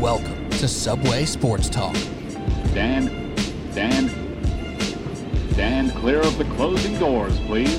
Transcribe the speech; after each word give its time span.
Welcome 0.00 0.48
to 0.52 0.66
Subway 0.66 1.26
Sports 1.26 1.68
Talk. 1.68 1.92
Dan, 2.72 3.34
Dan, 3.74 4.08
Dan, 5.54 5.90
clear 5.90 6.20
of 6.20 6.38
the 6.38 6.44
closing 6.56 6.98
doors, 6.98 7.38
please. 7.40 7.78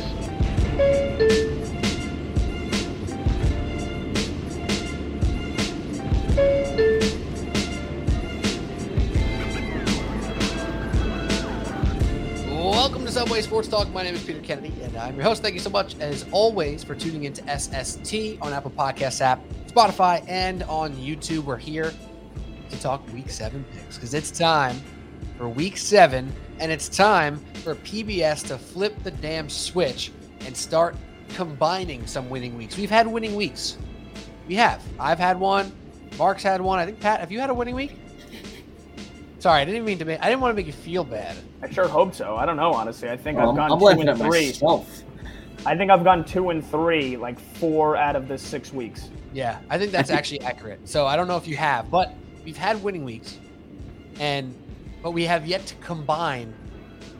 Welcome 12.51 13.03
to 13.03 13.11
Subway 13.11 13.41
Sports 13.41 13.67
Talk. 13.67 13.91
My 13.91 14.03
name 14.03 14.13
is 14.13 14.23
Peter 14.23 14.41
Kennedy, 14.41 14.71
and 14.83 14.95
I'm 14.95 15.15
your 15.15 15.23
host. 15.23 15.41
Thank 15.41 15.55
you 15.55 15.59
so 15.59 15.71
much, 15.71 15.97
as 15.99 16.27
always, 16.31 16.83
for 16.83 16.93
tuning 16.93 17.23
into 17.23 17.41
SST 17.59 18.39
on 18.43 18.53
Apple 18.53 18.69
Podcasts 18.69 19.21
app, 19.21 19.41
Spotify, 19.65 20.23
and 20.27 20.61
on 20.63 20.93
YouTube. 20.97 21.45
We're 21.45 21.57
here 21.57 21.91
to 22.71 22.79
talk 22.81 23.05
Week 23.13 23.29
Seven 23.29 23.63
picks 23.73 23.95
because 23.97 24.13
it's 24.13 24.31
time 24.31 24.81
for 25.37 25.47
Week 25.49 25.77
Seven, 25.77 26.33
and 26.59 26.71
it's 26.71 26.89
time 26.89 27.37
for 27.63 27.75
PBS 27.75 28.47
to 28.47 28.57
flip 28.57 28.95
the 29.03 29.11
damn 29.11 29.49
switch 29.49 30.11
and 30.45 30.55
start 30.55 30.95
combining 31.29 32.05
some 32.07 32.29
winning 32.29 32.57
weeks. 32.57 32.77
We've 32.77 32.89
had 32.89 33.07
winning 33.07 33.35
weeks. 33.35 33.77
We 34.47 34.55
have. 34.55 34.83
I've 34.99 35.19
had 35.19 35.39
one. 35.39 35.71
Mark's 36.17 36.43
had 36.43 36.61
one. 36.61 36.79
I 36.79 36.85
think 36.85 36.99
Pat, 36.99 37.19
have 37.19 37.31
you 37.31 37.39
had 37.39 37.49
a 37.49 37.53
winning 37.53 37.75
week? 37.75 37.97
Sorry, 39.39 39.61
I 39.61 39.65
didn't 39.65 39.85
mean 39.85 39.97
to 39.99 40.05
make. 40.05 40.21
I 40.21 40.29
didn't 40.29 40.41
want 40.41 40.51
to 40.51 40.55
make 40.55 40.67
you 40.67 40.73
feel 40.73 41.03
bad. 41.03 41.35
I 41.63 41.69
sure 41.69 41.87
hope 41.87 42.13
so. 42.13 42.35
I 42.35 42.45
don't 42.45 42.57
know, 42.57 42.73
honestly. 42.73 43.09
I 43.09 43.17
think 43.17 43.37
Well, 43.37 43.51
I've 43.51 43.55
gone 43.55 43.71
I'm 43.71 43.79
two 43.79 44.09
and 44.09 44.19
three. 44.19 44.47
myself. 44.47 45.03
I 45.65 45.75
think 45.75 45.91
I've 45.91 46.03
gone 46.03 46.25
two 46.25 46.49
and 46.49 46.65
three, 46.65 47.17
like 47.17 47.39
four 47.39 47.95
out 47.95 48.15
of 48.15 48.27
the 48.27 48.37
six 48.37 48.73
weeks. 48.73 49.09
Yeah, 49.33 49.59
I 49.69 49.77
think 49.77 49.91
that's 49.91 50.09
actually 50.11 50.41
accurate. 50.41 50.87
So 50.87 51.05
I 51.07 51.15
don't 51.15 51.27
know 51.27 51.37
if 51.37 51.47
you 51.47 51.55
have, 51.55 51.89
but 51.89 52.13
we've 52.43 52.57
had 52.57 52.81
winning 52.83 53.03
weeks, 53.03 53.37
and 54.19 54.55
but 55.01 55.11
we 55.11 55.25
have 55.25 55.47
yet 55.47 55.65
to 55.67 55.75
combine 55.75 56.53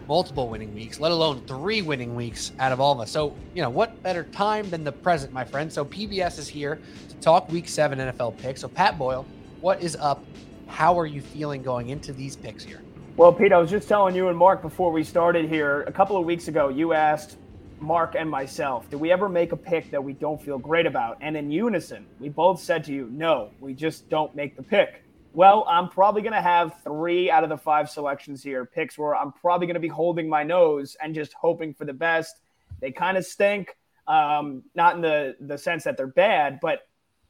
multiple 0.08 0.50
winning 0.50 0.74
weeks, 0.76 1.00
let 1.00 1.12
alone 1.12 1.42
three 1.48 1.82
winning 1.82 2.16
weeks 2.16 2.52
out 2.60 2.72
of 2.72 2.80
all 2.80 2.92
of 2.94 3.00
us. 3.00 3.12
So 3.12 3.36
you 3.54 3.62
know 3.62 3.70
what 3.70 4.02
better 4.04 4.24
time 4.26 4.70
than 4.70 4.84
the 4.84 4.92
present, 4.92 5.32
my 5.34 5.44
friend? 5.44 5.72
So 5.72 5.86
PBS 5.86 6.38
is 6.38 6.48
here 6.48 6.80
to 7.10 7.16
talk 7.16 7.50
Week 7.50 7.68
Seven 7.68 8.00
NFL 8.00 8.38
picks. 8.38 8.62
So 8.62 8.68
Pat 8.68 8.98
Boyle, 8.98 9.26
what 9.62 9.82
is 9.82 9.96
up? 9.96 10.24
How 10.68 10.98
are 11.00 11.06
you 11.06 11.22
feeling 11.22 11.62
going 11.62 11.90
into 11.90 12.14
these 12.14 12.36
picks 12.36 12.64
here? 12.64 12.82
Well, 13.18 13.34
Pete, 13.34 13.52
I 13.52 13.58
was 13.58 13.70
just 13.70 13.88
telling 13.88 14.16
you 14.16 14.30
and 14.30 14.38
Mark 14.38 14.62
before 14.62 14.92
we 14.92 15.04
started 15.04 15.50
here 15.50 15.82
a 15.84 15.92
couple 15.92 16.18
of 16.18 16.26
weeks 16.26 16.48
ago. 16.48 16.70
You 16.70 16.94
asked 16.94 17.38
Mark 17.80 18.16
and 18.18 18.30
myself, 18.30 18.90
did 18.90 19.00
we 19.00 19.12
ever 19.12 19.28
make 19.28 19.52
a 19.52 19.58
pick 19.58 19.92
that 19.92 20.04
we 20.04 20.14
don't 20.14 20.42
feel 20.42 20.58
great 20.58 20.86
about?" 20.86 21.18
And 21.22 21.36
in 21.36 21.52
unison, 21.52 22.06
we 22.20 22.30
both 22.30 22.60
said 22.62 22.84
to 22.86 22.94
you, 22.94 23.10
"No, 23.12 23.50
we 23.60 23.74
just 23.74 24.10
don't 24.10 24.34
make 24.36 24.56
the 24.56 24.64
pick." 24.64 25.01
Well, 25.34 25.66
I'm 25.68 25.88
probably 25.90 26.22
going 26.22 26.34
to 26.34 26.42
have 26.42 26.82
three 26.84 27.32
out 27.32 27.44
of 27.44 27.50
the 27.50 27.58
five 27.58 27.90
selections 27.90 28.44
here, 28.44 28.66
picks 28.66 28.98
where 28.98 29.16
I'm 29.16 29.32
probably 29.32 29.68
going 29.68 29.76
to 29.76 29.82
be 29.82 29.88
holding 29.88 30.28
my 30.28 30.44
nose 30.44 30.98
and 31.02 31.16
just 31.16 31.34
hoping 31.34 31.74
for 31.74 31.86
the 31.86 31.94
best. 31.94 32.42
They 32.82 32.92
kind 32.92 33.18
of 33.18 33.26
stink, 33.26 33.78
um, 34.08 34.64
not 34.76 34.96
in 34.96 35.02
the 35.02 35.36
the 35.40 35.58
sense 35.58 35.84
that 35.86 35.96
they're 35.96 36.08
bad, 36.08 36.60
but 36.62 36.88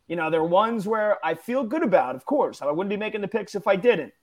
you 0.08 0.16
know, 0.16 0.30
they're 0.30 0.44
ones 0.44 0.88
where 0.88 1.24
I 1.26 1.36
feel 1.36 1.64
good 1.64 1.84
about. 1.84 2.16
Of 2.16 2.26
course, 2.26 2.62
I 2.62 2.72
wouldn't 2.72 2.90
be 2.90 2.98
making 2.98 3.22
the 3.22 3.28
picks 3.28 3.56
if 3.56 3.68
I 3.68 3.76
didn't 3.76 4.14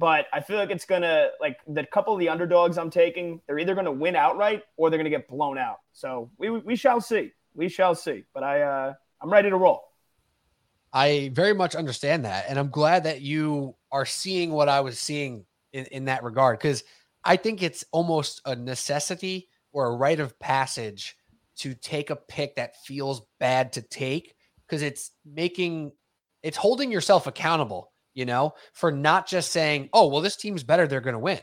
but 0.00 0.26
I 0.32 0.40
feel 0.40 0.56
like 0.56 0.70
it's 0.70 0.86
gonna 0.86 1.28
like 1.40 1.58
the 1.68 1.84
couple 1.84 2.14
of 2.14 2.20
the 2.20 2.30
underdogs 2.30 2.78
I'm 2.78 2.90
taking, 2.90 3.42
they're 3.46 3.58
either 3.58 3.74
gonna 3.74 3.92
win 3.92 4.16
outright 4.16 4.62
or 4.78 4.88
they're 4.88 4.98
gonna 4.98 5.10
get 5.10 5.28
blown 5.28 5.58
out. 5.58 5.80
So 5.92 6.30
we 6.38 6.48
we 6.50 6.74
shall 6.74 7.02
see. 7.02 7.32
We 7.54 7.68
shall 7.68 7.94
see. 7.94 8.24
But 8.32 8.42
I 8.42 8.62
uh 8.62 8.94
I'm 9.20 9.30
ready 9.30 9.50
to 9.50 9.56
roll. 9.56 9.89
I 10.92 11.30
very 11.34 11.54
much 11.54 11.74
understand 11.74 12.24
that. 12.24 12.46
And 12.48 12.58
I'm 12.58 12.70
glad 12.70 13.04
that 13.04 13.20
you 13.20 13.76
are 13.92 14.06
seeing 14.06 14.50
what 14.50 14.68
I 14.68 14.80
was 14.80 14.98
seeing 14.98 15.44
in, 15.72 15.84
in 15.86 16.04
that 16.06 16.24
regard. 16.24 16.58
Because 16.58 16.82
I 17.24 17.36
think 17.36 17.62
it's 17.62 17.84
almost 17.92 18.40
a 18.44 18.56
necessity 18.56 19.48
or 19.72 19.86
a 19.86 19.96
rite 19.96 20.20
of 20.20 20.38
passage 20.40 21.16
to 21.58 21.74
take 21.74 22.10
a 22.10 22.16
pick 22.16 22.56
that 22.56 22.76
feels 22.84 23.22
bad 23.38 23.72
to 23.74 23.82
take 23.82 24.34
because 24.66 24.82
it's 24.82 25.10
making 25.24 25.92
it's 26.42 26.56
holding 26.56 26.90
yourself 26.90 27.26
accountable, 27.26 27.92
you 28.14 28.24
know, 28.24 28.54
for 28.72 28.90
not 28.90 29.28
just 29.28 29.52
saying, 29.52 29.90
oh, 29.92 30.08
well, 30.08 30.22
this 30.22 30.36
team's 30.36 30.62
better, 30.62 30.86
they're 30.86 31.02
going 31.02 31.12
to 31.12 31.18
win, 31.18 31.40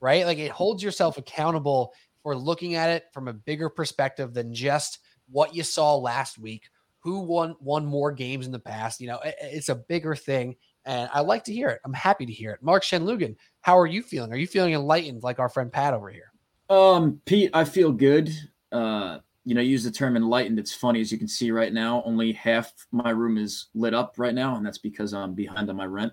right? 0.00 0.26
Like 0.26 0.38
it 0.38 0.46
mm-hmm. 0.46 0.54
holds 0.54 0.82
yourself 0.82 1.18
accountable 1.18 1.92
for 2.24 2.36
looking 2.36 2.74
at 2.74 2.90
it 2.90 3.04
from 3.12 3.28
a 3.28 3.32
bigger 3.32 3.68
perspective 3.68 4.34
than 4.34 4.52
just 4.52 4.98
what 5.30 5.54
you 5.54 5.62
saw 5.62 5.94
last 5.94 6.36
week 6.36 6.68
who 7.00 7.20
won 7.20 7.56
won 7.60 7.84
more 7.84 8.12
games 8.12 8.46
in 8.46 8.52
the 8.52 8.58
past. 8.58 9.00
You 9.00 9.08
know, 9.08 9.18
it- 9.20 9.36
it's 9.40 9.68
a 9.68 9.74
bigger 9.74 10.14
thing, 10.14 10.56
and 10.84 11.10
I 11.12 11.20
like 11.20 11.44
to 11.44 11.52
hear 11.52 11.68
it. 11.68 11.80
I'm 11.84 11.92
happy 11.92 12.26
to 12.26 12.32
hear 12.32 12.52
it. 12.52 12.62
Mark 12.62 12.84
Shenlugan, 12.84 13.36
how 13.62 13.78
are 13.78 13.86
you 13.86 14.02
feeling? 14.02 14.32
Are 14.32 14.36
you 14.36 14.46
feeling 14.46 14.74
enlightened 14.74 15.22
like 15.22 15.38
our 15.38 15.48
friend 15.48 15.72
Pat 15.72 15.94
over 15.94 16.10
here? 16.10 16.32
Um, 16.68 17.20
Pete, 17.24 17.50
I 17.52 17.64
feel 17.64 17.90
good. 17.90 18.30
Uh, 18.70 19.18
you 19.44 19.54
know, 19.54 19.60
use 19.60 19.82
the 19.82 19.90
term 19.90 20.16
enlightened. 20.16 20.58
It's 20.58 20.74
funny 20.74 21.00
as 21.00 21.10
you 21.10 21.18
can 21.18 21.26
see 21.26 21.50
right 21.50 21.72
now. 21.72 22.02
Only 22.04 22.32
half 22.32 22.72
my 22.92 23.10
room 23.10 23.38
is 23.38 23.66
lit 23.74 23.94
up 23.94 24.14
right 24.18 24.34
now, 24.34 24.56
and 24.56 24.64
that's 24.64 24.78
because 24.78 25.12
I'm 25.14 25.34
behind 25.34 25.68
on 25.70 25.76
my 25.76 25.86
rent. 25.86 26.12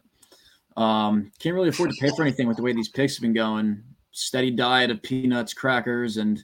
Um, 0.77 1.31
can't 1.39 1.55
really 1.55 1.69
afford 1.69 1.91
to 1.91 1.97
pay 1.99 2.09
for 2.15 2.21
anything 2.21 2.47
with 2.47 2.57
the 2.57 2.63
way 2.63 2.71
these 2.71 2.89
picks 2.89 3.15
have 3.15 3.21
been 3.21 3.33
going. 3.33 3.83
Steady 4.11 4.51
diet 4.51 4.89
of 4.89 5.03
peanuts, 5.03 5.53
crackers, 5.53 6.17
and 6.17 6.43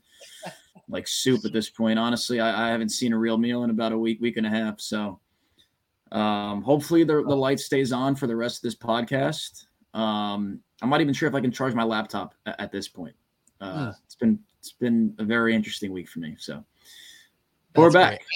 like 0.89 1.07
soup 1.07 1.45
at 1.45 1.53
this 1.53 1.69
point. 1.69 1.97
Honestly, 1.97 2.39
I, 2.39 2.67
I 2.67 2.71
haven't 2.71 2.89
seen 2.89 3.13
a 3.13 3.17
real 3.17 3.37
meal 3.37 3.63
in 3.63 3.69
about 3.69 3.91
a 3.91 3.97
week, 3.97 4.19
week 4.21 4.37
and 4.37 4.45
a 4.45 4.49
half. 4.49 4.79
So, 4.79 5.19
um, 6.11 6.61
hopefully 6.61 7.03
the 7.03 7.23
the 7.23 7.35
light 7.35 7.59
stays 7.59 7.91
on 7.91 8.15
for 8.15 8.27
the 8.27 8.35
rest 8.35 8.57
of 8.57 8.61
this 8.63 8.75
podcast. 8.75 9.65
Um, 9.93 10.59
I'm 10.81 10.89
not 10.89 11.01
even 11.01 11.13
sure 11.13 11.29
if 11.29 11.35
I 11.35 11.41
can 11.41 11.51
charge 11.51 11.73
my 11.73 11.83
laptop 11.83 12.35
at, 12.45 12.59
at 12.59 12.71
this 12.71 12.87
point. 12.87 13.15
Uh, 13.61 13.85
Hmm. 13.85 13.91
It's 14.05 14.15
been 14.15 14.39
it's 14.59 14.73
been 14.73 15.15
a 15.19 15.23
very 15.23 15.55
interesting 15.55 15.91
week 15.91 16.09
for 16.09 16.19
me. 16.19 16.35
So, 16.37 16.63
we're 17.75 17.91
back. 17.91 18.19
great. 18.19 18.27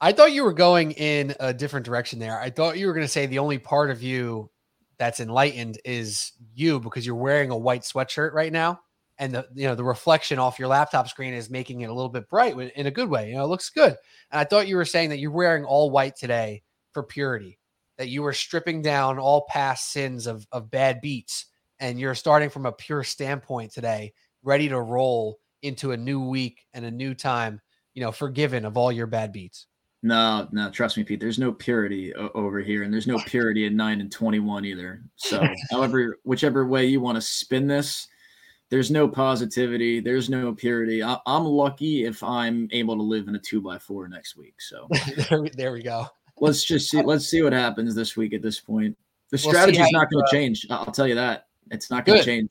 I 0.00 0.12
thought 0.12 0.32
you 0.32 0.44
were 0.44 0.54
going 0.54 0.92
in 0.92 1.34
a 1.40 1.52
different 1.52 1.84
direction 1.84 2.18
there. 2.18 2.40
I 2.40 2.48
thought 2.50 2.78
you 2.78 2.86
were 2.86 2.94
going 2.94 3.04
to 3.04 3.08
say 3.12 3.26
the 3.26 3.38
only 3.38 3.58
part 3.58 3.90
of 3.90 4.02
you 4.02 4.48
that's 4.96 5.20
enlightened 5.20 5.78
is 5.84 6.32
you 6.54 6.80
because 6.80 7.04
you're 7.04 7.14
wearing 7.16 7.50
a 7.50 7.56
white 7.56 7.82
sweatshirt 7.82 8.32
right 8.32 8.52
now, 8.52 8.80
and 9.20 9.34
the 9.34 9.46
you 9.54 9.68
know 9.68 9.74
the 9.74 9.84
reflection 9.84 10.38
off 10.38 10.58
your 10.58 10.66
laptop 10.66 11.06
screen 11.06 11.34
is 11.34 11.50
making 11.50 11.82
it 11.82 11.90
a 11.90 11.94
little 11.94 12.08
bit 12.08 12.28
bright 12.28 12.58
in 12.58 12.86
a 12.86 12.90
good 12.90 13.08
way. 13.08 13.28
You 13.28 13.36
know, 13.36 13.44
it 13.44 13.48
looks 13.48 13.68
good. 13.70 13.94
And 14.32 14.40
I 14.40 14.44
thought 14.44 14.66
you 14.66 14.76
were 14.76 14.84
saying 14.86 15.10
that 15.10 15.18
you're 15.18 15.30
wearing 15.30 15.64
all 15.64 15.90
white 15.90 16.16
today 16.16 16.62
for 16.92 17.02
purity, 17.02 17.58
that 17.98 18.08
you 18.08 18.22
were 18.22 18.32
stripping 18.32 18.80
down 18.80 19.18
all 19.18 19.46
past 19.48 19.92
sins 19.92 20.26
of 20.26 20.46
of 20.50 20.70
bad 20.70 21.02
beats, 21.02 21.46
and 21.78 22.00
you're 22.00 22.14
starting 22.14 22.48
from 22.48 22.64
a 22.64 22.72
pure 22.72 23.04
standpoint 23.04 23.72
today, 23.72 24.14
ready 24.42 24.70
to 24.70 24.80
roll 24.80 25.38
into 25.62 25.92
a 25.92 25.96
new 25.96 26.20
week 26.26 26.64
and 26.72 26.84
a 26.86 26.90
new 26.90 27.14
time. 27.14 27.60
You 27.92 28.02
know, 28.02 28.12
forgiven 28.12 28.64
of 28.64 28.78
all 28.78 28.90
your 28.90 29.06
bad 29.06 29.32
beats. 29.32 29.66
No, 30.02 30.48
no, 30.50 30.70
trust 30.70 30.96
me, 30.96 31.04
Pete. 31.04 31.20
There's 31.20 31.38
no 31.38 31.52
purity 31.52 32.14
o- 32.14 32.30
over 32.34 32.60
here, 32.60 32.84
and 32.84 32.94
there's 32.94 33.06
no 33.06 33.18
purity 33.26 33.66
in 33.66 33.76
nine 33.76 34.00
and 34.00 34.10
twenty-one 34.10 34.64
either. 34.64 35.02
So, 35.16 35.46
however, 35.70 36.16
whichever 36.24 36.66
way 36.66 36.86
you 36.86 37.02
want 37.02 37.16
to 37.16 37.20
spin 37.20 37.66
this, 37.66 38.08
there's 38.70 38.90
no 38.90 39.08
positivity. 39.08 40.00
There's 40.00 40.30
no 40.30 40.54
purity. 40.54 41.02
I, 41.02 41.18
I'm 41.26 41.44
lucky 41.44 42.04
if 42.04 42.22
I'm 42.22 42.68
able 42.72 42.96
to 42.96 43.02
live 43.02 43.28
in 43.28 43.34
a 43.34 43.38
two 43.38 43.60
by 43.60 43.78
four 43.78 44.08
next 44.08 44.36
week. 44.36 44.60
So 44.60 44.86
there, 45.28 45.42
we- 45.42 45.50
there 45.50 45.72
we 45.72 45.82
go. 45.82 46.06
let's 46.38 46.64
just 46.64 46.90
see. 46.90 47.02
Let's 47.02 47.26
see 47.26 47.42
what 47.42 47.52
happens 47.52 47.94
this 47.94 48.16
week. 48.16 48.32
At 48.32 48.42
this 48.42 48.60
point, 48.60 48.96
the 49.30 49.38
see 49.38 49.48
strategy 49.48 49.80
is 49.80 49.92
not 49.92 50.10
going 50.10 50.24
to 50.24 50.30
change. 50.32 50.66
I'll 50.70 50.86
tell 50.86 51.06
you 51.08 51.16
that. 51.16 51.46
It's 51.70 51.90
not 51.90 52.04
going 52.04 52.18
to 52.20 52.24
change. 52.24 52.50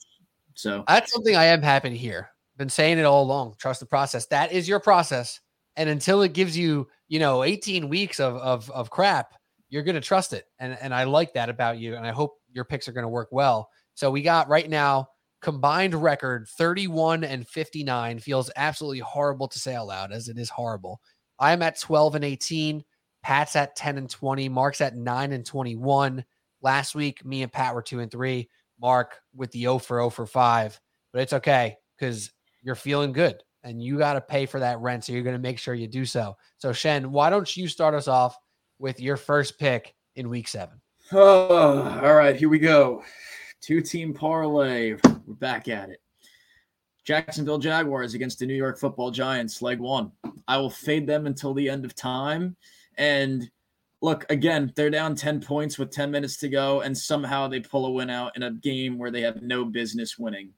So 0.53 0.84
That's 0.88 1.12
something 1.12 1.35
I 1.35 1.46
am 1.46 1.62
happy 1.62 1.90
to 1.90 1.97
hear. 1.97 2.30
Been 2.57 2.69
saying 2.69 2.97
it 3.00 3.06
all 3.06 3.24
along. 3.24 3.56
Trust 3.57 3.80
the 3.80 3.86
process. 3.86 4.25
That 4.28 4.51
is 4.51 4.68
your 4.68 4.81
process. 4.81 5.40
And 5.77 5.89
until 5.89 6.22
it 6.24 6.33
gives 6.33 6.57
you, 6.57 6.89
you 7.07 7.19
know, 7.19 7.44
18 7.44 7.88
weeks 7.88 8.19
of 8.19 8.36
of, 8.36 8.69
of 8.72 8.89
crap, 8.89 9.33
you're 9.69 9.83
gonna 9.83 10.01
trust 10.01 10.33
it. 10.33 10.45
And 10.60 10.77
and 10.81 10.94
I 10.94 11.06
like 11.06 11.33
that 11.36 11.48
about 11.48 11.77
you. 11.80 11.95
And 11.95 12.06
I 12.06 12.12
hope 12.12 12.33
your 12.51 12.65
picks 12.65 12.89
are 12.89 12.92
gonna 12.92 13.07
work 13.07 13.30
well. 13.31 13.69
So 13.94 14.12
we 14.12 14.22
got 14.22 14.50
right 14.50 14.69
now 14.69 15.07
combined 15.41 15.95
record 15.95 16.47
31 16.47 17.24
and 17.24 17.47
59. 17.47 18.19
Feels 18.19 18.51
absolutely 18.56 19.00
horrible 19.00 19.47
to 19.47 19.59
say 19.59 19.75
out 19.75 19.88
loud, 19.88 20.12
as 20.12 20.27
it 20.27 20.38
is 20.38 20.50
horrible. 20.50 21.01
I 21.39 21.53
am 21.53 21.62
at 21.62 21.80
12 21.80 22.15
and 22.15 22.25
18. 22.25 22.83
Pat's 23.24 23.56
at 23.56 23.75
10 23.75 23.97
and 23.97 24.09
20. 24.09 24.50
Mark's 24.50 24.81
at 24.81 24.95
9 24.95 25.31
and 25.31 25.45
21. 25.45 26.24
Last 26.62 26.95
week, 26.95 27.24
me 27.25 27.44
and 27.44 27.51
Pat 27.51 27.74
were 27.74 27.81
2 27.81 28.00
and 28.00 28.12
3. 28.12 28.50
Mark 28.81 29.19
with 29.36 29.51
the 29.51 29.62
0 29.62 29.80
for 29.80 29.97
0 30.00 30.09
for 30.09 30.25
5. 30.25 30.80
But 31.12 31.21
it's 31.21 31.33
okay 31.33 31.77
because 31.97 32.31
you're 32.62 32.75
feeling 32.75 33.13
good 33.13 33.41
and 33.63 33.81
you 33.81 33.97
got 33.97 34.13
to 34.13 34.21
pay 34.21 34.45
for 34.45 34.59
that 34.59 34.80
rent. 34.80 35.06
So 35.06 35.13
you're 35.13 35.24
going 35.24 35.36
to 35.36 35.41
make 35.41 35.59
sure 35.59 35.74
you 35.74 35.88
do 35.88 36.06
so. 36.06 36.36
So, 36.57 36.71
Shen, 36.71 37.12
why 37.12 37.30
don't 37.30 37.57
you 37.57 37.68
start 37.68 37.94
us 37.94 38.07
off 38.07 38.38
with 38.77 39.00
your 39.00 39.18
first 39.18 39.59
pick 39.59 39.94
in 40.15 40.30
week 40.30 40.47
seven? 40.47 40.81
Oh, 41.12 42.00
all 42.03 42.13
right, 42.13 42.36
here 42.36 42.50
we 42.50 42.59
go. 42.59 43.03
Two 43.62 43.82
team 43.82 44.14
parlay. 44.14 44.96
We're 45.26 45.36
back 45.36 45.68
at 45.68 45.90
it. 45.90 46.02
Jacksonville 47.04 47.58
Jaguars 47.58 48.14
against 48.14 48.40
the 48.40 48.46
New 48.46 48.54
York 48.54 48.80
Football 48.80 49.12
Giants, 49.12 49.62
leg 49.62 49.80
one. 49.80 50.12
I 50.48 50.58
will 50.58 50.70
fade 50.70 51.08
them 51.08 51.26
until 51.26 51.54
the 51.54 51.70
end 51.70 51.84
of 51.84 51.96
time. 51.96 52.56
And 52.98 53.50
look 54.02 54.26
again, 54.30 54.72
they're 54.76 54.90
down 54.90 55.16
10 55.16 55.42
points 55.42 55.78
with 55.78 55.92
10 55.92 56.12
minutes 56.12 56.38
to 56.38 56.50
go, 56.50 56.82
and 56.82 56.98
somehow 56.98 57.48
they 57.48 57.60
pull 57.60 57.86
a 57.86 57.92
win 57.92 58.10
out 58.10 58.36
in 58.36 58.44
a 58.44 58.52
game 58.52 58.98
where 58.98 59.12
they 59.12 59.22
have 59.22 59.42
no 59.42 59.66
business 59.66 60.18
winning. 60.18 60.54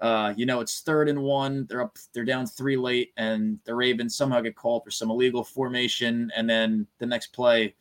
Uh, 0.00 0.32
you 0.36 0.46
know, 0.46 0.60
it's 0.60 0.80
third 0.80 1.08
and 1.08 1.20
one. 1.20 1.66
They're 1.68 1.82
up, 1.82 1.98
they're 2.14 2.24
down 2.24 2.46
three 2.46 2.76
late, 2.76 3.12
and 3.16 3.58
the 3.64 3.74
Ravens 3.74 4.16
somehow 4.16 4.40
get 4.40 4.56
called 4.56 4.82
for 4.84 4.90
some 4.90 5.10
illegal 5.10 5.44
formation. 5.44 6.32
And 6.34 6.48
then 6.48 6.86
the 6.98 7.06
next 7.06 7.28
play, 7.28 7.74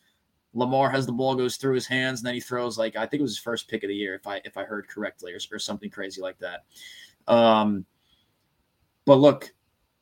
Lamar 0.54 0.90
has 0.90 1.06
the 1.06 1.12
ball 1.12 1.36
goes 1.36 1.58
through 1.58 1.76
his 1.76 1.86
hands, 1.86 2.20
and 2.20 2.28
then 2.28 2.34
he 2.34 2.40
throws 2.40 2.78
like 2.78 2.96
I 2.96 3.06
think 3.06 3.20
it 3.20 3.24
was 3.24 3.32
his 3.32 3.44
first 3.44 3.68
pick 3.68 3.84
of 3.84 3.90
the 3.90 3.96
year, 3.96 4.16
if 4.16 4.26
I 4.26 4.42
if 4.46 4.58
I 4.58 4.64
heard 4.64 4.88
correctly, 4.88 5.34
or, 5.34 5.40
or 5.52 5.60
something 5.60 5.90
crazy 5.90 6.22
like 6.22 6.40
that. 6.40 6.66
Um, 7.28 7.86
but 9.06 9.16
look, 9.16 9.52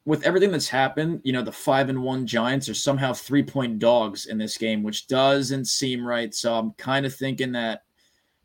with 0.06 0.24
everything 0.24 0.52
that's 0.52 0.70
happened, 0.70 1.20
you 1.24 1.34
know, 1.34 1.42
the 1.42 1.52
five 1.52 1.90
and 1.90 2.02
one 2.02 2.26
Giants 2.26 2.70
are 2.70 2.74
somehow 2.74 3.12
three 3.12 3.44
point 3.44 3.78
dogs 3.80 4.28
in 4.28 4.38
this 4.38 4.58
game, 4.58 4.84
which 4.84 5.08
doesn't 5.08 5.66
seem 5.66 6.06
right. 6.08 6.34
So 6.34 6.56
I'm 6.56 6.72
kind 6.74 7.06
of 7.06 7.14
thinking 7.14 7.52
that 7.52 7.84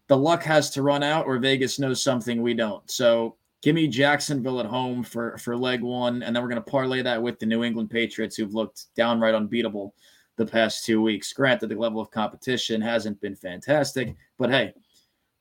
the 0.09 0.17
luck 0.17 0.43
has 0.43 0.71
to 0.71 0.83
run 0.83 1.05
out, 1.05 1.27
or 1.27 1.39
Vegas 1.39 1.79
knows 1.79 2.03
something 2.03 2.43
we 2.43 2.55
don't. 2.55 2.91
So 2.91 3.37
give 3.63 3.77
me 3.77 3.87
Jacksonville 3.87 4.59
at 4.59 4.67
home 4.67 5.05
for 5.05 5.39
for 5.39 5.57
leg 5.57 5.83
one, 5.83 6.25
and 6.25 6.35
then 6.35 6.43
we're 6.43 6.49
going 6.49 6.63
to 6.63 6.71
parlay 6.71 7.01
that 7.03 7.23
with 7.23 7.39
the 7.39 7.47
New 7.47 7.63
England 7.63 7.91
Patriots, 7.91 8.35
who've 8.35 8.55
looked 8.55 8.87
downright 8.97 9.37
unbeatable 9.37 9.95
the 10.37 10.47
past 10.47 10.85
two 10.85 11.03
weeks. 11.03 11.33
Granted, 11.33 11.69
the 11.69 11.77
level 11.77 12.01
of 12.01 12.11
competition 12.11 12.81
hasn't 12.81 13.21
been 13.21 13.37
fantastic, 13.37 14.15
but 14.39 14.51
hey, 14.51 14.73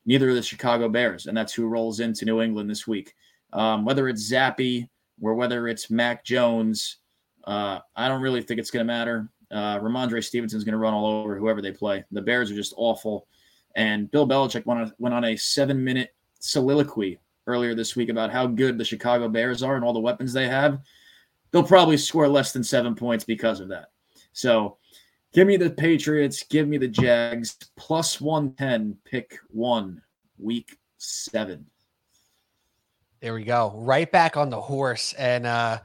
neither 0.06 0.30
are 0.30 0.34
the 0.34 0.42
Chicago 0.42 0.90
Bears, 0.90 1.28
and 1.28 1.36
that's 1.36 1.54
who 1.54 1.68
rolls 1.68 2.00
into 2.00 2.26
New 2.26 2.42
England 2.42 2.70
this 2.70 2.88
week. 2.88 3.14
Um, 3.54 3.86
whether 3.86 4.08
it's 4.08 4.32
Zappe 4.32 4.88
or 5.22 5.36
whether 5.36 5.68
it's 5.68 5.90
Mac 5.90 6.24
Jones, 6.24 6.98
uh, 7.46 7.80
I 7.96 8.08
don't 8.08 8.22
really 8.22 8.42
think 8.42 8.60
it's 8.60 8.72
going 8.72 8.86
to 8.86 8.94
matter. 8.94 9.30
Uh, 9.52 9.80
Rhamondre 9.80 10.24
Stevenson's 10.24 10.64
going 10.64 10.74
to 10.74 10.78
run 10.80 10.94
all 10.94 11.06
over 11.06 11.38
whoever 11.38 11.62
they 11.62 11.72
play. 11.72 12.04
The 12.12 12.22
Bears 12.22 12.50
are 12.52 12.56
just 12.56 12.74
awful. 12.78 13.28
And 13.76 14.10
Bill 14.12 14.28
Belichick 14.28 14.66
went 14.66 14.82
on, 14.82 14.94
went 14.98 15.16
on 15.16 15.26
a 15.26 15.36
seven 15.36 15.84
minute 15.84 16.14
soliloquy 16.40 17.20
earlier 17.48 17.76
this 17.76 17.96
week 17.96 18.10
about 18.10 18.32
how 18.32 18.48
good 18.48 18.78
the 18.78 18.86
Chicago 18.86 19.28
Bears 19.28 19.64
are 19.64 19.76
and 19.76 19.84
all 19.84 19.94
the 19.94 20.00
weapons 20.00 20.32
they 20.32 20.48
have. 20.48 20.80
They'll 21.52 21.64
probably 21.64 21.98
score 21.98 22.28
less 22.28 22.54
than 22.54 22.64
seven 22.64 22.96
points 22.96 23.26
because 23.26 23.60
of 23.60 23.68
that. 23.70 23.92
So 24.34 24.78
give 25.34 25.48
me 25.48 25.58
the 25.58 25.70
Patriots, 25.70 26.44
give 26.44 26.68
me 26.68 26.78
the 26.78 26.88
Jags, 26.88 27.58
plus 27.78 28.20
110, 28.20 28.98
pick 29.06 29.38
one, 29.50 30.02
week 30.38 30.78
seven. 30.98 31.66
There 33.22 33.34
we 33.34 33.44
go. 33.44 33.74
Right 33.76 34.12
back 34.12 34.36
on 34.36 34.50
the 34.50 34.62
horse. 34.62 35.14
And 35.14 35.46
uh 35.46 35.80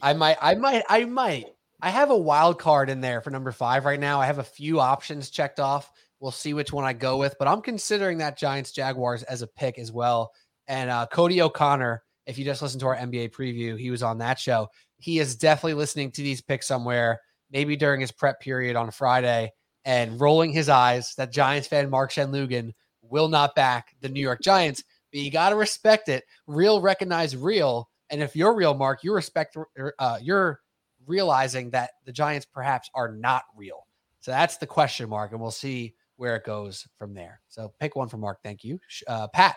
I 0.00 0.12
might, 0.12 0.36
I 0.40 0.54
might, 0.54 0.84
I 0.88 1.04
might. 1.04 1.46
I 1.80 1.90
have 1.90 2.10
a 2.10 2.16
wild 2.16 2.58
card 2.58 2.90
in 2.90 3.00
there 3.00 3.20
for 3.20 3.30
number 3.30 3.52
five 3.52 3.84
right 3.84 4.00
now. 4.00 4.20
I 4.20 4.26
have 4.26 4.38
a 4.38 4.44
few 4.44 4.80
options 4.80 5.30
checked 5.30 5.60
off. 5.60 5.90
We'll 6.20 6.32
see 6.32 6.54
which 6.54 6.72
one 6.72 6.84
I 6.84 6.92
go 6.92 7.16
with, 7.16 7.36
but 7.38 7.46
I'm 7.46 7.62
considering 7.62 8.18
that 8.18 8.36
Giants 8.36 8.72
Jaguars 8.72 9.22
as 9.24 9.42
a 9.42 9.46
pick 9.46 9.78
as 9.78 9.92
well. 9.92 10.32
And 10.66 10.90
uh, 10.90 11.06
Cody 11.10 11.40
O'Connor, 11.40 12.02
if 12.26 12.36
you 12.36 12.44
just 12.44 12.62
listen 12.62 12.80
to 12.80 12.86
our 12.86 12.96
NBA 12.96 13.30
preview, 13.30 13.78
he 13.78 13.90
was 13.90 14.02
on 14.02 14.18
that 14.18 14.38
show. 14.38 14.68
He 14.98 15.20
is 15.20 15.36
definitely 15.36 15.74
listening 15.74 16.10
to 16.12 16.22
these 16.22 16.40
picks 16.40 16.66
somewhere, 16.66 17.20
maybe 17.50 17.76
during 17.76 18.00
his 18.00 18.12
prep 18.12 18.40
period 18.40 18.76
on 18.76 18.90
Friday, 18.90 19.52
and 19.84 20.20
rolling 20.20 20.52
his 20.52 20.68
eyes 20.68 21.14
that 21.16 21.32
Giants 21.32 21.68
fan 21.68 21.88
Mark 21.88 22.12
Shanlugan 22.12 22.72
will 23.02 23.28
not 23.28 23.54
back 23.54 23.94
the 24.00 24.08
New 24.08 24.20
York 24.20 24.42
Giants 24.42 24.82
but 25.10 25.20
you 25.20 25.30
got 25.30 25.50
to 25.50 25.56
respect 25.56 26.08
it. 26.08 26.24
Real 26.46 26.80
recognize 26.80 27.36
real. 27.36 27.88
And 28.10 28.22
if 28.22 28.36
you're 28.36 28.54
real, 28.54 28.74
Mark, 28.74 29.04
you 29.04 29.12
respect, 29.12 29.56
uh, 29.98 30.18
you're 30.20 30.60
realizing 31.06 31.70
that 31.70 31.90
the 32.04 32.12
Giants 32.12 32.46
perhaps 32.46 32.90
are 32.94 33.12
not 33.12 33.44
real. 33.56 33.86
So 34.20 34.30
that's 34.30 34.56
the 34.56 34.66
question 34.66 35.08
mark, 35.08 35.32
and 35.32 35.40
we'll 35.40 35.50
see 35.50 35.94
where 36.16 36.36
it 36.36 36.44
goes 36.44 36.86
from 36.98 37.14
there. 37.14 37.40
So 37.48 37.72
pick 37.78 37.94
one 37.96 38.08
for 38.08 38.16
Mark. 38.16 38.40
Thank 38.42 38.64
you. 38.64 38.80
Uh, 39.06 39.28
Pat, 39.28 39.56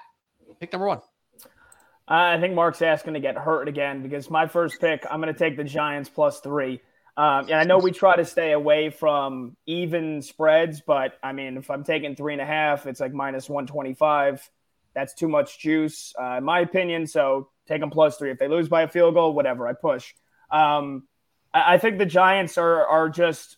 pick 0.59 0.71
number 0.71 0.87
one. 0.87 1.01
I 2.07 2.39
think 2.39 2.53
Mark's 2.53 2.81
asking 2.81 3.13
to 3.13 3.19
get 3.19 3.37
hurt 3.37 3.67
again 3.67 4.03
because 4.03 4.29
my 4.29 4.47
first 4.47 4.79
pick, 4.79 5.05
I'm 5.09 5.21
going 5.21 5.33
to 5.33 5.37
take 5.37 5.57
the 5.57 5.63
Giants 5.63 6.09
plus 6.09 6.39
three. 6.41 6.81
Um, 7.21 7.45
and 7.45 7.53
I 7.53 7.65
know 7.65 7.77
we 7.77 7.91
try 7.91 8.15
to 8.15 8.25
stay 8.25 8.51
away 8.51 8.89
from 8.89 9.55
even 9.67 10.23
spreads, 10.23 10.81
but 10.81 11.19
I 11.21 11.33
mean, 11.33 11.55
if 11.55 11.69
I'm 11.69 11.83
taking 11.83 12.15
three 12.15 12.33
and 12.33 12.41
a 12.41 12.47
half, 12.47 12.87
it's 12.87 12.99
like 12.99 13.13
minus 13.13 13.47
125. 13.47 14.49
That's 14.95 15.13
too 15.13 15.27
much 15.27 15.59
juice, 15.59 16.15
uh, 16.19 16.37
in 16.39 16.43
my 16.43 16.61
opinion. 16.61 17.05
So 17.05 17.49
take 17.67 17.79
them 17.79 17.91
plus 17.91 18.17
three. 18.17 18.31
If 18.31 18.39
they 18.39 18.47
lose 18.47 18.69
by 18.69 18.81
a 18.81 18.87
field 18.87 19.13
goal, 19.13 19.35
whatever, 19.35 19.67
I 19.67 19.73
push. 19.73 20.15
Um, 20.49 21.03
I, 21.53 21.75
I 21.75 21.77
think 21.77 21.99
the 21.99 22.07
Giants 22.07 22.57
are 22.57 22.87
are 22.87 23.07
just 23.07 23.57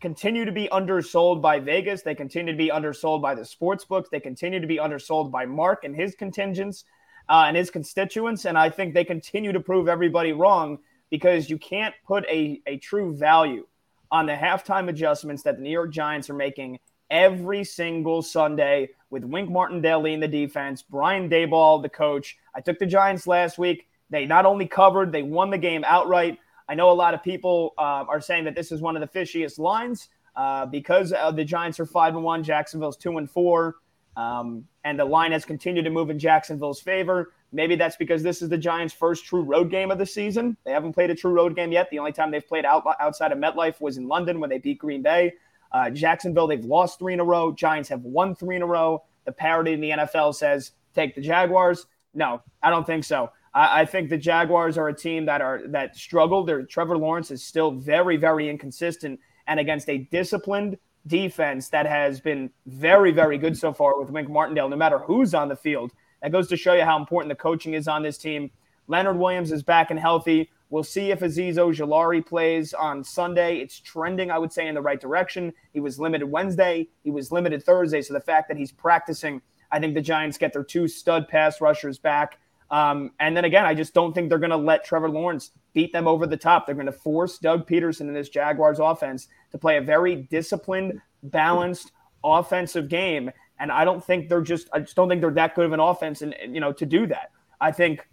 continue 0.00 0.46
to 0.46 0.52
be 0.52 0.70
undersold 0.70 1.42
by 1.42 1.60
Vegas. 1.60 2.00
They 2.00 2.14
continue 2.14 2.54
to 2.54 2.56
be 2.56 2.70
undersold 2.70 3.20
by 3.20 3.34
the 3.34 3.44
sports 3.44 3.84
books. 3.84 4.08
They 4.10 4.20
continue 4.20 4.58
to 4.58 4.66
be 4.66 4.78
undersold 4.78 5.30
by 5.30 5.44
Mark 5.44 5.84
and 5.84 5.94
his 5.94 6.14
contingents 6.14 6.84
uh, 7.28 7.44
and 7.46 7.58
his 7.58 7.68
constituents. 7.68 8.46
And 8.46 8.56
I 8.56 8.70
think 8.70 8.94
they 8.94 9.04
continue 9.04 9.52
to 9.52 9.60
prove 9.60 9.86
everybody 9.86 10.32
wrong 10.32 10.78
because 11.12 11.50
you 11.50 11.58
can't 11.58 11.94
put 12.06 12.24
a, 12.24 12.62
a 12.66 12.78
true 12.78 13.14
value 13.14 13.66
on 14.10 14.24
the 14.24 14.32
halftime 14.32 14.88
adjustments 14.88 15.42
that 15.42 15.56
the 15.56 15.62
New 15.62 15.70
York 15.70 15.92
Giants 15.92 16.30
are 16.30 16.34
making 16.34 16.78
every 17.10 17.64
single 17.64 18.22
Sunday 18.22 18.88
with 19.10 19.22
Wink 19.22 19.50
Martindale 19.50 20.06
in 20.06 20.20
the 20.20 20.26
defense, 20.26 20.82
Brian 20.82 21.28
Daboll, 21.28 21.82
the 21.82 21.90
coach. 21.90 22.38
I 22.56 22.62
took 22.62 22.78
the 22.78 22.86
Giants 22.86 23.26
last 23.26 23.58
week. 23.58 23.86
They 24.08 24.24
not 24.24 24.46
only 24.46 24.66
covered, 24.66 25.12
they 25.12 25.22
won 25.22 25.50
the 25.50 25.58
game 25.58 25.84
outright. 25.86 26.38
I 26.66 26.74
know 26.74 26.90
a 26.90 26.94
lot 26.94 27.12
of 27.12 27.22
people 27.22 27.74
uh, 27.76 28.06
are 28.08 28.22
saying 28.22 28.44
that 28.44 28.54
this 28.54 28.72
is 28.72 28.80
one 28.80 28.96
of 28.96 29.02
the 29.02 29.18
fishiest 29.18 29.58
lines 29.58 30.08
uh, 30.34 30.64
because 30.64 31.12
uh, 31.12 31.30
the 31.30 31.44
Giants 31.44 31.78
are 31.78 31.84
five 31.84 32.14
and 32.14 32.24
one, 32.24 32.42
Jacksonville's 32.42 32.96
two 32.96 33.18
and 33.18 33.30
four, 33.30 33.76
um, 34.16 34.64
and 34.82 34.98
the 34.98 35.04
line 35.04 35.32
has 35.32 35.44
continued 35.44 35.84
to 35.84 35.90
move 35.90 36.08
in 36.08 36.18
Jacksonville's 36.18 36.80
favor. 36.80 37.34
Maybe 37.52 37.76
that's 37.76 37.96
because 37.96 38.22
this 38.22 38.40
is 38.40 38.48
the 38.48 38.58
Giants' 38.58 38.94
first 38.94 39.24
true 39.24 39.42
road 39.42 39.70
game 39.70 39.90
of 39.90 39.98
the 39.98 40.06
season. 40.06 40.56
They 40.64 40.72
haven't 40.72 40.94
played 40.94 41.10
a 41.10 41.14
true 41.14 41.32
road 41.32 41.54
game 41.54 41.70
yet. 41.70 41.90
The 41.90 41.98
only 41.98 42.12
time 42.12 42.30
they've 42.30 42.46
played 42.46 42.64
out, 42.64 42.84
outside 42.98 43.30
of 43.30 43.38
MetLife 43.38 43.80
was 43.80 43.98
in 43.98 44.08
London 44.08 44.40
when 44.40 44.48
they 44.48 44.58
beat 44.58 44.78
Green 44.78 45.02
Bay. 45.02 45.34
Uh, 45.70 45.90
Jacksonville, 45.90 46.46
they've 46.46 46.64
lost 46.64 46.98
three 46.98 47.12
in 47.12 47.20
a 47.20 47.24
row. 47.24 47.52
Giants 47.52 47.88
have 47.90 48.02
won 48.02 48.34
three 48.34 48.56
in 48.56 48.62
a 48.62 48.66
row. 48.66 49.04
The 49.24 49.32
parity 49.32 49.72
in 49.72 49.80
the 49.80 49.90
NFL 49.90 50.34
says 50.34 50.72
take 50.94 51.14
the 51.14 51.20
Jaguars. 51.20 51.86
No, 52.14 52.42
I 52.62 52.70
don't 52.70 52.86
think 52.86 53.04
so. 53.04 53.30
I, 53.54 53.82
I 53.82 53.84
think 53.84 54.10
the 54.10 54.18
Jaguars 54.18 54.78
are 54.78 54.88
a 54.88 54.94
team 54.94 55.26
that 55.26 55.40
are 55.40 55.62
that 55.68 55.96
struggle. 55.96 56.44
Their 56.44 56.62
Trevor 56.64 56.98
Lawrence 56.98 57.30
is 57.30 57.42
still 57.44 57.70
very, 57.70 58.16
very 58.16 58.48
inconsistent, 58.48 59.20
and 59.46 59.60
against 59.60 59.88
a 59.88 59.98
disciplined 60.10 60.78
defense 61.06 61.68
that 61.70 61.86
has 61.86 62.20
been 62.20 62.50
very, 62.66 63.10
very 63.10 63.38
good 63.38 63.56
so 63.56 63.72
far 63.72 63.98
with 63.98 64.10
Wink 64.10 64.28
Martindale, 64.28 64.68
no 64.68 64.76
matter 64.76 64.98
who's 64.98 65.34
on 65.34 65.48
the 65.48 65.56
field. 65.56 65.92
That 66.22 66.32
goes 66.32 66.48
to 66.48 66.56
show 66.56 66.74
you 66.74 66.84
how 66.84 66.98
important 66.98 67.30
the 67.30 67.42
coaching 67.42 67.74
is 67.74 67.88
on 67.88 68.02
this 68.02 68.18
team. 68.18 68.50
Leonard 68.88 69.18
Williams 69.18 69.52
is 69.52 69.62
back 69.62 69.90
and 69.90 69.98
healthy. 69.98 70.50
We'll 70.70 70.82
see 70.82 71.10
if 71.10 71.20
Azeez 71.20 71.56
Ojulari 71.56 72.24
plays 72.24 72.72
on 72.72 73.04
Sunday. 73.04 73.58
It's 73.58 73.78
trending, 73.78 74.30
I 74.30 74.38
would 74.38 74.52
say, 74.52 74.68
in 74.68 74.74
the 74.74 74.80
right 74.80 75.00
direction. 75.00 75.52
He 75.74 75.80
was 75.80 75.98
limited 75.98 76.24
Wednesday. 76.24 76.88
He 77.04 77.10
was 77.10 77.30
limited 77.30 77.62
Thursday. 77.62 78.00
So 78.00 78.14
the 78.14 78.20
fact 78.20 78.48
that 78.48 78.56
he's 78.56 78.72
practicing, 78.72 79.42
I 79.70 79.78
think 79.78 79.94
the 79.94 80.00
Giants 80.00 80.38
get 80.38 80.52
their 80.52 80.64
two 80.64 80.88
stud 80.88 81.28
pass 81.28 81.60
rushers 81.60 81.98
back. 81.98 82.38
Um, 82.70 83.10
and 83.20 83.36
then 83.36 83.44
again, 83.44 83.66
I 83.66 83.74
just 83.74 83.92
don't 83.92 84.14
think 84.14 84.30
they're 84.30 84.38
going 84.38 84.50
to 84.50 84.56
let 84.56 84.82
Trevor 84.82 85.10
Lawrence 85.10 85.50
beat 85.74 85.92
them 85.92 86.08
over 86.08 86.26
the 86.26 86.38
top. 86.38 86.64
They're 86.64 86.74
going 86.74 86.86
to 86.86 86.92
force 86.92 87.36
Doug 87.36 87.68
Pederson 87.68 88.08
in 88.08 88.14
this 88.14 88.30
Jaguars 88.30 88.78
offense 88.78 89.28
to 89.50 89.58
play 89.58 89.76
a 89.76 89.82
very 89.82 90.16
disciplined, 90.16 90.98
balanced 91.22 91.92
offensive 92.24 92.88
game. 92.88 93.30
And 93.62 93.70
I 93.70 93.84
don't 93.84 94.04
think 94.04 94.28
they're 94.28 94.42
just, 94.42 94.68
I 94.72 94.80
just 94.80 94.96
don't 94.96 95.08
think 95.08 95.20
they're 95.20 95.30
that 95.30 95.54
good 95.54 95.64
of 95.64 95.72
an 95.72 95.78
offense 95.78 96.20
and, 96.20 96.34
you 96.50 96.58
know, 96.58 96.72
to 96.72 96.84
do 96.84 97.06
that. 97.06 97.30
I 97.60 97.70
think 97.70 98.04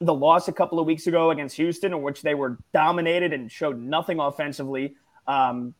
the 0.00 0.14
loss 0.14 0.48
a 0.48 0.52
couple 0.52 0.80
of 0.80 0.86
weeks 0.86 1.06
ago 1.06 1.30
against 1.30 1.54
Houston, 1.56 1.92
in 1.92 2.00
which 2.00 2.22
they 2.22 2.34
were 2.34 2.56
dominated 2.72 3.34
and 3.34 3.52
showed 3.52 3.78
nothing 3.78 4.18
offensively, 4.18 4.96
um, 5.26 5.74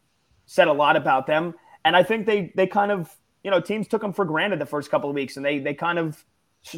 said 0.45 0.69
a 0.69 0.73
lot 0.73 0.97
about 0.97 1.27
them. 1.27 1.55
And 1.83 1.97
I 1.97 2.03
think 2.03 2.27
they 2.27 2.53
they 2.55 2.67
kind 2.67 2.93
of 2.93 3.11
you 3.43 3.51
know 3.51 3.59
teams 3.59 3.89
took 3.89 4.03
them 4.03 4.13
for 4.13 4.27
granted 4.27 4.59
the 4.59 4.67
first 4.67 4.91
couple 4.91 5.09
of 5.09 5.15
weeks, 5.15 5.39
and 5.39 5.47
they 5.47 5.61
they 5.61 5.73
kind 5.73 5.99
of 5.99 6.23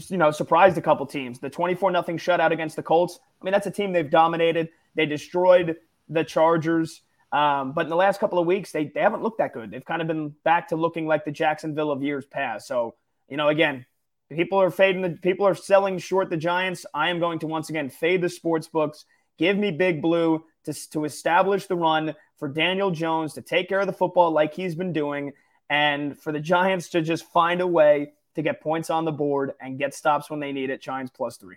you 0.08 0.16
know 0.16 0.30
surprised 0.30 0.78
a 0.78 0.80
couple 0.80 1.04
teams. 1.06 1.40
The 1.40 1.50
twenty 1.50 1.74
four 1.74 1.90
nothing 1.90 2.18
shutout 2.18 2.52
against 2.52 2.76
the 2.76 2.84
Colts. 2.84 3.18
I 3.40 3.44
mean 3.44 3.50
that's 3.50 3.66
a 3.66 3.72
team 3.72 3.92
they've 3.92 4.08
dominated. 4.08 4.68
They 4.94 5.06
destroyed 5.06 5.76
the 6.08 6.22
Chargers. 6.22 7.02
Um, 7.32 7.72
but 7.72 7.86
in 7.86 7.88
the 7.88 7.96
last 7.96 8.20
couple 8.20 8.38
of 8.38 8.46
weeks, 8.46 8.72
they, 8.72 8.86
they 8.86 9.00
haven't 9.00 9.22
looked 9.22 9.38
that 9.38 9.54
good. 9.54 9.70
They've 9.70 9.84
kind 9.84 10.02
of 10.02 10.08
been 10.08 10.34
back 10.44 10.68
to 10.68 10.76
looking 10.76 11.06
like 11.06 11.24
the 11.24 11.30
Jacksonville 11.30 11.90
of 11.90 12.02
years 12.02 12.26
past. 12.26 12.68
So, 12.68 12.94
you 13.28 13.38
know, 13.38 13.48
again, 13.48 13.86
People 14.34 14.60
are 14.60 14.70
fading 14.70 15.02
the 15.02 15.10
people 15.10 15.46
are 15.46 15.54
selling 15.54 15.98
short 15.98 16.30
the 16.30 16.36
Giants. 16.36 16.86
I 16.94 17.10
am 17.10 17.20
going 17.20 17.38
to 17.40 17.46
once 17.46 17.68
again 17.68 17.90
fade 17.90 18.22
the 18.22 18.28
sports 18.28 18.66
books. 18.66 19.04
Give 19.38 19.56
me 19.56 19.70
Big 19.70 20.00
Blue 20.00 20.44
to, 20.64 20.90
to 20.90 21.04
establish 21.04 21.66
the 21.66 21.76
run 21.76 22.14
for 22.38 22.48
Daniel 22.48 22.90
Jones 22.90 23.34
to 23.34 23.42
take 23.42 23.68
care 23.68 23.80
of 23.80 23.86
the 23.86 23.92
football 23.92 24.30
like 24.30 24.54
he's 24.54 24.74
been 24.74 24.92
doing, 24.92 25.32
and 25.68 26.18
for 26.18 26.32
the 26.32 26.40
Giants 26.40 26.90
to 26.90 27.02
just 27.02 27.24
find 27.32 27.60
a 27.60 27.66
way 27.66 28.12
to 28.34 28.42
get 28.42 28.60
points 28.60 28.88
on 28.90 29.04
the 29.04 29.12
board 29.12 29.52
and 29.60 29.78
get 29.78 29.94
stops 29.94 30.30
when 30.30 30.40
they 30.40 30.52
need 30.52 30.70
it. 30.70 30.80
Giants 30.80 31.12
plus 31.14 31.36
three. 31.36 31.56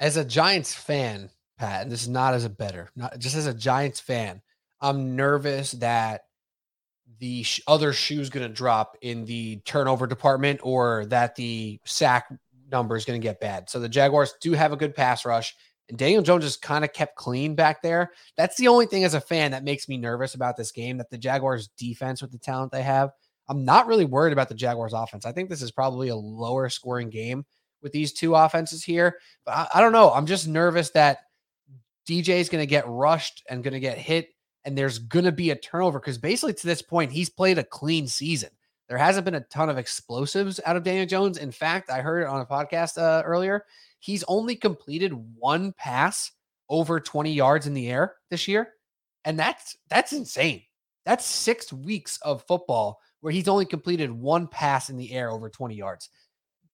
As 0.00 0.16
a 0.16 0.24
Giants 0.24 0.74
fan, 0.74 1.30
Pat, 1.58 1.82
and 1.82 1.92
this 1.92 2.02
is 2.02 2.08
not 2.08 2.34
as 2.34 2.44
a 2.44 2.50
bettor, 2.50 2.90
not 2.96 3.18
just 3.18 3.36
as 3.36 3.46
a 3.46 3.54
Giants 3.54 4.00
fan, 4.00 4.42
I'm 4.80 5.14
nervous 5.16 5.72
that 5.72 6.22
the 7.18 7.44
sh- 7.44 7.60
other 7.68 7.92
shoe's 7.92 8.30
going 8.30 8.46
to 8.46 8.52
drop 8.52 8.96
in 9.00 9.24
the 9.24 9.56
turnover 9.64 10.06
department 10.06 10.60
or 10.62 11.06
that 11.06 11.36
the 11.36 11.78
sack 11.84 12.26
number 12.70 12.96
is 12.96 13.04
going 13.04 13.20
to 13.20 13.24
get 13.24 13.38
bad. 13.38 13.70
So 13.70 13.78
the 13.78 13.88
Jaguars 13.88 14.34
do 14.40 14.52
have 14.52 14.72
a 14.72 14.76
good 14.76 14.94
pass 14.94 15.24
rush. 15.24 15.54
And 15.88 15.98
Daniel 15.98 16.22
Jones 16.22 16.44
is 16.44 16.56
kind 16.56 16.84
of 16.84 16.92
kept 16.92 17.16
clean 17.16 17.54
back 17.54 17.82
there. 17.82 18.12
That's 18.36 18.56
the 18.56 18.68
only 18.68 18.86
thing 18.86 19.04
as 19.04 19.14
a 19.14 19.20
fan 19.20 19.52
that 19.52 19.62
makes 19.62 19.88
me 19.88 19.98
nervous 19.98 20.34
about 20.34 20.56
this 20.56 20.72
game 20.72 20.96
that 20.98 21.10
the 21.10 21.18
Jaguars 21.18 21.68
defense 21.78 22.22
with 22.22 22.32
the 22.32 22.38
talent 22.38 22.72
they 22.72 22.82
have. 22.82 23.10
I'm 23.48 23.64
not 23.64 23.86
really 23.86 24.04
worried 24.04 24.32
about 24.32 24.48
the 24.48 24.54
Jaguars 24.54 24.92
offense. 24.92 25.26
I 25.26 25.32
think 25.32 25.48
this 25.48 25.62
is 25.62 25.70
probably 25.70 26.08
a 26.08 26.16
lower 26.16 26.68
scoring 26.68 27.10
game 27.10 27.44
with 27.82 27.92
these 27.92 28.12
two 28.12 28.34
offenses 28.34 28.82
here. 28.82 29.18
But 29.44 29.52
I, 29.52 29.68
I 29.74 29.80
don't 29.80 29.92
know. 29.92 30.10
I'm 30.10 30.26
just 30.26 30.48
nervous 30.48 30.90
that 30.90 31.18
DJ 32.08 32.40
is 32.40 32.48
going 32.48 32.62
to 32.62 32.66
get 32.66 32.88
rushed 32.88 33.42
and 33.48 33.62
going 33.62 33.74
to 33.74 33.80
get 33.80 33.98
hit 33.98 34.28
and 34.64 34.76
there's 34.76 34.98
going 34.98 35.24
to 35.24 35.32
be 35.32 35.50
a 35.50 35.56
turnover 35.56 35.98
because 35.98 36.18
basically 36.18 36.54
to 36.54 36.66
this 36.66 36.82
point, 36.82 37.12
he's 37.12 37.30
played 37.30 37.58
a 37.58 37.64
clean 37.64 38.06
season. 38.06 38.50
There 38.88 38.98
hasn't 38.98 39.24
been 39.24 39.34
a 39.34 39.40
ton 39.40 39.68
of 39.68 39.78
explosives 39.78 40.60
out 40.66 40.76
of 40.76 40.82
Daniel 40.82 41.06
Jones. 41.06 41.38
In 41.38 41.50
fact, 41.50 41.90
I 41.90 42.00
heard 42.00 42.22
it 42.22 42.28
on 42.28 42.40
a 42.40 42.46
podcast 42.46 42.98
uh, 42.98 43.22
earlier. 43.24 43.64
He's 43.98 44.24
only 44.28 44.56
completed 44.56 45.12
one 45.36 45.72
pass 45.72 46.32
over 46.68 47.00
20 47.00 47.32
yards 47.32 47.66
in 47.66 47.74
the 47.74 47.90
air 47.90 48.16
this 48.30 48.46
year. 48.48 48.74
And 49.24 49.38
that's 49.38 49.76
that's 49.88 50.12
insane. 50.12 50.62
That's 51.04 51.24
6 51.24 51.72
weeks 51.72 52.18
of 52.22 52.44
football 52.46 53.00
where 53.20 53.32
he's 53.32 53.48
only 53.48 53.64
completed 53.64 54.10
one 54.10 54.46
pass 54.46 54.90
in 54.90 54.96
the 54.96 55.12
air 55.12 55.30
over 55.30 55.48
20 55.48 55.74
yards. 55.74 56.08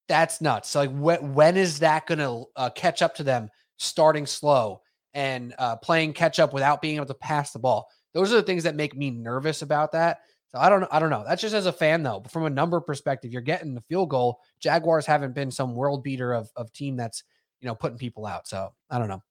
That's 0.08 0.40
nuts. 0.40 0.70
So 0.70 0.80
like 0.80 0.90
when, 0.90 1.34
when 1.34 1.56
is 1.56 1.80
that 1.80 2.06
going 2.06 2.18
to 2.18 2.44
uh, 2.56 2.70
catch 2.70 3.02
up 3.02 3.14
to 3.16 3.22
them 3.22 3.50
starting 3.76 4.26
slow 4.26 4.80
and 5.18 5.52
uh, 5.58 5.74
playing 5.74 6.12
catch 6.12 6.38
up 6.38 6.52
without 6.52 6.80
being 6.80 6.94
able 6.94 7.06
to 7.06 7.14
pass 7.14 7.50
the 7.50 7.58
ball? 7.58 7.88
Those 8.14 8.32
are 8.32 8.36
the 8.36 8.42
things 8.44 8.62
that 8.62 8.76
make 8.76 8.96
me 8.96 9.10
nervous 9.10 9.62
about 9.62 9.90
that. 9.92 10.20
So 10.52 10.58
I 10.58 10.68
don't 10.68 10.86
I 10.92 11.00
don't 11.00 11.10
know. 11.10 11.24
That's 11.26 11.42
just 11.42 11.56
as 11.56 11.66
a 11.66 11.72
fan 11.72 12.04
though. 12.04 12.20
But 12.20 12.30
from 12.30 12.44
a 12.44 12.50
number 12.50 12.80
perspective, 12.80 13.32
you're 13.32 13.42
getting 13.42 13.74
the 13.74 13.82
field 13.82 14.10
goal. 14.10 14.38
Jaguars 14.60 15.06
haven't 15.06 15.34
been 15.34 15.50
some 15.50 15.74
world 15.74 16.04
beater 16.04 16.32
of 16.32 16.48
of 16.56 16.72
team 16.72 16.96
that's 16.96 17.24
you 17.60 17.66
know 17.66 17.74
putting 17.74 17.98
people 17.98 18.24
out. 18.26 18.46
So 18.46 18.70
I 18.88 18.98
don't 18.98 19.08
know. 19.08 19.22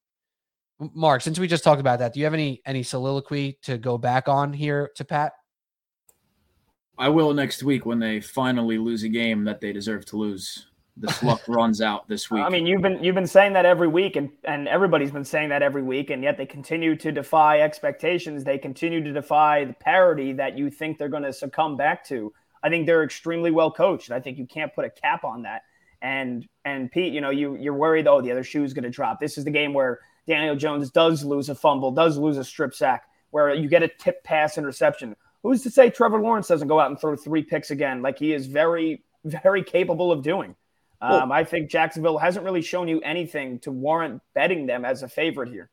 Mark, 0.94 1.22
since 1.22 1.40
we 1.40 1.48
just 1.48 1.64
talked 1.64 1.80
about 1.80 2.00
that, 2.00 2.14
do 2.14 2.20
you 2.20 2.26
have 2.26 2.36
any 2.36 2.62
any 2.66 2.84
soliloquy 2.84 3.58
to 3.64 3.78
go 3.78 3.98
back 3.98 4.28
on 4.28 4.54
here 4.54 4.92
to 4.96 5.06
Pat? 5.06 5.34
I 7.00 7.10
will 7.10 7.34
next 7.34 7.64
week 7.64 7.86
when 7.86 8.00
they 8.00 8.20
finally 8.20 8.78
lose 8.78 9.04
a 9.04 9.10
game 9.10 9.44
that 9.46 9.62
they 9.62 9.72
deserve 9.72 10.06
to 10.08 10.18
lose 10.18 10.68
the 11.00 11.16
luck 11.22 11.42
runs 11.48 11.82
out 11.82 12.08
this 12.08 12.32
week. 12.32 12.44
I 12.44 12.50
mean, 12.50 12.66
you've 12.66 12.82
been 12.82 13.04
you've 13.04 13.16
been 13.16 13.28
saying 13.28 13.54
that 13.54 13.66
every 13.66 13.88
week, 13.88 14.16
and 14.16 14.30
and 14.44 14.68
everybody's 14.68 15.12
been 15.12 15.26
saying 15.26 15.50
that 15.50 15.62
every 15.62 15.84
week, 15.84 16.10
and 16.10 16.24
yet 16.24 16.38
they 16.38 16.46
continue 16.46 16.96
to 16.96 17.12
defy 17.12 17.62
expectations. 17.62 18.44
They 18.44 18.58
continue 18.58 19.04
to 19.04 19.14
defy 19.14 19.66
the 19.66 19.74
parity 19.74 20.34
that 20.34 20.58
you 20.58 20.70
think 20.70 20.98
they're 20.98 21.10
going 21.10 21.24
to 21.24 21.34
succumb 21.34 21.78
back 21.78 22.06
to. 22.08 22.34
I 22.64 22.70
think 22.70 22.86
they're 22.86 23.04
extremely 23.04 23.52
well 23.52 23.72
coached. 23.72 24.12
I 24.12 24.20
think 24.20 24.38
you 24.38 24.48
can't 24.48 24.74
put 24.74 24.86
a 24.86 24.90
cap 24.90 25.24
on 25.24 25.44
that. 25.44 25.64
And 26.02 26.48
and 26.66 26.92
Pete, 26.92 27.14
you 27.14 27.22
know, 27.22 27.30
you 27.30 27.56
you're 27.56 27.74
worried. 27.74 28.08
Oh, 28.08 28.22
the 28.22 28.32
other 28.32 28.44
shoe 28.44 28.64
is 28.64 28.74
going 28.74 28.84
to 28.84 28.90
drop. 28.90 29.20
This 29.20 29.38
is 29.38 29.46
the 29.46 29.52
game 29.52 29.74
where 29.74 30.00
Daniel 30.28 30.56
Jones 30.56 30.90
does 30.90 31.24
lose 31.24 31.50
a 31.50 31.56
fumble, 31.56 31.92
does 31.92 32.18
lose 32.18 32.38
a 32.38 32.44
strip 32.44 32.74
sack, 32.74 33.06
where 33.32 33.54
you 33.54 33.70
get 33.70 33.84
a 33.84 33.88
tip 33.88 34.24
pass 34.24 34.58
interception. 34.58 35.16
Who's 35.44 35.62
to 35.64 35.70
say 35.70 35.90
Trevor 35.90 36.20
Lawrence 36.20 36.48
doesn't 36.48 36.68
go 36.68 36.80
out 36.80 36.90
and 36.90 37.00
throw 37.00 37.16
three 37.16 37.44
picks 37.44 37.72
again, 37.72 38.02
like 38.02 38.20
he 38.20 38.34
is 38.34 38.48
very 38.48 39.04
very 39.24 39.64
capable 39.64 40.12
of 40.12 40.24
doing? 40.24 40.56
Um, 41.02 41.32
I 41.32 41.44
think 41.44 41.70
Jacksonville 41.70 42.18
hasn't 42.18 42.44
really 42.44 42.62
shown 42.62 42.88
you 42.88 43.00
anything 43.02 43.60
to 43.60 43.72
warrant 43.72 44.22
betting 44.34 44.66
them 44.66 44.84
as 44.84 45.04
a 45.04 45.08
favorite 45.08 45.50
here. 45.50 45.70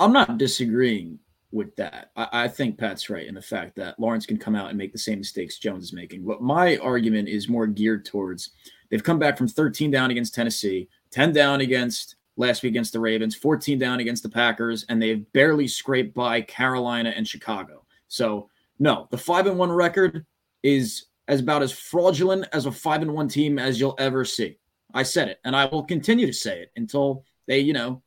I'm 0.00 0.12
not 0.12 0.38
disagreeing 0.38 1.18
with 1.50 1.74
that. 1.76 2.10
I, 2.14 2.28
I, 2.32 2.48
think 2.48 2.78
Pat's 2.78 3.08
right 3.08 3.26
in 3.26 3.34
the 3.34 3.42
fact 3.42 3.74
that 3.76 3.98
Lawrence 3.98 4.26
can 4.26 4.36
come 4.36 4.54
out 4.54 4.68
and 4.68 4.76
make 4.76 4.92
the 4.92 4.98
same 4.98 5.18
mistakes 5.18 5.58
Jones 5.58 5.84
is 5.84 5.92
making. 5.92 6.24
But 6.24 6.42
my 6.42 6.76
argument 6.78 7.28
is 7.28 7.48
more 7.48 7.66
geared 7.66 8.04
towards 8.04 8.50
they've 8.90 9.02
come 9.02 9.18
back 9.18 9.38
from 9.38 9.48
13 9.48 9.90
down 9.90 10.10
against 10.10 10.34
Tennessee, 10.34 10.88
10 11.10 11.32
down 11.32 11.60
against 11.62 12.16
last 12.36 12.62
week 12.62 12.70
against 12.70 12.92
the 12.92 13.00
Ravens, 13.00 13.34
14 13.34 13.78
down 13.78 14.00
against 14.00 14.22
the 14.22 14.28
Packers, 14.28 14.84
and 14.88 15.00
they've 15.00 15.30
barely 15.32 15.66
scraped 15.66 16.14
by 16.14 16.40
Carolina 16.42 17.12
and 17.16 17.26
Chicago. 17.26 17.84
So 18.08 18.50
no, 18.78 19.08
the 19.10 19.18
five 19.18 19.46
and 19.46 19.58
one 19.58 19.72
record 19.72 20.24
is 20.62 21.06
as 21.28 21.40
about 21.40 21.62
as 21.62 21.70
fraudulent 21.70 22.46
as 22.52 22.66
a 22.66 22.72
five 22.72 23.02
and 23.02 23.14
one 23.14 23.28
team 23.28 23.58
as 23.58 23.78
you'll 23.78 23.94
ever 23.98 24.24
see. 24.24 24.58
I 24.92 25.02
said 25.02 25.28
it, 25.28 25.38
and 25.44 25.54
I 25.54 25.66
will 25.66 25.84
continue 25.84 26.26
to 26.26 26.32
say 26.32 26.62
it 26.62 26.72
until 26.74 27.24
they, 27.46 27.60
you 27.60 27.74
know, 27.74 28.02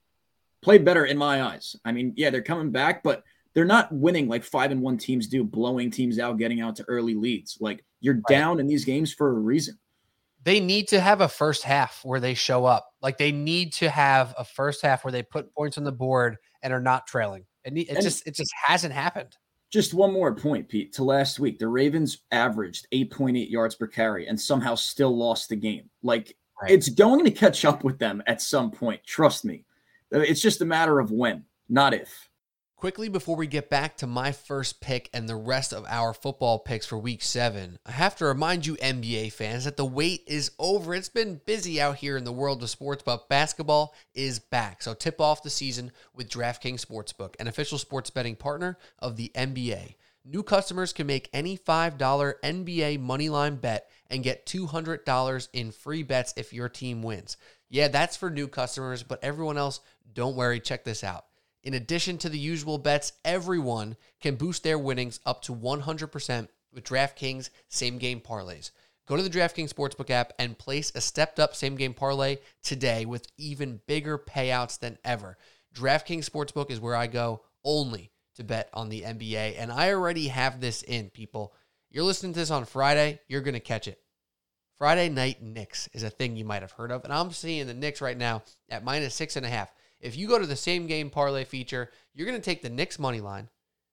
play 0.61 0.79
better 0.79 1.05
in 1.05 1.17
my 1.17 1.43
eyes. 1.43 1.75
I 1.85 1.91
mean, 1.91 2.13
yeah, 2.17 2.31
they're 2.31 2.41
coming 2.41 2.71
back, 2.71 3.03
but 3.03 3.23
they're 3.53 3.65
not 3.65 3.91
winning 3.91 4.27
like 4.27 4.43
five 4.43 4.71
and 4.71 4.81
one 4.81 4.97
teams 4.97 5.27
do, 5.27 5.43
blowing 5.43 5.91
teams 5.91 6.19
out, 6.19 6.37
getting 6.37 6.61
out 6.61 6.77
to 6.77 6.85
early 6.87 7.13
leads. 7.13 7.57
Like 7.59 7.83
you're 7.99 8.15
right. 8.15 8.23
down 8.27 8.59
in 8.59 8.67
these 8.67 8.85
games 8.85 9.13
for 9.13 9.29
a 9.29 9.33
reason. 9.33 9.77
They 10.43 10.59
need 10.59 10.87
to 10.87 10.99
have 10.99 11.21
a 11.21 11.27
first 11.27 11.63
half 11.63 11.99
where 12.03 12.19
they 12.19 12.33
show 12.33 12.65
up. 12.65 12.89
Like 13.01 13.19
they 13.19 13.31
need 13.31 13.73
to 13.73 13.89
have 13.89 14.33
a 14.37 14.43
first 14.43 14.81
half 14.81 15.03
where 15.03 15.11
they 15.11 15.21
put 15.21 15.53
points 15.53 15.77
on 15.77 15.83
the 15.83 15.91
board 15.91 16.37
and 16.63 16.73
are 16.73 16.81
not 16.81 17.05
trailing. 17.05 17.45
It, 17.63 17.77
it 17.77 17.89
and, 17.89 18.01
just 18.01 18.25
it 18.25 18.35
just 18.35 18.51
hasn't 18.65 18.93
happened. 18.93 19.37
Just 19.71 19.93
one 19.93 20.11
more 20.11 20.35
point, 20.35 20.67
Pete. 20.67 20.93
To 20.93 21.03
last 21.03 21.39
week, 21.39 21.57
the 21.57 21.67
Ravens 21.67 22.19
averaged 22.31 22.87
8.8 22.93 23.49
yards 23.49 23.75
per 23.75 23.87
carry 23.87 24.27
and 24.27 24.39
somehow 24.39 24.75
still 24.75 25.15
lost 25.15 25.47
the 25.47 25.55
game. 25.55 25.89
Like 26.03 26.35
right. 26.61 26.71
it's 26.71 26.89
going 26.89 27.23
to 27.23 27.31
catch 27.31 27.63
up 27.63 27.83
with 27.83 27.97
them 27.97 28.21
at 28.27 28.41
some 28.41 28.71
point. 28.71 29.01
Trust 29.05 29.45
me. 29.45 29.63
It's 30.11 30.41
just 30.41 30.59
a 30.59 30.65
matter 30.65 30.99
of 30.99 31.11
when, 31.11 31.45
not 31.69 31.93
if. 31.93 32.29
Quickly 32.81 33.09
before 33.09 33.35
we 33.35 33.45
get 33.45 33.69
back 33.69 33.95
to 33.97 34.07
my 34.07 34.31
first 34.31 34.81
pick 34.81 35.07
and 35.13 35.29
the 35.29 35.35
rest 35.35 35.71
of 35.71 35.85
our 35.87 36.15
football 36.15 36.57
picks 36.57 36.87
for 36.87 36.97
week 36.97 37.21
seven, 37.21 37.77
I 37.85 37.91
have 37.91 38.15
to 38.15 38.25
remind 38.25 38.65
you, 38.65 38.75
NBA 38.77 39.33
fans, 39.33 39.65
that 39.65 39.77
the 39.77 39.85
wait 39.85 40.23
is 40.25 40.49
over. 40.57 40.95
It's 40.95 41.07
been 41.07 41.41
busy 41.45 41.79
out 41.79 41.97
here 41.97 42.17
in 42.17 42.23
the 42.23 42.31
world 42.31 42.63
of 42.63 42.71
sports, 42.71 43.03
but 43.05 43.29
basketball 43.29 43.93
is 44.15 44.39
back. 44.39 44.81
So 44.81 44.95
tip 44.95 45.21
off 45.21 45.43
the 45.43 45.51
season 45.51 45.91
with 46.15 46.27
DraftKings 46.27 46.83
Sportsbook, 46.83 47.35
an 47.39 47.47
official 47.47 47.77
sports 47.77 48.09
betting 48.09 48.35
partner 48.35 48.79
of 48.97 49.15
the 49.15 49.31
NBA. 49.35 49.93
New 50.25 50.41
customers 50.41 50.91
can 50.91 51.05
make 51.05 51.29
any 51.33 51.59
$5 51.59 51.99
NBA 51.99 52.97
moneyline 52.97 53.61
bet 53.61 53.91
and 54.09 54.23
get 54.23 54.47
$200 54.47 55.49
in 55.53 55.71
free 55.71 56.01
bets 56.01 56.33
if 56.35 56.51
your 56.51 56.67
team 56.67 57.03
wins. 57.03 57.37
Yeah, 57.69 57.89
that's 57.89 58.17
for 58.17 58.31
new 58.31 58.47
customers, 58.47 59.03
but 59.03 59.23
everyone 59.23 59.59
else, 59.59 59.81
don't 60.11 60.35
worry. 60.35 60.59
Check 60.59 60.83
this 60.83 61.03
out. 61.03 61.25
In 61.63 61.73
addition 61.75 62.17
to 62.19 62.29
the 62.29 62.39
usual 62.39 62.77
bets, 62.77 63.13
everyone 63.23 63.95
can 64.19 64.35
boost 64.35 64.63
their 64.63 64.79
winnings 64.79 65.19
up 65.25 65.41
to 65.43 65.53
100% 65.53 66.47
with 66.73 66.83
DraftKings 66.83 67.49
same 67.69 67.97
game 67.97 68.19
parlays. 68.19 68.71
Go 69.07 69.17
to 69.17 69.23
the 69.23 69.29
DraftKings 69.29 69.73
Sportsbook 69.73 70.09
app 70.09 70.33
and 70.39 70.57
place 70.57 70.91
a 70.95 71.01
stepped 71.01 71.39
up 71.39 71.55
same 71.55 71.75
game 71.75 71.93
parlay 71.93 72.37
today 72.63 73.05
with 73.05 73.27
even 73.37 73.81
bigger 73.85 74.17
payouts 74.17 74.79
than 74.79 74.97
ever. 75.03 75.37
DraftKings 75.75 76.29
Sportsbook 76.29 76.71
is 76.71 76.79
where 76.79 76.95
I 76.95 77.07
go 77.07 77.41
only 77.63 78.11
to 78.35 78.43
bet 78.43 78.69
on 78.73 78.89
the 78.89 79.01
NBA. 79.01 79.55
And 79.57 79.71
I 79.71 79.91
already 79.91 80.29
have 80.29 80.61
this 80.61 80.81
in, 80.83 81.09
people. 81.09 81.53
You're 81.89 82.05
listening 82.05 82.33
to 82.33 82.39
this 82.39 82.51
on 82.51 82.65
Friday, 82.65 83.19
you're 83.27 83.41
going 83.41 83.53
to 83.53 83.59
catch 83.59 83.87
it. 83.87 83.99
Friday 84.77 85.09
night 85.09 85.43
Knicks 85.43 85.89
is 85.93 86.03
a 86.03 86.09
thing 86.09 86.35
you 86.35 86.45
might 86.45 86.63
have 86.63 86.71
heard 86.71 86.91
of. 86.91 87.03
And 87.03 87.13
I'm 87.13 87.31
seeing 87.31 87.67
the 87.67 87.73
Knicks 87.73 88.01
right 88.01 88.17
now 88.17 88.43
at 88.69 88.83
minus 88.83 89.13
six 89.13 89.35
and 89.35 89.45
a 89.45 89.49
half. 89.49 89.71
If 90.01 90.17
you 90.17 90.27
go 90.27 90.39
to 90.39 90.47
the 90.47 90.55
same 90.55 90.87
game 90.87 91.09
parlay 91.09 91.43
feature, 91.45 91.91
you're 92.13 92.27
going 92.27 92.39
to 92.39 92.43
take 92.43 92.61
the 92.61 92.69
Knicks 92.69 92.99
money 92.99 93.21
line 93.21 93.49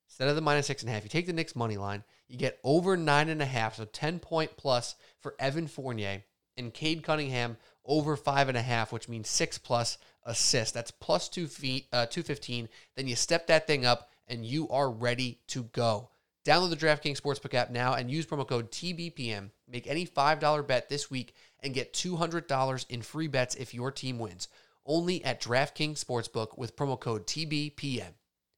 instead 0.07 0.27
of 0.27 0.35
the 0.35 0.41
minus 0.41 0.67
six 0.67 0.81
and 0.81 0.89
a 0.89 0.93
half. 0.93 1.03
You 1.03 1.09
take 1.09 1.27
the 1.27 1.33
Knicks 1.33 1.55
money 1.55 1.77
line, 1.77 2.03
you 2.27 2.37
get 2.37 2.59
over 2.63 2.97
nine 2.97 3.29
and 3.29 3.41
a 3.41 3.45
half, 3.45 3.75
so 3.75 3.85
10 3.85 4.19
point 4.19 4.57
plus 4.57 4.95
for 5.21 5.35
Evan 5.39 5.67
Fournier 5.67 6.23
and 6.57 6.73
Cade 6.73 7.03
Cunningham 7.03 7.57
over 7.85 8.15
five 8.15 8.49
and 8.49 8.57
a 8.57 8.61
half, 8.61 8.91
which 8.91 9.07
means 9.07 9.29
six 9.29 9.57
plus 9.57 9.97
assists. 10.25 10.73
That's 10.73 10.91
plus 10.91 11.29
two 11.29 11.47
feet, 11.47 11.87
uh, 11.93 12.07
215. 12.07 12.69
Then 12.95 13.07
you 13.07 13.15
step 13.15 13.47
that 13.47 13.67
thing 13.67 13.85
up 13.85 14.09
and 14.27 14.45
you 14.45 14.67
are 14.69 14.91
ready 14.91 15.39
to 15.47 15.63
go. 15.63 16.09
Download 16.45 16.69
the 16.69 16.75
DraftKings 16.75 17.19
Sportsbook 17.21 17.53
app 17.53 17.69
now 17.69 17.93
and 17.93 18.09
use 18.09 18.25
promo 18.25 18.47
code 18.47 18.71
TBPM. 18.71 19.51
Make 19.67 19.87
any 19.87 20.05
$5 20.05 20.65
bet 20.65 20.89
this 20.89 21.11
week 21.11 21.33
and 21.61 21.73
get 21.73 21.93
$200 21.93 22.85
in 22.89 23.01
free 23.01 23.27
bets 23.27 23.55
if 23.55 23.73
your 23.73 23.91
team 23.91 24.17
wins 24.17 24.47
only 24.85 25.23
at 25.23 25.41
DraftKings 25.41 26.03
Sportsbook 26.03 26.57
with 26.57 26.75
promo 26.75 26.99
code 26.99 27.27
TBPM. 27.27 28.13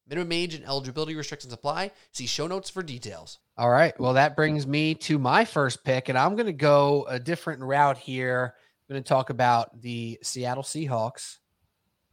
Minimum 0.08 0.32
age 0.32 0.56
and 0.56 0.66
eligibility 0.66 1.16
restrictions 1.16 1.54
apply. 1.54 1.92
See 2.12 2.25
show 2.25 2.48
notes 2.48 2.70
for 2.70 2.84
details. 2.84 3.40
All 3.58 3.70
right. 3.70 3.98
Well, 4.00 4.13
that 4.13 4.36
brings 4.36 4.68
me 4.68 4.96
to 4.96 5.18
my 5.18 5.46
first 5.46 5.84
pick, 5.84 6.10
and 6.10 6.18
I'm 6.18 6.36
going 6.36 6.48
to 6.48 6.54
go 6.54 7.06
a 7.08 7.20
different 7.20 7.62
route 7.62 7.98
here. 7.98 8.54
I'm 8.90 8.94
going 8.94 9.04
to 9.04 9.08
talk 9.08 9.30
about 9.30 9.82
the 9.82 10.20
Seattle 10.22 10.63
Seahawks 10.63 11.38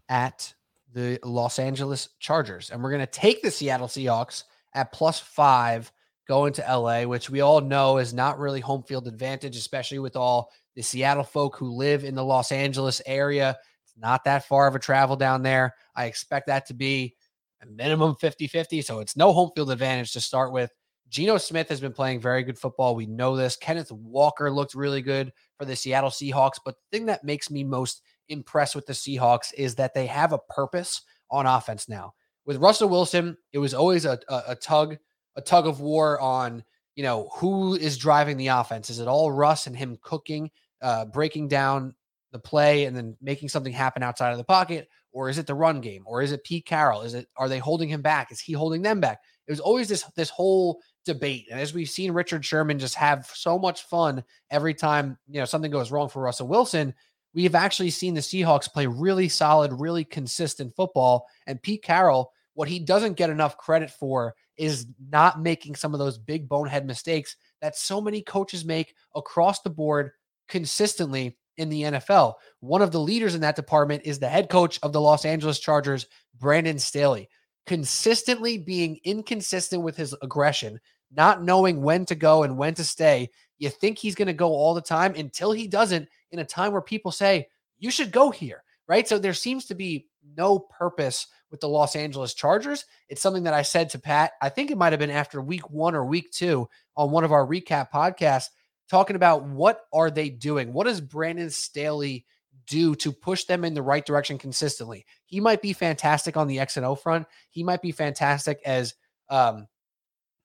at 0.09 0.55
the 0.93 1.19
Los 1.25 1.59
Angeles 1.59 2.09
Chargers. 2.19 2.71
And 2.71 2.83
we're 2.83 2.91
going 2.91 3.01
to 3.01 3.07
take 3.07 3.43
the 3.43 3.51
Seattle 3.51 3.89
Seahawks 3.89 4.45
at 4.75 4.93
plus 4.93 5.19
five 5.19 5.91
going 6.27 6.53
to 6.53 6.63
LA, 6.63 7.05
which 7.05 7.31
we 7.31 7.41
all 7.41 7.61
know 7.61 7.99
is 7.99 8.13
not 8.13 8.39
really 8.39 8.61
home 8.61 8.83
field 8.83 9.09
advantage, 9.09 9.57
especially 9.57 9.99
with 9.99 10.15
all 10.15 10.53
the 10.77 10.83
Seattle 10.83 11.25
folk 11.25 11.57
who 11.57 11.71
live 11.71 12.05
in 12.05 12.15
the 12.15 12.25
Los 12.25 12.53
Angeles 12.53 13.01
area 13.07 13.59
not 13.99 14.25
that 14.25 14.47
far 14.47 14.67
of 14.67 14.75
a 14.75 14.79
travel 14.79 15.17
down 15.17 15.43
there. 15.43 15.75
I 15.95 16.07
expect 16.07 16.47
that 16.47 16.67
to 16.67 16.75
be 16.75 17.17
a 17.63 17.67
minimum 17.67 18.17
50 18.17 18.47
50. 18.47 18.83
So 18.83 19.01
it's 19.01 19.17
no 19.17 19.33
home 19.33 19.51
field 19.55 19.71
advantage 19.71 20.13
to 20.13 20.21
start 20.21 20.53
with. 20.53 20.71
Geno 21.09 21.39
Smith 21.39 21.69
has 21.71 21.81
been 21.81 21.93
playing 21.93 22.21
very 22.21 22.43
good 22.43 22.59
football. 22.59 22.95
We 22.95 23.07
know 23.07 23.35
this. 23.35 23.57
Kenneth 23.57 23.91
Walker 23.91 24.51
looked 24.51 24.75
really 24.75 25.01
good 25.01 25.33
for 25.59 25.65
the 25.65 25.75
Seattle 25.75 26.11
Seahawks. 26.11 26.61
But 26.65 26.75
the 26.75 26.99
thing 26.99 27.07
that 27.07 27.25
makes 27.25 27.51
me 27.51 27.65
most 27.65 28.03
impressed 28.29 28.75
with 28.75 28.87
the 28.87 28.93
Seahawks 28.93 29.53
is 29.55 29.75
that 29.77 29.95
they 29.95 30.07
have 30.07 30.33
a 30.33 30.39
purpose 30.39 31.03
on 31.31 31.47
offense 31.47 31.89
now. 31.89 32.15
With 32.45 32.59
Russell 32.59 32.89
Wilson, 32.89 33.37
it 33.53 33.59
was 33.59 33.75
always 33.75 34.05
a, 34.05 34.19
a, 34.29 34.43
a 34.49 34.57
tug, 34.57 34.99
a 35.37 35.41
tug 35.41 35.67
of 35.67 35.81
war 35.81 36.21
on, 36.21 36.63
you 36.95 37.03
know, 37.03 37.31
who 37.35 37.75
is 37.75 37.97
driving 37.97 38.37
the 38.37 38.49
offense. 38.49 38.91
Is 38.91 39.01
it 39.01 39.09
all 39.09 39.33
Russ 39.33 39.67
and 39.67 39.77
him 39.77 39.99
cooking, 40.03 40.51
uh, 40.83 41.07
breaking 41.07 41.49
down 41.49 41.95
the 42.33 42.39
play 42.39 42.85
and 42.85 42.97
then 42.97 43.17
making 43.21 43.49
something 43.49 43.73
happen 43.73 44.03
outside 44.03 44.33
of 44.33 44.39
the 44.39 44.45
pocket? 44.45 44.89
Or 45.13 45.29
is 45.29 45.39
it 45.39 45.47
the 45.47 45.55
run 45.55 45.81
game? 45.81 46.05
Or 46.07 46.23
is 46.23 46.33
it 46.33 46.45
Pete 46.45 46.67
Carroll? 46.67 47.03
Is 47.03 47.15
it 47.15 47.29
are 47.37 47.49
they 47.49 47.59
holding 47.59 47.89
him 47.89 48.03
back? 48.03 48.31
Is 48.31 48.41
he 48.41 48.53
holding 48.53 48.83
them 48.83 49.01
back? 49.01 49.21
It 49.47 49.53
was 49.53 49.61
always 49.61 49.89
this 49.89 50.05
this 50.17 50.31
whole 50.31 50.81
debate. 51.05 51.47
And 51.51 51.59
as 51.59 51.73
we've 51.73 51.89
seen 51.89 52.13
Richard 52.13 52.45
Sherman 52.45 52.79
just 52.79 52.95
have 52.97 53.27
so 53.35 53.59
much 53.59 53.85
fun 53.85 54.23
every 54.51 54.75
time, 54.75 55.19
you 55.29 55.41
know, 55.41 55.47
something 55.47 55.71
goes 55.71 55.91
wrong 55.91 56.09
for 56.09 56.23
Russell 56.23 56.49
Wilson, 56.49 56.95
we 57.35 57.45
have 57.45 57.55
actually 57.55 57.91
seen 57.91 58.15
the 58.15 58.21
Seahawks 58.21 58.73
play 58.73 58.87
really 58.87 59.29
solid, 59.29 59.73
really 59.73 60.05
consistent 60.05 60.75
football. 60.77 61.27
And 61.47 61.63
Pete 61.63 61.83
Carroll, 61.83 62.33
what 62.55 62.69
he 62.69 62.79
doesn't 62.79 63.17
get 63.17 63.31
enough 63.31 63.57
credit 63.57 63.91
for 63.91 64.35
is 64.57 64.87
not 65.11 65.41
making 65.41 65.77
some 65.77 65.95
of 65.95 66.01
those 66.01 66.19
big 66.19 66.49
bonehead 66.49 66.87
mistakes 66.87 67.37
that 67.61 67.77
so 67.77 68.01
many 68.01 68.21
coaches 68.23 68.65
make 68.65 68.95
across 69.15 69.61
the 69.63 69.71
board 69.71 70.11
consistently 70.49 71.37
in 71.59 71.69
the 71.69 71.83
NFL. 71.83 72.35
One 72.61 72.81
of 72.81 72.91
the 72.91 73.01
leaders 73.01 73.35
in 73.35 73.43
that 73.43 73.57
department 73.57 74.03
is 74.05 74.19
the 74.19 74.29
head 74.29 74.49
coach 74.49 74.79
of 74.83 74.93
the 74.93 75.01
Los 75.01 75.25
Angeles 75.25 75.59
Chargers, 75.59 76.07
Brandon 76.39 76.79
Staley, 76.79 77.29
consistently 77.67 78.57
being 78.57 78.99
inconsistent 79.05 79.83
with 79.83 79.97
his 79.97 80.15
aggression, 80.23 80.81
not 81.15 81.43
knowing 81.43 81.83
when 81.83 82.07
to 82.07 82.15
go 82.15 82.45
and 82.45 82.57
when 82.57 82.75
to 82.75 82.85
stay. 82.85 83.31
You 83.59 83.69
think 83.69 83.99
he's 83.99 84.15
going 84.15 84.29
to 84.29 84.33
go 84.33 84.49
all 84.49 84.73
the 84.75 84.81
time 84.81 85.15
until 85.15 85.53
he 85.53 85.69
doesn't 85.69 86.09
in 86.31 86.39
a 86.39 86.45
time 86.45 86.73
where 86.73 86.81
people 86.81 87.13
say, 87.13 87.49
you 87.79 87.91
should 87.91 88.13
go 88.13 88.31
here, 88.31 88.63
right? 88.87 89.07
So 89.07 89.19
there 89.19 89.35
seems 89.35 89.67
to 89.67 89.75
be 89.75 90.07
no 90.37 90.59
purpose 90.59 91.27
with 91.51 91.61
the 91.61 91.69
Los 91.69 91.97
Angeles 91.97 92.35
Chargers. 92.35 92.85
It's 93.09 93.23
something 93.23 93.45
that 93.45 93.55
I 93.55 93.63
said 93.63 93.91
to 93.91 93.99
Pat, 93.99 94.33
I 94.43 94.49
think 94.49 94.71
it 94.71 94.79
might 94.79 94.93
have 94.93 95.01
been 95.01 95.11
after 95.11 95.41
week 95.41 95.71
one 95.71 95.95
or 95.95 96.05
week 96.05 96.31
two 96.31 96.69
on 96.97 97.11
one 97.11 97.25
of 97.25 97.33
our 97.33 97.47
recap 97.47 97.91
podcasts, 97.91 98.49
talking 98.89 99.17
about 99.17 99.45
what 99.45 99.83
are 99.93 100.11
they 100.11 100.31
doing? 100.31 100.73
What 100.73 100.87
does 100.87 101.01
Brandon 101.01 101.51
Staley 101.51 102.25
do 102.67 102.95
to 102.97 103.13
push 103.13 103.45
them 103.45 103.65
in 103.65 103.75
the 103.75 103.83
right 103.83 104.05
direction 104.05 104.39
consistently? 104.39 105.07
He 105.27 105.41
might 105.41 105.63
be 105.63 105.73
fantastic 105.73 106.37
on 106.37 106.49
the 106.49 106.61
X 106.61 106.77
and 106.77 106.87
O 106.87 106.95
front. 106.95 107.27
He 107.51 107.63
might 107.63 107.83
be 107.83 107.93
fantastic 107.93 108.61
as 108.65 108.95
um, 109.29 109.67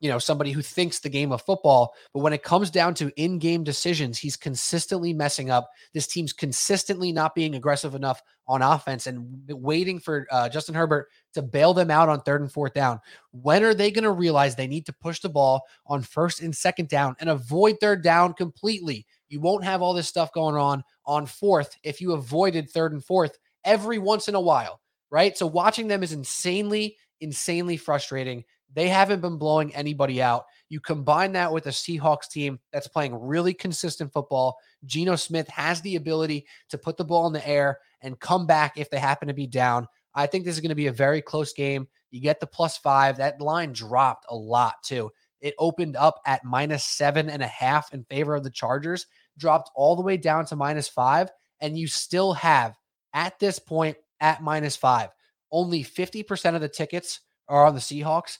you 0.03 0.09
know, 0.09 0.19
somebody 0.19 0.51
who 0.51 0.61
thinks 0.61 0.99
the 0.99 1.07
game 1.07 1.31
of 1.31 1.41
football. 1.43 1.93
But 2.13 2.19
when 2.19 2.33
it 2.33 2.43
comes 2.43 2.69
down 2.69 2.93
to 2.95 3.09
in 3.15 3.39
game 3.39 3.63
decisions, 3.63 4.17
he's 4.17 4.35
consistently 4.35 5.13
messing 5.13 5.49
up. 5.49 5.69
This 5.93 6.07
team's 6.07 6.33
consistently 6.33 7.13
not 7.13 7.33
being 7.33 7.55
aggressive 7.55 7.95
enough 7.95 8.21
on 8.45 8.61
offense 8.61 9.07
and 9.07 9.25
waiting 9.47 9.99
for 9.99 10.27
uh, 10.29 10.49
Justin 10.49 10.75
Herbert 10.75 11.07
to 11.35 11.41
bail 11.41 11.73
them 11.73 11.89
out 11.89 12.09
on 12.09 12.19
third 12.19 12.41
and 12.41 12.51
fourth 12.51 12.73
down. 12.73 12.99
When 13.31 13.63
are 13.63 13.73
they 13.73 13.91
going 13.91 14.03
to 14.03 14.11
realize 14.11 14.57
they 14.57 14.67
need 14.67 14.85
to 14.87 14.93
push 14.93 15.21
the 15.21 15.29
ball 15.29 15.61
on 15.87 16.01
first 16.01 16.41
and 16.41 16.53
second 16.53 16.89
down 16.89 17.15
and 17.21 17.29
avoid 17.29 17.77
third 17.79 18.03
down 18.03 18.33
completely? 18.33 19.05
You 19.29 19.39
won't 19.39 19.63
have 19.63 19.81
all 19.81 19.93
this 19.93 20.09
stuff 20.09 20.33
going 20.33 20.57
on 20.57 20.83
on 21.05 21.25
fourth 21.27 21.77
if 21.81 22.01
you 22.01 22.11
avoided 22.11 22.69
third 22.69 22.91
and 22.91 23.01
fourth 23.01 23.37
every 23.63 23.99
once 23.99 24.27
in 24.27 24.35
a 24.35 24.41
while, 24.41 24.81
right? 25.09 25.37
So 25.37 25.47
watching 25.47 25.87
them 25.87 26.03
is 26.03 26.11
insanely, 26.11 26.97
insanely 27.21 27.77
frustrating. 27.77 28.43
They 28.73 28.89
haven't 28.89 29.21
been 29.21 29.37
blowing 29.37 29.73
anybody 29.75 30.21
out. 30.21 30.45
You 30.69 30.79
combine 30.79 31.33
that 31.33 31.53
with 31.53 31.67
a 31.67 31.69
Seahawks 31.69 32.29
team 32.29 32.59
that's 32.71 32.87
playing 32.87 33.15
really 33.15 33.53
consistent 33.53 34.11
football. 34.11 34.57
Geno 34.85 35.15
Smith 35.15 35.47
has 35.49 35.81
the 35.81 35.95
ability 35.95 36.47
to 36.69 36.77
put 36.77 36.97
the 36.97 37.05
ball 37.05 37.27
in 37.27 37.33
the 37.33 37.47
air 37.47 37.79
and 38.01 38.19
come 38.19 38.47
back 38.47 38.77
if 38.77 38.89
they 38.89 38.99
happen 38.99 39.27
to 39.27 39.33
be 39.33 39.47
down. 39.47 39.87
I 40.15 40.27
think 40.27 40.45
this 40.45 40.55
is 40.55 40.61
going 40.61 40.69
to 40.69 40.75
be 40.75 40.87
a 40.87 40.93
very 40.93 41.21
close 41.21 41.53
game. 41.53 41.87
You 42.11 42.21
get 42.21 42.39
the 42.39 42.47
plus 42.47 42.77
five. 42.77 43.17
That 43.17 43.41
line 43.41 43.73
dropped 43.73 44.25
a 44.29 44.35
lot 44.35 44.75
too. 44.83 45.11
It 45.41 45.55
opened 45.59 45.95
up 45.95 46.19
at 46.25 46.45
minus 46.45 46.83
seven 46.83 47.29
and 47.29 47.41
a 47.41 47.47
half 47.47 47.93
in 47.93 48.05
favor 48.05 48.35
of 48.35 48.43
the 48.43 48.49
Chargers, 48.49 49.07
dropped 49.37 49.71
all 49.75 49.95
the 49.95 50.01
way 50.01 50.17
down 50.17 50.45
to 50.45 50.55
minus 50.55 50.87
five. 50.87 51.29
And 51.59 51.77
you 51.77 51.87
still 51.87 52.33
have, 52.33 52.77
at 53.13 53.39
this 53.39 53.59
point, 53.59 53.97
at 54.19 54.41
minus 54.41 54.75
five, 54.75 55.09
only 55.51 55.83
50% 55.83 56.55
of 56.55 56.61
the 56.61 56.69
tickets 56.69 57.19
are 57.47 57.65
on 57.65 57.75
the 57.75 57.81
Seahawks. 57.81 58.37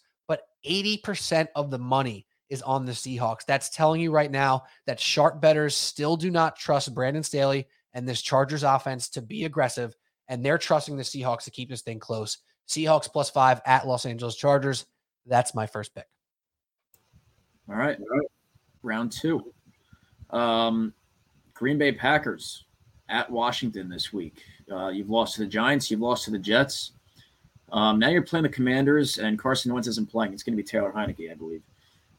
80% 0.67 1.47
of 1.56 1.71
the 1.71 1.80
money 1.80 2.26
is 2.49 2.62
on 2.62 2.86
the 2.86 2.91
Seahawks. 2.91 3.45
That's 3.47 3.69
telling 3.69 4.02
you 4.02 4.12
right 4.12 4.32
now 4.32 4.63
that 4.86 4.99
sharp 4.99 5.41
bettors 5.41 5.76
still 5.76 6.15
do 6.15 6.30
not 6.30 6.56
trust 6.56 6.93
Brandon 6.93 7.23
Staley 7.23 7.67
and 7.93 8.08
this 8.08 8.21
Chargers 8.21 8.63
offense 8.63 9.10
to 9.10 9.21
be 9.21 9.45
aggressive, 9.45 9.95
and 10.28 10.43
they're 10.45 10.58
trusting 10.58 10.97
the 10.97 11.04
Seahawks 11.04 11.43
to 11.43 11.52
keep 11.52 11.69
this 11.69 11.82
thing 11.82 11.99
close. 11.99 12.39
Seahawks 12.67 13.12
plus 13.12 13.30
five 13.30 13.62
at 13.65 13.88
Los 13.88 14.06
Angeles 14.06 14.36
Chargers. 14.36 14.86
That's 15.26 15.56
my 15.56 15.67
first 15.67 15.93
pick. 15.93 16.08
All 17.69 17.76
right. 17.76 17.97
All 17.97 18.17
right. 18.17 18.28
Round 18.82 19.12
two. 19.12 19.54
Um, 20.30 20.93
Green 21.54 21.78
Bay 21.78 21.91
Packers 21.91 22.65
at 23.10 23.30
Washington 23.30 23.89
this 23.89 24.12
week. 24.12 24.43
Uh, 24.71 24.89
you've 24.89 25.10
lost 25.10 25.36
to 25.36 25.41
the 25.41 25.47
Giants, 25.47 25.91
you've 25.91 26.02
lost 26.02 26.26
to 26.26 26.32
the 26.32 26.39
Jets. 26.39 26.91
Um, 27.73 27.97
now 27.97 28.09
you're 28.09 28.21
playing 28.21 28.43
the 28.43 28.49
Commanders, 28.49 29.17
and 29.17 29.38
Carson 29.38 29.73
Wentz 29.73 29.88
isn't 29.88 30.09
playing. 30.09 30.31
It's 30.31 30.43
going 30.43 30.55
to 30.55 30.62
be 30.62 30.67
Taylor 30.67 30.91
Heinicke, 30.91 31.31
I 31.31 31.33
believe. 31.33 31.63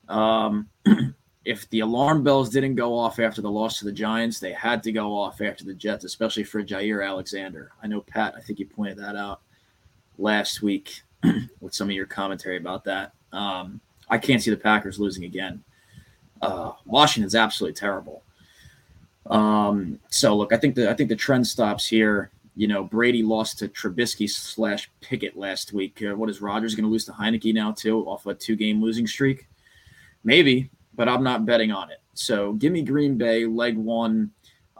Um, 0.08 0.68
if 1.44 1.70
the 1.70 1.80
alarm 1.80 2.24
bells 2.24 2.50
didn't 2.50 2.74
go 2.74 2.98
off 2.98 3.20
after 3.20 3.40
the 3.40 3.50
loss 3.50 3.78
to 3.78 3.84
the 3.84 3.92
Giants, 3.92 4.40
they 4.40 4.52
had 4.52 4.82
to 4.82 4.92
go 4.92 5.16
off 5.16 5.40
after 5.40 5.64
the 5.64 5.72
Jets, 5.72 6.04
especially 6.04 6.42
for 6.42 6.62
Jaire 6.62 7.06
Alexander. 7.06 7.70
I 7.82 7.86
know, 7.86 8.00
Pat, 8.00 8.34
I 8.36 8.40
think 8.40 8.58
you 8.58 8.66
pointed 8.66 8.98
that 8.98 9.14
out 9.14 9.42
last 10.18 10.60
week 10.60 11.02
with 11.60 11.72
some 11.72 11.88
of 11.88 11.94
your 11.94 12.06
commentary 12.06 12.56
about 12.56 12.82
that. 12.84 13.12
Um, 13.32 13.80
I 14.10 14.18
can't 14.18 14.42
see 14.42 14.50
the 14.50 14.56
Packers 14.56 14.98
losing 14.98 15.24
again. 15.24 15.62
Uh, 16.42 16.72
Washington's 16.84 17.36
absolutely 17.36 17.74
terrible. 17.74 18.22
Um, 19.26 20.00
so 20.10 20.36
look, 20.36 20.52
I 20.52 20.56
think 20.56 20.74
the 20.74 20.90
I 20.90 20.94
think 20.94 21.08
the 21.08 21.16
trend 21.16 21.46
stops 21.46 21.86
here. 21.86 22.30
You 22.56 22.68
know, 22.68 22.84
Brady 22.84 23.22
lost 23.22 23.58
to 23.58 23.68
Trubisky 23.68 24.28
slash 24.30 24.90
Pickett 25.00 25.36
last 25.36 25.72
week. 25.72 26.02
Uh, 26.02 26.14
what 26.14 26.30
is 26.30 26.40
Rodgers 26.40 26.74
going 26.74 26.84
to 26.84 26.90
lose 26.90 27.04
to 27.06 27.12
Heinicke 27.12 27.52
now 27.52 27.72
too, 27.72 28.00
off 28.02 28.26
a 28.26 28.34
two-game 28.34 28.80
losing 28.80 29.06
streak? 29.06 29.48
Maybe, 30.22 30.70
but 30.94 31.08
I'm 31.08 31.24
not 31.24 31.46
betting 31.46 31.72
on 31.72 31.90
it. 31.90 31.98
So 32.14 32.52
give 32.52 32.72
me 32.72 32.82
Green 32.82 33.18
Bay 33.18 33.44
leg 33.44 33.76
one, 33.76 34.30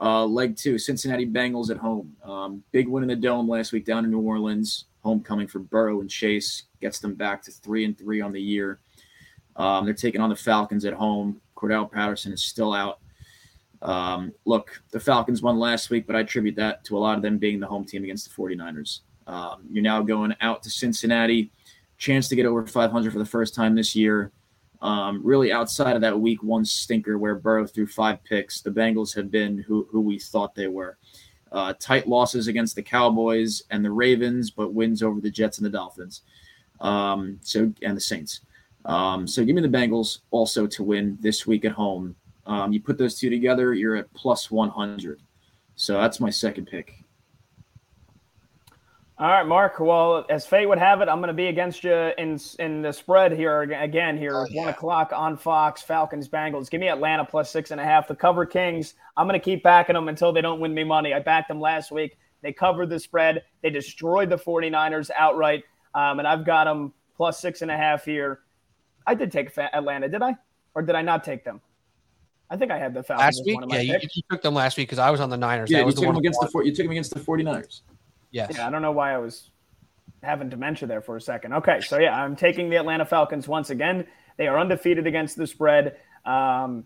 uh, 0.01 0.25
leg 0.25 0.55
two. 0.55 0.77
Cincinnati 0.77 1.25
Bengals 1.25 1.69
at 1.69 1.77
home. 1.77 2.15
Um, 2.23 2.63
big 2.71 2.87
win 2.87 3.03
in 3.03 3.09
the 3.09 3.15
dome 3.15 3.47
last 3.49 3.73
week 3.73 3.85
down 3.85 4.05
in 4.05 4.11
New 4.11 4.21
Orleans. 4.21 4.85
Homecoming 5.03 5.47
for 5.47 5.59
Burrow 5.59 6.01
and 6.01 6.09
Chase 6.09 6.63
gets 6.81 6.99
them 6.99 7.13
back 7.13 7.43
to 7.43 7.51
three 7.51 7.85
and 7.85 7.97
three 7.97 8.21
on 8.21 8.31
the 8.31 8.41
year. 8.41 8.79
Um, 9.55 9.85
they're 9.85 9.93
taking 9.93 10.21
on 10.21 10.29
the 10.29 10.35
Falcons 10.35 10.85
at 10.85 10.93
home. 10.93 11.41
Cordarrelle 11.55 11.91
Patterson 11.91 12.33
is 12.33 12.43
still 12.43 12.73
out. 12.73 12.99
Um, 13.81 14.33
look, 14.45 14.81
the 14.91 14.99
Falcons 14.99 15.41
won 15.41 15.59
last 15.59 15.89
week, 15.89 16.07
but 16.07 16.15
I 16.15 16.21
attribute 16.21 16.55
that 16.55 16.83
to 16.85 16.97
a 16.97 16.99
lot 16.99 17.17
of 17.17 17.21
them 17.21 17.37
being 17.37 17.59
the 17.59 17.67
home 17.67 17.85
team 17.85 18.03
against 18.03 18.29
the 18.29 18.41
49ers. 18.41 19.01
Um, 19.27 19.63
you're 19.69 19.83
now 19.83 20.01
going 20.01 20.35
out 20.41 20.63
to 20.63 20.69
Cincinnati, 20.69 21.51
chance 21.97 22.27
to 22.29 22.35
get 22.35 22.45
over 22.45 22.65
500 22.65 23.11
for 23.11 23.19
the 23.19 23.25
first 23.25 23.55
time 23.55 23.75
this 23.75 23.95
year. 23.95 24.31
Um, 24.81 25.21
really, 25.23 25.51
outside 25.51 25.95
of 25.95 26.01
that 26.01 26.19
week 26.19 26.43
one 26.43 26.65
stinker 26.65 27.17
where 27.17 27.35
Burrow 27.35 27.65
threw 27.65 27.87
five 27.87 28.23
picks, 28.23 28.61
the 28.61 28.69
Bengals 28.69 29.15
have 29.15 29.31
been 29.31 29.57
who, 29.57 29.87
who 29.91 30.01
we 30.01 30.19
thought 30.19 30.53
they 30.53 30.67
were. 30.67 30.97
Uh, 31.51 31.73
tight 31.79 32.07
losses 32.07 32.47
against 32.47 32.75
the 32.75 32.83
Cowboys 32.83 33.63
and 33.71 33.83
the 33.83 33.91
Ravens, 33.91 34.51
but 34.51 34.73
wins 34.73 35.01
over 35.01 35.21
the 35.21 35.31
Jets 35.31 35.57
and 35.57 35.65
the 35.65 35.69
Dolphins. 35.71 36.21
Um, 36.81 37.39
so 37.41 37.71
and 37.81 37.95
the 37.95 38.01
Saints. 38.01 38.41
Um, 38.83 39.27
so 39.27 39.43
give 39.43 39.55
me 39.55 39.61
the 39.61 39.67
Bengals 39.67 40.19
also 40.31 40.67
to 40.67 40.83
win 40.83 41.17
this 41.21 41.47
week 41.47 41.65
at 41.65 41.71
home. 41.71 42.15
Um, 42.45 42.71
you 42.71 42.81
put 42.81 42.97
those 42.97 43.17
two 43.17 43.29
together, 43.29 43.73
you're 43.73 43.95
at 43.95 44.13
plus 44.13 44.51
100. 44.51 45.21
So 45.75 45.99
that's 45.99 46.19
my 46.19 46.29
second 46.29 46.67
pick. 46.67 47.05
All 49.17 49.29
right, 49.29 49.47
Mark. 49.47 49.79
Well, 49.79 50.25
as 50.29 50.45
fate 50.45 50.65
would 50.65 50.77
have 50.77 50.99
it, 50.99 51.07
I'm 51.07 51.19
going 51.19 51.29
to 51.29 51.33
be 51.33 51.47
against 51.47 51.85
you 51.85 51.93
in 52.17 52.37
in 52.59 52.81
the 52.81 52.91
spread 52.91 53.31
here 53.31 53.61
again. 53.61 54.17
Here, 54.17 54.35
oh, 54.35 54.45
yeah. 54.49 54.59
one 54.59 54.69
o'clock 54.69 55.13
on 55.15 55.37
Fox. 55.37 55.81
Falcons, 55.81 56.27
Bengals. 56.27 56.69
Give 56.69 56.81
me 56.81 56.89
Atlanta 56.89 57.23
plus 57.23 57.49
six 57.49 57.71
and 57.71 57.79
a 57.79 57.83
half. 57.83 58.09
The 58.09 58.15
cover 58.15 58.45
Kings. 58.45 58.95
I'm 59.15 59.25
going 59.25 59.39
to 59.39 59.43
keep 59.43 59.63
backing 59.63 59.93
them 59.93 60.09
until 60.09 60.33
they 60.33 60.41
don't 60.41 60.59
win 60.59 60.73
me 60.73 60.83
money. 60.83 61.13
I 61.13 61.19
backed 61.19 61.47
them 61.47 61.61
last 61.61 61.91
week. 61.91 62.17
They 62.41 62.51
covered 62.51 62.89
the 62.89 62.99
spread. 62.99 63.43
They 63.61 63.69
destroyed 63.69 64.29
the 64.29 64.37
49ers 64.37 65.09
outright, 65.17 65.63
um, 65.93 66.19
and 66.19 66.27
I've 66.27 66.45
got 66.45 66.65
them 66.65 66.93
plus 67.15 67.39
six 67.39 67.61
and 67.61 67.71
a 67.71 67.77
half 67.77 68.03
here. 68.03 68.41
I 69.07 69.15
did 69.15 69.31
take 69.31 69.57
Atlanta, 69.57 70.09
did 70.09 70.23
I, 70.23 70.35
or 70.73 70.81
did 70.81 70.95
I 70.95 71.01
not 71.01 71.23
take 71.23 71.45
them? 71.45 71.61
I 72.49 72.57
think 72.57 72.71
I 72.71 72.77
had 72.77 72.93
the 72.93 73.03
Falcons. 73.03 73.37
Last 73.37 73.45
week, 73.45 73.59
yeah, 73.69 73.79
you, 73.81 73.99
you, 74.13 74.21
took 74.29 74.41
them 74.41 74.53
last 74.53 74.77
week 74.77 74.87
because 74.87 74.99
I 74.99 75.09
was 75.09 75.19
on 75.19 75.29
the 75.29 75.37
Niners. 75.37 75.69
Yeah, 75.71 75.79
that 75.79 75.85
was 75.85 75.95
you 75.95 76.01
took 76.01 76.09
them 76.09 76.17
against 76.17 76.41
the 76.41 76.61
you 76.63 76.71
took 76.71 76.85
them 76.85 76.91
against 76.91 77.13
the 77.13 77.19
49ers. 77.19 77.81
Yes. 78.31 78.51
Yeah, 78.55 78.67
I 78.67 78.69
don't 78.69 78.81
know 78.81 78.91
why 78.91 79.13
I 79.13 79.17
was 79.17 79.49
having 80.21 80.49
dementia 80.49 80.87
there 80.87 81.01
for 81.01 81.15
a 81.15 81.21
second. 81.21 81.53
Okay, 81.53 81.81
so 81.81 81.97
yeah, 81.97 82.21
I'm 82.21 82.35
taking 82.35 82.69
the 82.69 82.75
Atlanta 82.75 83.05
Falcons 83.05 83.47
once 83.47 83.69
again. 83.69 84.05
They 84.37 84.47
are 84.47 84.59
undefeated 84.59 85.07
against 85.07 85.37
the 85.37 85.47
spread. 85.47 85.97
Um, 86.25 86.85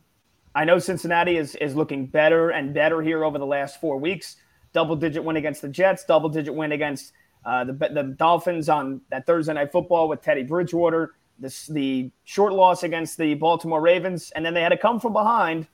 I 0.55 0.65
know 0.65 0.79
Cincinnati 0.79 1.37
is 1.37 1.55
is 1.55 1.75
looking 1.75 2.05
better 2.05 2.51
and 2.51 2.73
better 2.73 3.01
here 3.01 3.23
over 3.23 3.37
the 3.37 3.45
last 3.45 3.81
four 3.81 3.97
weeks. 3.97 4.37
Double 4.73 4.95
digit 4.95 5.23
win 5.23 5.37
against 5.37 5.61
the 5.61 5.69
Jets, 5.69 6.05
double 6.05 6.29
digit 6.29 6.53
win 6.53 6.71
against 6.71 7.13
uh, 7.45 7.63
the 7.63 7.73
the 7.73 8.15
Dolphins 8.17 8.69
on 8.69 9.01
that 9.09 9.25
Thursday 9.25 9.53
night 9.53 9.71
football 9.71 10.07
with 10.07 10.21
Teddy 10.21 10.43
Bridgewater. 10.43 11.15
This 11.39 11.67
the 11.67 12.11
short 12.25 12.53
loss 12.53 12.83
against 12.83 13.17
the 13.17 13.33
Baltimore 13.35 13.81
Ravens, 13.81 14.31
and 14.35 14.45
then 14.45 14.53
they 14.53 14.61
had 14.61 14.69
to 14.69 14.77
come 14.77 14.99
from 14.99 15.13
behind. 15.13 15.67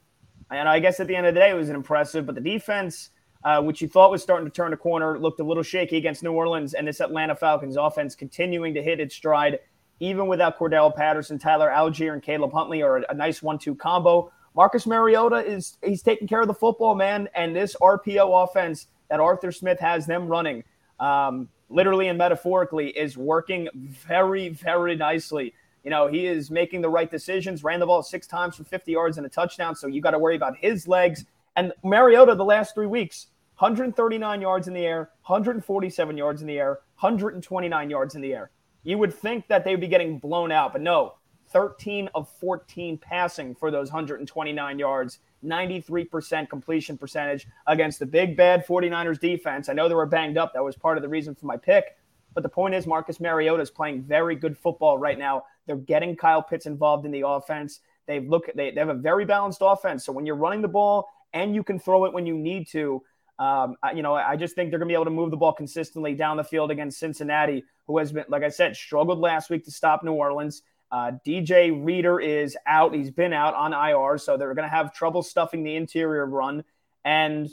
And 0.51 0.69
I 0.69 0.79
guess 0.79 0.99
at 0.99 1.07
the 1.07 1.15
end 1.15 1.25
of 1.25 1.33
the 1.33 1.39
day, 1.39 1.49
it 1.49 1.55
was 1.55 1.69
impressive. 1.69 2.25
But 2.25 2.35
the 2.35 2.41
defense, 2.41 3.09
uh, 3.43 3.61
which 3.61 3.81
you 3.81 3.87
thought 3.87 4.11
was 4.11 4.21
starting 4.21 4.47
to 4.47 4.53
turn 4.53 4.73
a 4.73 4.77
corner, 4.77 5.19
looked 5.19 5.39
a 5.39 5.43
little 5.43 5.63
shaky 5.63 5.97
against 5.97 6.21
New 6.23 6.33
Orleans, 6.33 6.75
and 6.75 6.87
this 6.87 7.01
Atlanta 7.01 7.35
Falcons 7.35 7.77
offense 7.77 8.15
continuing 8.15 8.73
to 8.75 8.83
hit 8.83 8.99
its 8.99 9.15
stride, 9.15 9.59
even 9.99 10.27
without 10.27 10.59
Cordarrelle 10.59 10.95
Patterson, 10.95 11.39
Tyler 11.39 11.69
Allgeier, 11.69 12.13
and 12.13 12.21
Caleb 12.21 12.51
Huntley 12.53 12.83
are 12.83 12.97
a, 12.97 13.03
a 13.09 13.13
nice 13.15 13.41
one-two 13.41 13.75
combo. 13.75 14.31
Marcus 14.55 14.85
Mariota 14.85 15.37
is 15.37 15.77
he's 15.83 16.01
taking 16.01 16.27
care 16.27 16.41
of 16.41 16.47
the 16.47 16.53
football, 16.53 16.95
man, 16.95 17.27
and 17.35 17.55
this 17.55 17.75
RPO 17.81 18.43
offense 18.43 18.87
that 19.09 19.19
Arthur 19.19 19.51
Smith 19.51 19.79
has 19.79 20.05
them 20.05 20.27
running. 20.27 20.63
Um, 20.99 21.49
literally 21.69 22.07
and 22.07 22.17
metaphorically, 22.17 22.89
is 22.89 23.17
working 23.17 23.67
very, 23.73 24.49
very 24.49 24.95
nicely. 24.95 25.53
You 25.83 25.91
know, 25.91 26.07
he 26.07 26.25
is 26.25 26.49
making 26.49 26.81
the 26.81 26.89
right 26.89 27.09
decisions, 27.09 27.63
ran 27.63 27.79
the 27.79 27.85
ball 27.85 28.01
six 28.01 28.27
times 28.27 28.55
for 28.55 28.63
50 28.63 28.91
yards 28.91 29.17
and 29.17 29.25
a 29.25 29.29
touchdown. 29.29 29.75
So 29.75 29.87
you 29.87 30.01
got 30.01 30.11
to 30.11 30.19
worry 30.19 30.35
about 30.35 30.57
his 30.57 30.87
legs. 30.87 31.25
And 31.55 31.71
Mariota, 31.83 32.35
the 32.35 32.45
last 32.45 32.73
three 32.73 32.87
weeks, 32.87 33.27
139 33.59 34.41
yards 34.41 34.67
in 34.67 34.73
the 34.73 34.85
air, 34.85 35.11
147 35.25 36.17
yards 36.17 36.41
in 36.41 36.47
the 36.47 36.57
air, 36.57 36.79
129 36.99 37.89
yards 37.89 38.15
in 38.15 38.21
the 38.21 38.33
air. 38.33 38.51
You 38.83 38.97
would 38.97 39.13
think 39.13 39.47
that 39.47 39.63
they'd 39.63 39.79
be 39.79 39.87
getting 39.87 40.19
blown 40.19 40.51
out, 40.51 40.73
but 40.73 40.81
no, 40.81 41.13
13 41.49 42.09
of 42.15 42.27
14 42.39 42.97
passing 42.97 43.55
for 43.55 43.71
those 43.71 43.89
129 43.89 44.79
yards 44.79 45.19
93% 45.45 46.49
completion 46.49 46.97
percentage 46.97 47.47
against 47.67 47.99
the 47.99 48.05
big 48.05 48.35
bad 48.35 48.65
49ers 48.65 49.19
defense. 49.19 49.69
I 49.69 49.73
know 49.73 49.87
they 49.87 49.95
were 49.95 50.05
banged 50.05 50.37
up. 50.37 50.53
That 50.53 50.63
was 50.63 50.75
part 50.75 50.97
of 50.97 51.03
the 51.03 51.09
reason 51.09 51.35
for 51.35 51.45
my 51.45 51.57
pick. 51.57 51.97
But 52.33 52.43
the 52.43 52.49
point 52.49 52.75
is, 52.75 52.85
Marcus 52.85 53.19
Mariota 53.19 53.63
is 53.63 53.71
playing 53.71 54.03
very 54.03 54.35
good 54.35 54.57
football 54.57 54.97
right 54.97 55.17
now. 55.17 55.45
They're 55.65 55.77
getting 55.77 56.15
Kyle 56.15 56.43
Pitts 56.43 56.65
involved 56.65 57.05
in 57.05 57.11
the 57.11 57.25
offense. 57.25 57.79
They 58.07 58.19
look 58.19 58.49
they, 58.53 58.71
they 58.71 58.79
have 58.79 58.89
a 58.89 58.93
very 58.93 59.25
balanced 59.25 59.59
offense. 59.61 60.05
So 60.05 60.11
when 60.11 60.25
you're 60.25 60.35
running 60.35 60.61
the 60.61 60.67
ball 60.67 61.09
and 61.33 61.55
you 61.55 61.63
can 61.63 61.79
throw 61.79 62.05
it 62.05 62.13
when 62.13 62.25
you 62.25 62.37
need 62.37 62.67
to, 62.67 63.01
um, 63.39 63.75
you 63.95 64.03
know, 64.03 64.13
I 64.13 64.35
just 64.35 64.53
think 64.55 64.69
they're 64.69 64.79
going 64.79 64.89
to 64.89 64.91
be 64.91 64.95
able 64.95 65.05
to 65.05 65.11
move 65.11 65.31
the 65.31 65.37
ball 65.37 65.53
consistently 65.53 66.13
down 66.13 66.37
the 66.37 66.43
field 66.43 66.71
against 66.71 66.99
Cincinnati, 66.99 67.63
who 67.87 67.97
has 67.97 68.11
been, 68.11 68.25
like 68.27 68.43
I 68.43 68.49
said, 68.49 68.75
struggled 68.75 69.19
last 69.19 69.49
week 69.49 69.63
to 69.65 69.71
stop 69.71 70.03
New 70.03 70.13
Orleans. 70.13 70.61
Uh, 70.95 71.11
DJ 71.27 71.77
Reader 71.83 72.21
is 72.21 72.55
out. 72.65 72.95
He's 72.95 73.11
been 73.11 73.33
out 73.33 73.53
on 73.53 73.73
IR, 73.73 74.17
so 74.17 74.37
they're 74.37 74.53
going 74.53 74.63
to 74.63 74.73
have 74.73 74.93
trouble 74.93 75.23
stuffing 75.23 75.61
the 75.61 75.75
interior 75.75 76.25
run. 76.25 76.63
And 77.03 77.49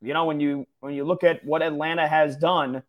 you 0.00 0.14
know, 0.14 0.24
when 0.24 0.40
you 0.40 0.66
when 0.80 0.94
you 0.94 1.04
look 1.04 1.22
at 1.22 1.44
what 1.44 1.60
Atlanta 1.60 2.08
has 2.08 2.38
done 2.38 2.82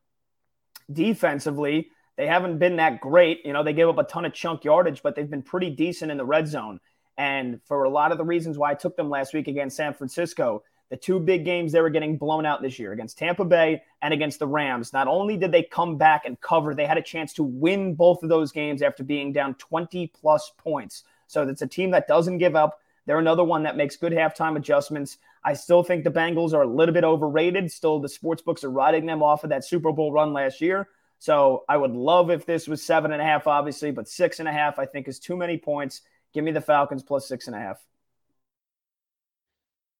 defensively, 0.90 1.90
they 2.16 2.28
haven't 2.28 2.60
been 2.60 2.78
that 2.78 3.02
great. 3.02 3.42
You 3.44 3.52
know, 3.52 3.62
they 3.62 3.74
gave 3.74 3.90
up 3.90 3.98
a 3.98 4.06
ton 4.06 4.24
of 4.24 4.34
chunk 4.34 4.64
yardage, 4.64 5.04
but 5.04 5.18
they've 5.18 5.30
been 5.30 5.42
pretty 5.42 5.70
decent 5.70 6.12
in 6.12 6.18
the 6.18 6.24
red 6.24 6.48
zone. 6.48 6.80
And 7.18 7.60
for 7.66 7.84
a 7.84 7.90
lot 7.90 8.14
of 8.14 8.18
the 8.18 8.24
reasons 8.24 8.58
why 8.58 8.72
I 8.72 8.76
took 8.76 8.96
them 8.96 9.10
last 9.10 9.34
week 9.34 9.50
against 9.50 9.76
San 9.76 9.94
Francisco, 9.94 10.64
the 10.90 10.98
two 10.98 11.20
big 11.20 11.46
games 11.46 11.72
they 11.72 11.82
were 11.82 11.90
getting 11.90 12.18
blown 12.18 12.46
out 12.46 12.62
this 12.62 12.80
year 12.80 12.92
against 12.92 13.18
Tampa 13.18 13.46
Bay 13.46 13.84
and 14.02 14.14
against 14.14 14.40
the 14.40 14.48
Rams. 14.48 14.92
Not 14.92 15.08
only 15.08 15.38
did 15.38 15.52
they 15.52 15.64
come 15.64 15.98
back 15.98 16.26
and 16.26 16.40
cover, 16.42 16.74
they 16.74 16.86
had 16.86 16.98
a 16.98 17.02
chance 17.02 17.34
to 17.34 17.44
win 17.44 17.94
both 17.96 18.24
of 18.24 18.30
those 18.30 18.52
games 18.52 18.82
after 18.82 19.04
being 19.04 19.32
down 19.32 19.54
20 19.56 20.08
plus 20.08 20.52
points. 20.58 21.04
So 21.28 21.48
it's 21.48 21.62
a 21.62 21.68
team 21.68 21.92
that 21.92 22.08
doesn't 22.08 22.40
give 22.40 22.56
up. 22.56 22.80
They're 23.06 23.20
another 23.20 23.44
one 23.44 23.64
that 23.64 23.78
makes 23.78 23.96
good 23.96 24.14
halftime 24.14 24.58
adjustments. 24.58 25.18
I 25.44 25.54
still 25.54 25.84
think 25.84 26.04
the 26.04 26.12
Bengals 26.12 26.54
are 26.54 26.64
a 26.64 26.68
little 26.68 26.94
bit 26.94 27.04
overrated. 27.04 27.72
Still, 27.72 28.00
the 28.00 28.10
sports 28.10 28.42
books 28.42 28.64
are 28.64 28.70
riding 28.70 29.06
them 29.06 29.24
off 29.24 29.44
of 29.44 29.52
that 29.52 29.64
Super 29.64 29.92
Bowl 29.92 30.12
run 30.12 30.34
last 30.34 30.60
year. 30.60 30.88
So 31.20 31.66
I 31.68 31.78
would 31.78 31.92
love 31.92 32.30
if 32.30 32.46
this 32.46 32.68
was 32.68 32.84
seven 32.84 33.12
and 33.12 33.22
a 33.22 33.26
half, 33.26 33.46
obviously, 33.46 33.92
but 33.92 34.08
six 34.08 34.40
and 34.40 34.48
a 34.48 34.54
half 34.54 34.80
I 34.80 34.86
think 34.86 35.08
is 35.08 35.20
too 35.20 35.36
many 35.36 35.58
points. 35.58 36.02
Give 36.34 36.44
me 36.44 36.52
the 36.52 36.62
Falcons 36.62 37.04
plus 37.04 37.28
six 37.28 37.48
and 37.48 37.56
a 37.56 37.60
half. 37.60 37.84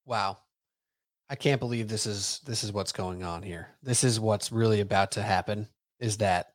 Wow. 0.04 0.38
I 1.30 1.36
can't 1.36 1.60
believe 1.60 1.86
this 1.86 2.06
is 2.06 2.40
this 2.44 2.64
is 2.64 2.72
what's 2.72 2.90
going 2.90 3.22
on 3.22 3.44
here. 3.44 3.68
This 3.84 4.02
is 4.02 4.18
what's 4.18 4.50
really 4.50 4.80
about 4.80 5.12
to 5.12 5.22
happen 5.22 5.68
is 6.00 6.16
that 6.16 6.48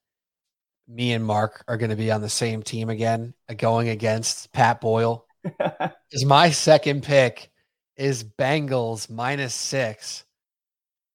me 0.86 1.14
and 1.14 1.24
Mark 1.24 1.64
are 1.70 1.78
going 1.78 1.92
to 1.92 1.96
be 1.96 2.12
on 2.12 2.20
the 2.20 2.30
same 2.30 2.62
team 2.62 2.90
again, 2.90 3.34
uh, 3.50 3.54
going 3.54 3.88
against 3.88 4.52
Pat 4.52 4.82
Boyle. 4.82 5.26
is 6.12 6.26
my 6.26 6.50
second 6.50 7.04
pick 7.04 7.50
is 7.96 8.26
Bengals 8.26 9.10
minus 9.10 9.56
six 9.56 10.26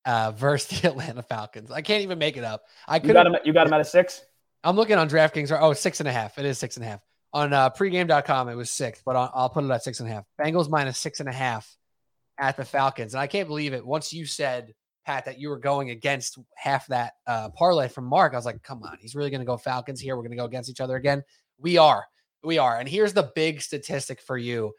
uh, 0.07 0.33
versus 0.33 0.81
the 0.81 0.89
Atlanta 0.91 1.23
Falcons. 1.23 1.71
I 1.71 1.83
can't 1.83 2.03
even 2.03 2.19
make 2.19 2.39
it 2.39 2.45
up. 2.45 2.63
I 2.89 2.99
could. 2.99 3.09
You 3.09 3.13
got 3.15 3.27
him. 3.27 3.37
You 3.45 3.53
got 3.53 3.67
him 3.67 3.75
at 3.75 3.83
a 3.83 3.85
six. 3.85 4.25
I'm 4.65 4.75
looking 4.75 4.97
on 4.97 5.07
DraftKings. 5.07 5.55
Oh, 5.61 5.75
six 5.75 6.01
and 6.01 6.09
a 6.09 6.13
half. 6.13 6.39
It 6.39 6.47
is 6.47 6.59
six 6.59 6.79
and 6.79 6.87
a 6.87 6.89
half 6.89 7.01
on 7.35 7.53
uh, 7.53 7.69
pregame.com. 7.69 8.49
It 8.49 8.55
was 8.55 8.71
six, 8.71 9.03
but 9.05 9.17
I'll, 9.17 9.31
I'll 9.35 9.51
put 9.51 9.65
it 9.65 9.71
at 9.71 9.85
six 9.85 10.01
and 10.01 10.09
a 10.09 10.13
half. 10.13 10.25
Bengals 10.41 10.71
minus 10.71 10.97
six 10.97 11.21
and 11.21 11.29
a 11.29 11.33
half 11.33 11.77
at 12.41 12.57
the 12.57 12.65
Falcons. 12.65 13.15
And 13.15 13.21
I 13.21 13.27
can't 13.27 13.47
believe 13.47 13.73
it. 13.73 13.87
Once 13.87 14.13
you 14.13 14.27
said, 14.27 14.75
Pat, 15.07 15.25
that 15.27 15.39
you 15.39 15.49
were 15.49 15.59
going 15.59 15.91
against 15.91 16.39
half 16.57 16.87
that 16.89 17.13
uh, 17.27 17.51
parlay 17.51 17.89
from 17.89 18.05
Mark, 18.05 18.33
I 18.33 18.37
was 18.37 18.47
like, 18.47 18.63
come 18.63 18.83
on, 18.83 18.97
he's 19.01 19.15
really 19.15 19.31
going 19.31 19.41
to 19.41 19.47
go 19.47 19.57
Falcons 19.57 20.01
here. 20.01 20.17
We're 20.17 20.23
going 20.23 20.33
to 20.33 20.37
go 20.37 20.45
against 20.45 20.71
each 20.71 20.81
other 20.81 20.97
again. 20.97 21.23
We 21.59 21.79
are. 21.79 22.05
We 22.43 22.59
are. 22.59 22.79
And 22.79 22.89
here's 22.89 23.13
the 23.13 23.31
big 23.35 23.61
statistic 23.61 24.21
for 24.21 24.39
you 24.39 24.73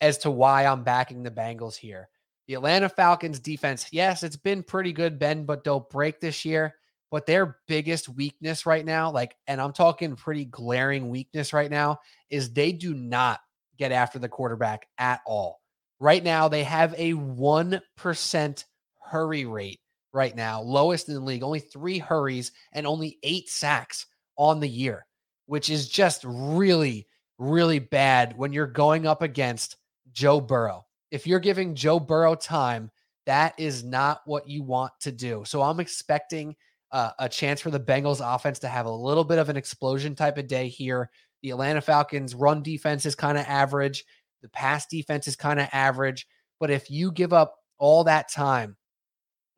as 0.00 0.18
to 0.18 0.30
why 0.30 0.64
I'm 0.66 0.82
backing 0.82 1.22
the 1.22 1.30
Bengals 1.30 1.76
here. 1.76 2.08
The 2.46 2.54
Atlanta 2.54 2.88
Falcons 2.88 3.38
defense, 3.40 3.86
yes, 3.90 4.22
it's 4.22 4.36
been 4.36 4.62
pretty 4.62 4.92
good, 4.92 5.18
Ben, 5.18 5.44
but 5.44 5.64
don't 5.64 5.88
break 5.90 6.20
this 6.20 6.44
year. 6.44 6.74
But 7.10 7.26
their 7.26 7.58
biggest 7.68 8.08
weakness 8.08 8.66
right 8.66 8.84
now, 8.84 9.10
like, 9.10 9.36
and 9.46 9.60
I'm 9.60 9.72
talking 9.72 10.16
pretty 10.16 10.46
glaring 10.46 11.10
weakness 11.10 11.52
right 11.52 11.70
now, 11.70 12.00
is 12.28 12.52
they 12.52 12.72
do 12.72 12.92
not 12.92 13.40
get 13.78 13.92
after 13.92 14.18
the 14.18 14.28
quarterback 14.28 14.88
at 14.98 15.20
all. 15.26 15.60
Right 16.00 16.22
now, 16.22 16.48
they 16.48 16.64
have 16.64 16.94
a 16.98 17.14
1% 17.14 18.64
hurry 19.02 19.44
rate 19.44 19.80
right 20.12 20.34
now, 20.34 20.62
lowest 20.62 21.08
in 21.08 21.14
the 21.14 21.20
league, 21.20 21.42
only 21.42 21.60
three 21.60 21.98
hurries 21.98 22.52
and 22.72 22.86
only 22.86 23.18
eight 23.22 23.48
sacks 23.48 24.06
on 24.36 24.60
the 24.60 24.68
year, 24.68 25.06
which 25.46 25.70
is 25.70 25.88
just 25.88 26.24
really, 26.24 27.06
really 27.38 27.78
bad 27.78 28.36
when 28.36 28.52
you're 28.52 28.66
going 28.66 29.06
up 29.06 29.22
against 29.22 29.76
Joe 30.12 30.40
Burrow. 30.40 30.86
If 31.10 31.26
you're 31.26 31.40
giving 31.40 31.74
Joe 31.74 32.00
Burrow 32.00 32.34
time, 32.34 32.90
that 33.26 33.54
is 33.58 33.84
not 33.84 34.20
what 34.24 34.48
you 34.48 34.62
want 34.62 34.92
to 35.00 35.12
do. 35.12 35.42
So 35.46 35.62
I'm 35.62 35.80
expecting 35.80 36.54
uh, 36.92 37.10
a 37.18 37.28
chance 37.28 37.60
for 37.60 37.70
the 37.70 37.80
Bengals 37.80 38.20
offense 38.22 38.60
to 38.60 38.68
have 38.68 38.86
a 38.86 38.90
little 38.90 39.24
bit 39.24 39.38
of 39.38 39.48
an 39.48 39.56
explosion 39.56 40.14
type 40.14 40.38
of 40.38 40.46
day 40.46 40.68
here. 40.68 41.10
The 41.42 41.50
Atlanta 41.50 41.80
Falcons 41.80 42.34
run 42.34 42.62
defense 42.62 43.04
is 43.04 43.14
kind 43.14 43.36
of 43.36 43.44
average. 43.46 44.04
The 44.44 44.50
pass 44.50 44.84
defense 44.84 45.26
is 45.26 45.36
kind 45.36 45.58
of 45.58 45.70
average. 45.72 46.26
But 46.60 46.70
if 46.70 46.90
you 46.90 47.10
give 47.10 47.32
up 47.32 47.56
all 47.78 48.04
that 48.04 48.30
time 48.30 48.76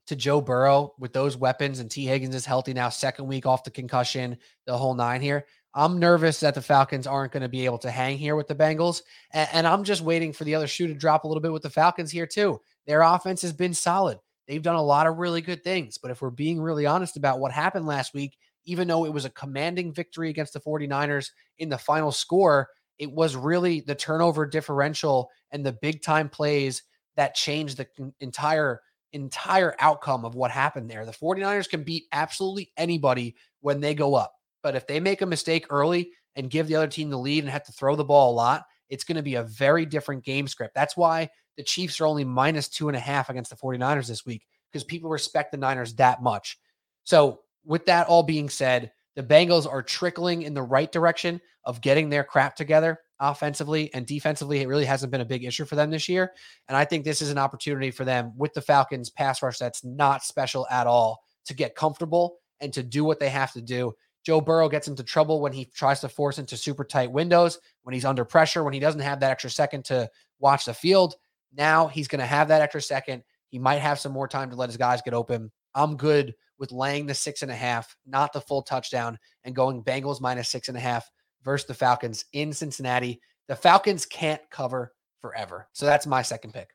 to 0.07 0.15
Joe 0.15 0.41
Burrow 0.41 0.95
with 0.97 1.13
those 1.13 1.37
weapons 1.37 1.81
and 1.81 1.91
Tee 1.91 2.07
Higgins 2.07 2.37
is 2.37 2.47
healthy 2.47 2.73
now, 2.73 2.89
second 2.89 3.27
week 3.27 3.47
off 3.47 3.65
the 3.65 3.73
concussion, 3.73 4.37
the 4.65 4.79
whole 4.79 4.95
nine 4.95 5.21
here. 5.21 5.45
I'm 5.75 5.99
nervous 5.99 6.39
that 6.39 6.55
the 6.55 6.63
Falcons 6.63 7.09
aren't 7.09 7.33
going 7.33 7.43
to 7.43 7.49
be 7.49 7.65
able 7.65 7.79
to 7.79 7.91
hang 7.91 8.17
here 8.17 8.37
with 8.37 8.47
the 8.47 8.55
Bengals. 8.55 9.03
And, 9.33 9.49
and, 9.53 9.67
I'm 9.67 9.83
just 9.83 10.03
waiting 10.03 10.33
for 10.33 10.45
the 10.45 10.55
other 10.55 10.69
shoe 10.69 10.87
to 10.87 10.95
drop 10.95 11.25
a 11.25 11.27
little 11.27 11.43
bit 11.43 11.53
with 11.53 11.63
the 11.63 11.69
Falcons 11.69 12.13
here, 12.13 12.27
too. 12.27 12.61
Their 12.87 13.03
offense 13.03 13.43
has 13.43 13.53
been 13.53 13.75
solid. 13.75 14.19
They've 14.47 14.63
done 14.63 14.77
a 14.77 14.83
lot 14.83 15.09
of 15.09 15.19
really 15.19 15.41
good 15.41 15.65
things. 15.65 15.99
But 15.99 16.13
if 16.13 16.23
we're 16.23 16.31
being 16.31 16.63
really 16.63 16.87
honest 16.87 17.17
about 17.17 17.41
what 17.41 17.51
happened 17.51 17.87
last 17.87 18.15
week, 18.15 18.39
even 18.65 18.87
though 18.87 19.05
it 19.05 19.13
was 19.13 19.25
a 19.25 19.31
commanding 19.31 19.93
victory 19.93 20.31
against 20.31 20.53
the 20.53 20.61
49ers 20.61 21.33
in 21.59 21.71
the 21.71 21.77
final 21.77 22.13
score, 22.13 22.69
it 22.99 23.11
was 23.11 23.37
really 23.37 23.81
the 23.81 23.95
turnover 23.95 24.47
differential 24.47 25.31
and 25.51 25.65
the 25.65 25.73
big 25.73 26.03
time 26.03 26.29
plays 26.29 26.83
that 27.17 27.35
changed 27.35 27.77
the 27.77 28.13
entire 28.21 28.81
entire 29.13 29.75
outcome 29.79 30.25
of 30.25 30.35
what 30.35 30.51
happened 30.51 30.91
there. 30.91 31.07
The 31.07 31.13
49ers 31.13 31.69
can 31.69 31.83
beat 31.83 32.05
absolutely 32.13 32.73
anybody 32.77 33.37
when 33.61 33.81
they 33.81 33.95
go 33.95 34.15
up. 34.15 34.35
But 34.63 34.77
if 34.77 34.87
they 34.87 35.01
make 35.01 35.23
a 35.23 35.27
mistake 35.27 35.67
early 35.71 36.11
and 36.35 36.51
give 36.51 36.67
the 36.67 36.77
other 36.77 36.89
team 36.89 37.09
the 37.09 37.19
lead 37.19 37.45
and 37.45 37.51
have 37.51 37.65
to 37.65 37.73
throw 37.73 37.97
the 37.97 38.05
ball 38.05 38.33
a 38.33 38.35
lot, 38.35 38.65
it's 38.89 39.05
going 39.05 39.17
to 39.17 39.23
be 39.23 39.37
a 39.37 39.43
very 39.43 39.87
different 39.87 40.25
game 40.25 40.47
script. 40.47 40.75
That's 40.75 40.97
why 40.97 41.31
the 41.57 41.63
Chiefs 41.63 42.01
are 42.01 42.07
only 42.07 42.25
minus 42.25 42.69
two 42.69 42.89
and 42.89 42.97
a 42.97 43.01
half 43.01 43.31
against 43.31 43.51
the 43.51 43.57
49ers 43.57 44.09
this 44.09 44.27
week 44.27 44.47
because 44.71 44.85
people 44.85 45.09
respect 45.09 45.53
the 45.53 45.59
Niners 45.59 45.95
that 45.95 46.23
much. 46.23 46.59
So, 47.05 47.41
with 47.65 47.87
that 47.87 48.07
all 48.07 48.23
being 48.23 48.49
said, 48.49 48.93
the 49.17 49.23
Bengals 49.23 49.71
are 49.71 49.83
trickling 49.83 50.43
in 50.43 50.55
the 50.55 50.63
right 50.63 50.93
direction 50.93 51.41
of 51.65 51.81
getting 51.81 52.09
their 52.09 52.23
crap 52.23 52.55
together 52.55 53.01
offensively 53.19 53.93
and 53.95 54.07
defensively. 54.07 54.61
It 54.61 54.69
really 54.69 54.85
hasn't 54.85 55.11
been 55.11 55.23
a 55.23 55.27
big 55.27 55.43
issue 55.43 55.65
for 55.65 55.75
them 55.75 55.91
this 55.91 56.09
year. 56.09 56.33
And 56.69 56.77
I 56.77 56.85
think 56.85 57.05
this 57.05 57.23
is 57.23 57.31
an 57.31 57.39
opportunity 57.39 57.91
for 57.91 58.05
them 58.05 58.33
with 58.37 58.53
the 58.53 58.61
Falcons 58.61 59.11
pass 59.11 59.43
rush 59.43 59.59
that's 59.59 59.83
not 59.83 60.23
special 60.23 60.67
at 60.71 60.87
all 60.87 61.23
to 61.47 61.55
get 61.55 61.75
comfortable 61.75 62.37
and 62.61 62.73
to 62.75 62.83
do 62.83 63.05
what 63.05 63.19
they 63.19 63.31
have 63.31 63.53
to 63.53 63.63
do. 63.63 63.95
Joe 64.25 64.41
Burrow 64.41 64.69
gets 64.69 64.89
into 64.89 65.03
trouble 65.03 65.41
when 65.41 65.53
he 65.53 65.65
tries 65.65 66.01
to 66.01 66.09
force 66.09 66.39
into 66.39 66.57
super 66.57 66.85
tight 66.85 67.11
windows, 67.11 67.59
when 67.85 67.95
he's 67.95 68.05
under 68.05 68.25
pressure, 68.25 68.65
when 68.65 68.75
he 68.75 68.81
doesn't 68.81 69.01
have 69.01 69.21
that 69.21 69.31
extra 69.31 69.51
second 69.51 69.85
to 69.87 70.11
watch 70.41 70.65
the 70.65 70.75
field. 70.75 71.15
Now 71.57 71.87
he's 71.87 72.09
going 72.09 72.21
to 72.21 72.27
have 72.27 72.49
that 72.49 72.61
extra 72.61 72.83
second. 72.83 73.23
He 73.49 73.59
might 73.59 73.79
have 73.79 74.01
some 74.01 74.13
more 74.13 74.29
time 74.29 74.51
to 74.51 74.57
let 74.57 74.69
his 74.69 74.77
guys 74.77 75.01
get 75.01 75.15
open. 75.15 75.51
I'm 75.75 75.97
good 75.97 76.35
with 76.59 76.73
laying 76.73 77.07
the 77.07 77.15
six 77.15 77.43
and 77.43 77.51
a 77.51 77.55
half, 77.55 77.97
not 78.07 78.33
the 78.33 78.41
full 78.41 78.63
touchdown, 78.63 79.19
and 79.45 79.55
going 79.55 79.83
Bengals 79.83 80.21
minus 80.21 80.49
six 80.49 80.69
and 80.69 80.77
a 80.77 80.81
half 80.81 81.11
versus 81.43 81.67
the 81.67 81.75
Falcons 81.75 82.25
in 82.33 82.53
Cincinnati. 82.53 83.21
The 83.49 83.57
Falcons 83.57 84.07
can't 84.07 84.41
cover 84.51 84.93
forever. 85.21 85.69
So 85.73 85.87
that's 85.87 86.07
my 86.07 86.23
second 86.23 86.53
pick. 86.53 86.71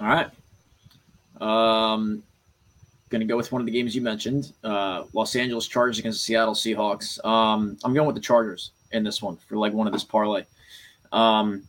All 0.00 0.06
right. 0.06 0.30
Um, 1.40 2.22
going 3.08 3.20
to 3.20 3.26
go 3.26 3.36
with 3.36 3.52
one 3.52 3.60
of 3.60 3.66
the 3.66 3.72
games 3.72 3.94
you 3.94 4.02
mentioned 4.02 4.52
uh, 4.64 5.04
Los 5.12 5.34
Angeles 5.36 5.66
Chargers 5.66 5.98
against 5.98 6.18
the 6.20 6.24
Seattle 6.24 6.54
Seahawks. 6.54 7.24
Um, 7.24 7.76
I'm 7.84 7.94
going 7.94 8.06
with 8.06 8.16
the 8.16 8.22
Chargers 8.22 8.70
in 8.92 9.04
this 9.04 9.22
one 9.22 9.36
for 9.36 9.56
like 9.56 9.72
one 9.72 9.86
of 9.86 9.92
this 9.92 10.04
parlay. 10.04 10.44
Um, 11.12 11.67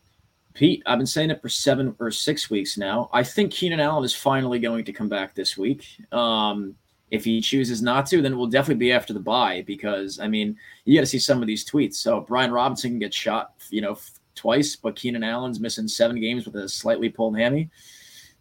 Pete, 0.60 0.84
I've 0.86 0.98
been 1.00 1.08
saying 1.08 1.30
it 1.30 1.42
for 1.42 1.48
seven 1.48 1.96
or 2.00 2.12
six 2.12 2.50
weeks 2.50 2.78
now. 2.78 3.10
I 3.14 3.24
think 3.24 3.54
Keenan 3.54 3.80
Allen 3.80 4.04
is 4.04 4.14
finally 4.14 4.60
going 4.60 4.84
to 4.84 4.92
come 4.92 5.08
back 5.08 5.34
this 5.34 5.58
week. 5.58 5.86
Um, 6.12 6.76
if 7.12 7.24
he 7.24 7.40
chooses 7.40 7.82
not 7.82 8.08
to, 8.08 8.22
then 8.22 8.34
it 8.34 8.36
will 8.36 8.46
definitely 8.46 8.86
be 8.86 8.92
after 8.92 9.14
the 9.14 9.22
bye 9.22 9.64
because 9.66 10.20
I 10.20 10.28
mean, 10.28 10.58
you 10.84 10.98
got 10.98 11.04
to 11.04 11.08
see 11.08 11.18
some 11.18 11.42
of 11.42 11.48
these 11.48 11.64
tweets. 11.64 11.96
So 11.96 12.20
Brian 12.20 12.52
Robinson 12.52 12.92
can 12.92 13.00
get 13.00 13.14
shot, 13.14 13.54
you 13.70 13.80
know, 13.80 13.98
twice, 14.36 14.76
but 14.76 14.98
Keenan 14.98 15.24
Allen's 15.24 15.62
missing 15.62 15.88
seven 15.88 16.20
games 16.20 16.46
with 16.46 16.58
a 16.58 16.68
slightly 16.68 17.08
pulled 17.08 17.40
hammy. 17.40 17.70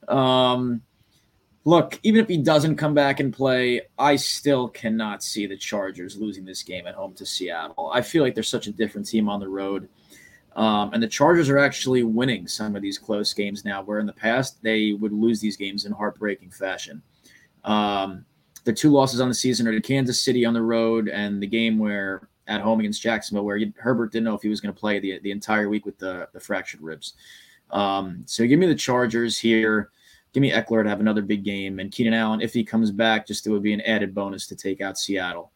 Um, 0.08 0.82
look, 1.64 2.00
even 2.02 2.20
if 2.20 2.26
he 2.26 2.38
doesn't 2.38 2.78
come 2.78 2.94
back 2.94 3.20
and 3.20 3.32
play, 3.32 3.82
I 3.96 4.16
still 4.16 4.66
cannot 4.66 5.22
see 5.22 5.46
the 5.46 5.56
Chargers 5.56 6.16
losing 6.16 6.44
this 6.44 6.64
game 6.64 6.88
at 6.88 6.96
home 6.96 7.14
to 7.14 7.24
Seattle. 7.24 7.92
I 7.94 8.02
feel 8.02 8.24
like 8.24 8.34
they're 8.34 8.42
such 8.42 8.66
a 8.66 8.72
different 8.72 9.06
team 9.06 9.28
on 9.28 9.38
the 9.38 9.48
road. 9.48 9.88
Um, 10.56 10.92
and 10.92 11.02
the 11.02 11.08
Chargers 11.08 11.48
are 11.48 11.58
actually 11.58 12.02
winning 12.02 12.48
some 12.48 12.74
of 12.74 12.82
these 12.82 12.98
close 12.98 13.32
games 13.32 13.64
now, 13.64 13.82
where 13.82 14.00
in 14.00 14.06
the 14.06 14.12
past 14.12 14.62
they 14.62 14.92
would 14.92 15.12
lose 15.12 15.40
these 15.40 15.56
games 15.56 15.84
in 15.84 15.92
heartbreaking 15.92 16.50
fashion. 16.50 17.00
Um, 17.64 18.24
the 18.64 18.72
two 18.72 18.90
losses 18.90 19.20
on 19.20 19.28
the 19.28 19.34
season 19.34 19.68
are 19.68 19.72
to 19.72 19.80
Kansas 19.80 20.20
City 20.20 20.44
on 20.44 20.54
the 20.54 20.62
road 20.62 21.08
and 21.08 21.40
the 21.40 21.46
game 21.46 21.78
where 21.78 22.28
at 22.48 22.60
home 22.60 22.80
against 22.80 23.02
Jacksonville, 23.02 23.44
where 23.44 23.60
Herbert 23.76 24.10
didn't 24.10 24.24
know 24.24 24.34
if 24.34 24.42
he 24.42 24.48
was 24.48 24.60
going 24.60 24.74
to 24.74 24.80
play 24.80 24.98
the, 24.98 25.20
the 25.20 25.30
entire 25.30 25.68
week 25.68 25.86
with 25.86 25.98
the, 25.98 26.28
the 26.32 26.40
fractured 26.40 26.80
ribs. 26.80 27.14
Um, 27.70 28.22
so 28.26 28.46
give 28.46 28.58
me 28.58 28.66
the 28.66 28.74
Chargers 28.74 29.38
here. 29.38 29.90
Give 30.32 30.40
me 30.40 30.50
Ekeler 30.50 30.82
to 30.82 30.88
have 30.88 31.00
another 31.00 31.22
big 31.22 31.44
game, 31.44 31.78
and 31.78 31.90
Keenan 31.92 32.14
Allen, 32.14 32.40
if 32.40 32.52
he 32.52 32.62
comes 32.62 32.90
back, 32.90 33.26
just 33.26 33.46
it 33.46 33.50
would 33.50 33.62
be 33.62 33.72
an 33.72 33.80
added 33.82 34.14
bonus 34.14 34.46
to 34.48 34.56
take 34.56 34.80
out 34.80 34.98
Seattle. 34.98 35.52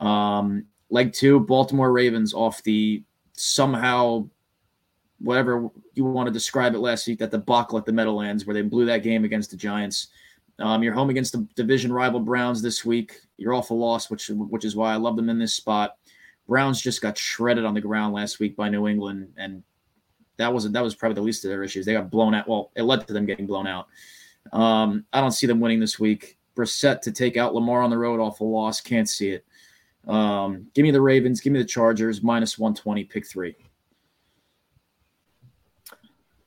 Um, 0.00 0.66
leg 0.88 1.12
two, 1.12 1.40
Baltimore 1.40 1.92
Ravens 1.92 2.32
off 2.32 2.62
the 2.62 3.02
somehow 3.36 4.28
whatever 5.18 5.68
you 5.94 6.04
want 6.04 6.26
to 6.26 6.32
describe 6.32 6.74
it 6.74 6.80
last 6.80 7.06
week 7.06 7.18
that 7.18 7.30
the 7.30 7.38
buckle 7.38 7.78
at 7.78 7.86
the 7.86 7.92
Meadowlands 7.92 8.44
where 8.44 8.54
they 8.54 8.62
blew 8.62 8.84
that 8.84 9.02
game 9.02 9.24
against 9.24 9.50
the 9.50 9.56
Giants. 9.56 10.08
Um, 10.58 10.82
you're 10.82 10.94
home 10.94 11.10
against 11.10 11.32
the 11.32 11.46
division 11.54 11.92
rival 11.92 12.20
Browns 12.20 12.62
this 12.62 12.84
week. 12.84 13.20
You're 13.36 13.54
off 13.54 13.70
a 13.70 13.74
loss, 13.74 14.10
which 14.10 14.28
which 14.28 14.64
is 14.64 14.74
why 14.74 14.92
I 14.92 14.96
love 14.96 15.16
them 15.16 15.28
in 15.28 15.38
this 15.38 15.54
spot. 15.54 15.96
Browns 16.48 16.80
just 16.80 17.02
got 17.02 17.18
shredded 17.18 17.64
on 17.64 17.74
the 17.74 17.80
ground 17.80 18.14
last 18.14 18.38
week 18.38 18.56
by 18.56 18.68
New 18.68 18.86
England, 18.86 19.32
and 19.36 19.62
that 20.38 20.52
wasn't 20.52 20.74
that 20.74 20.82
was 20.82 20.94
probably 20.94 21.16
the 21.16 21.22
least 21.22 21.44
of 21.44 21.50
their 21.50 21.62
issues. 21.62 21.84
They 21.84 21.92
got 21.92 22.10
blown 22.10 22.34
out. 22.34 22.48
Well, 22.48 22.70
it 22.74 22.82
led 22.82 23.06
to 23.06 23.12
them 23.12 23.26
getting 23.26 23.46
blown 23.46 23.66
out. 23.66 23.88
Um, 24.52 25.04
I 25.12 25.20
don't 25.20 25.32
see 25.32 25.46
them 25.46 25.60
winning 25.60 25.80
this 25.80 25.98
week. 25.98 26.38
Brissett 26.56 27.02
to 27.02 27.12
take 27.12 27.36
out 27.36 27.54
Lamar 27.54 27.82
on 27.82 27.90
the 27.90 27.98
road 27.98 28.20
off 28.20 28.40
a 28.40 28.44
loss. 28.44 28.80
Can't 28.80 29.08
see 29.08 29.30
it. 29.30 29.44
Um, 30.06 30.66
give 30.74 30.82
me 30.82 30.90
the 30.90 31.00
Ravens. 31.00 31.40
Give 31.40 31.52
me 31.52 31.58
the 31.58 31.64
Chargers 31.64 32.22
minus 32.22 32.58
120. 32.58 33.04
Pick 33.04 33.26
three. 33.26 33.56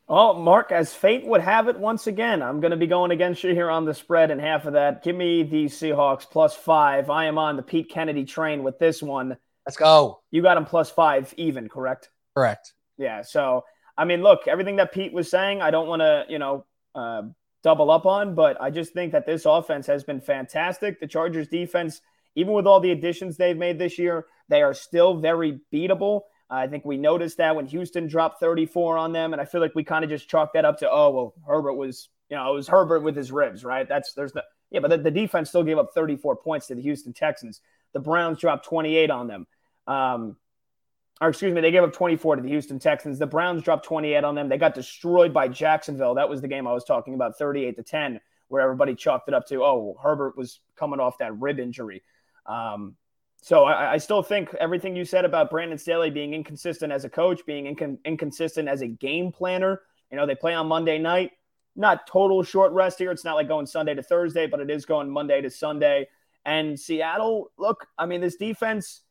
Oh, 0.07 0.33
Mark, 0.33 0.71
as 0.71 0.91
fate 0.91 1.23
would 1.25 1.41
have 1.41 1.67
it, 1.67 1.77
once 1.77 2.07
again, 2.07 2.41
I'm 2.41 2.59
going 2.61 2.71
to 2.71 2.77
be 2.77 2.87
going 2.87 3.11
against 3.11 3.43
you 3.43 3.53
here 3.53 3.69
on 3.69 3.85
the 3.85 3.93
spread 3.93 4.31
and 4.31 4.41
half 4.41 4.65
of 4.65 4.73
that. 4.73 5.03
Give 5.03 5.15
me 5.15 5.43
the 5.43 5.65
Seahawks 5.65 6.27
plus 6.27 6.55
five. 6.55 7.11
I 7.11 7.25
am 7.25 7.37
on 7.37 7.57
the 7.57 7.61
Pete 7.61 7.91
Kennedy 7.91 8.25
train 8.25 8.63
with 8.63 8.79
this 8.79 9.03
one. 9.03 9.37
Let's 9.67 9.77
go. 9.77 10.21
You 10.31 10.41
got 10.41 10.57
him 10.57 10.65
plus 10.65 10.89
five, 10.89 11.31
even, 11.37 11.69
correct? 11.69 12.09
Correct. 12.33 12.73
Yeah. 12.97 13.21
So 13.21 13.65
I 13.99 14.05
mean, 14.05 14.23
look, 14.23 14.47
everything 14.47 14.77
that 14.77 14.93
Pete 14.93 15.11
was 15.11 15.29
saying, 15.29 15.61
I 15.61 15.71
don't 15.71 15.89
want 15.89 15.99
to, 15.99 16.23
you 16.29 16.39
know, 16.39 16.65
uh, 16.95 17.23
double 17.63 17.91
up 17.91 18.05
on, 18.05 18.33
but 18.33 18.59
I 18.61 18.69
just 18.69 18.93
think 18.93 19.11
that 19.11 19.25
this 19.25 19.45
offense 19.45 19.85
has 19.87 20.05
been 20.05 20.21
fantastic. 20.21 21.01
The 21.01 21.07
Chargers 21.07 21.49
defense, 21.49 21.99
even 22.39 22.53
with 22.53 22.65
all 22.65 22.79
the 22.79 22.91
additions 22.91 23.37
they've 23.37 23.57
made 23.57 23.79
this 23.79 23.97
year, 23.97 24.25
they 24.47 24.61
are 24.61 24.73
still 24.73 25.17
very 25.17 25.59
beatable. 25.73 26.21
I 26.49 26.67
think 26.67 26.83
we 26.83 26.97
noticed 26.97 27.37
that 27.37 27.55
when 27.55 27.67
Houston 27.67 28.07
dropped 28.07 28.39
34 28.39 28.97
on 28.97 29.13
them, 29.13 29.33
and 29.33 29.41
I 29.41 29.45
feel 29.45 29.61
like 29.61 29.75
we 29.75 29.83
kind 29.83 30.03
of 30.03 30.09
just 30.09 30.27
chalked 30.27 30.53
that 30.53 30.65
up 30.65 30.79
to, 30.79 30.89
oh, 30.89 31.09
well, 31.11 31.33
Herbert 31.45 31.73
was, 31.73 32.09
you 32.29 32.37
know, 32.37 32.51
it 32.51 32.55
was 32.55 32.67
Herbert 32.67 33.03
with 33.03 33.15
his 33.15 33.31
ribs, 33.31 33.63
right? 33.63 33.87
That's 33.87 34.13
there's 34.13 34.31
the 34.31 34.43
yeah, 34.71 34.79
but 34.79 34.89
the, 34.89 34.97
the 34.97 35.11
defense 35.11 35.49
still 35.49 35.63
gave 35.63 35.77
up 35.77 35.93
34 35.93 36.37
points 36.37 36.67
to 36.67 36.75
the 36.75 36.81
Houston 36.81 37.13
Texans. 37.13 37.61
The 37.93 37.99
Browns 37.99 38.39
dropped 38.39 38.65
28 38.65 39.09
on 39.09 39.27
them. 39.27 39.47
Um, 39.87 40.37
or 41.21 41.29
excuse 41.29 41.53
me, 41.53 41.61
they 41.61 41.71
gave 41.71 41.83
up 41.83 41.93
24 41.93 42.37
to 42.37 42.41
the 42.41 42.49
Houston 42.49 42.79
Texans. 42.79 43.19
The 43.19 43.27
Browns 43.27 43.63
dropped 43.63 43.85
28 43.85 44.23
on 44.23 44.35
them. 44.35 44.47
They 44.47 44.57
got 44.57 44.75
destroyed 44.75 45.33
by 45.33 45.47
Jacksonville. 45.47 46.15
That 46.15 46.29
was 46.29 46.41
the 46.41 46.47
game 46.47 46.67
I 46.67 46.73
was 46.73 46.85
talking 46.85 47.13
about, 47.13 47.37
38 47.37 47.75
to 47.75 47.83
10, 47.83 48.21
where 48.47 48.61
everybody 48.61 48.95
chalked 48.95 49.27
it 49.27 49.33
up 49.33 49.45
to, 49.47 49.63
oh, 49.63 49.97
Herbert 50.01 50.37
was 50.37 50.59
coming 50.75 50.99
off 50.99 51.17
that 51.17 51.37
rib 51.37 51.59
injury. 51.59 52.03
Um, 52.45 52.95
so 53.41 53.63
I, 53.63 53.93
I, 53.93 53.97
still 53.97 54.21
think 54.21 54.53
everything 54.55 54.95
you 54.95 55.05
said 55.05 55.23
about 55.23 55.49
Brandon 55.49 55.77
Staley 55.77 56.09
being 56.09 56.33
inconsistent 56.33 56.91
as 56.91 57.05
a 57.05 57.09
coach, 57.09 57.45
being 57.45 57.73
incon- 57.73 57.99
inconsistent 58.03 58.67
as 58.67 58.81
a 58.81 58.87
game 58.87 59.31
planner. 59.31 59.81
You 60.11 60.17
know, 60.17 60.25
they 60.25 60.35
play 60.35 60.53
on 60.53 60.67
Monday 60.67 60.97
night. 60.97 61.31
Not 61.75 62.07
total 62.07 62.43
short 62.43 62.73
rest 62.73 62.99
here. 62.99 63.11
It's 63.11 63.23
not 63.23 63.35
like 63.35 63.47
going 63.47 63.65
Sunday 63.65 63.93
to 63.93 64.03
Thursday, 64.03 64.47
but 64.47 64.59
it 64.59 64.69
is 64.69 64.85
going 64.85 65.09
Monday 65.09 65.41
to 65.41 65.49
Sunday. 65.49 66.07
And 66.45 66.77
Seattle, 66.77 67.51
look, 67.57 67.87
I 67.97 68.05
mean, 68.05 68.21
this 68.21 68.35
defense, 68.35 69.01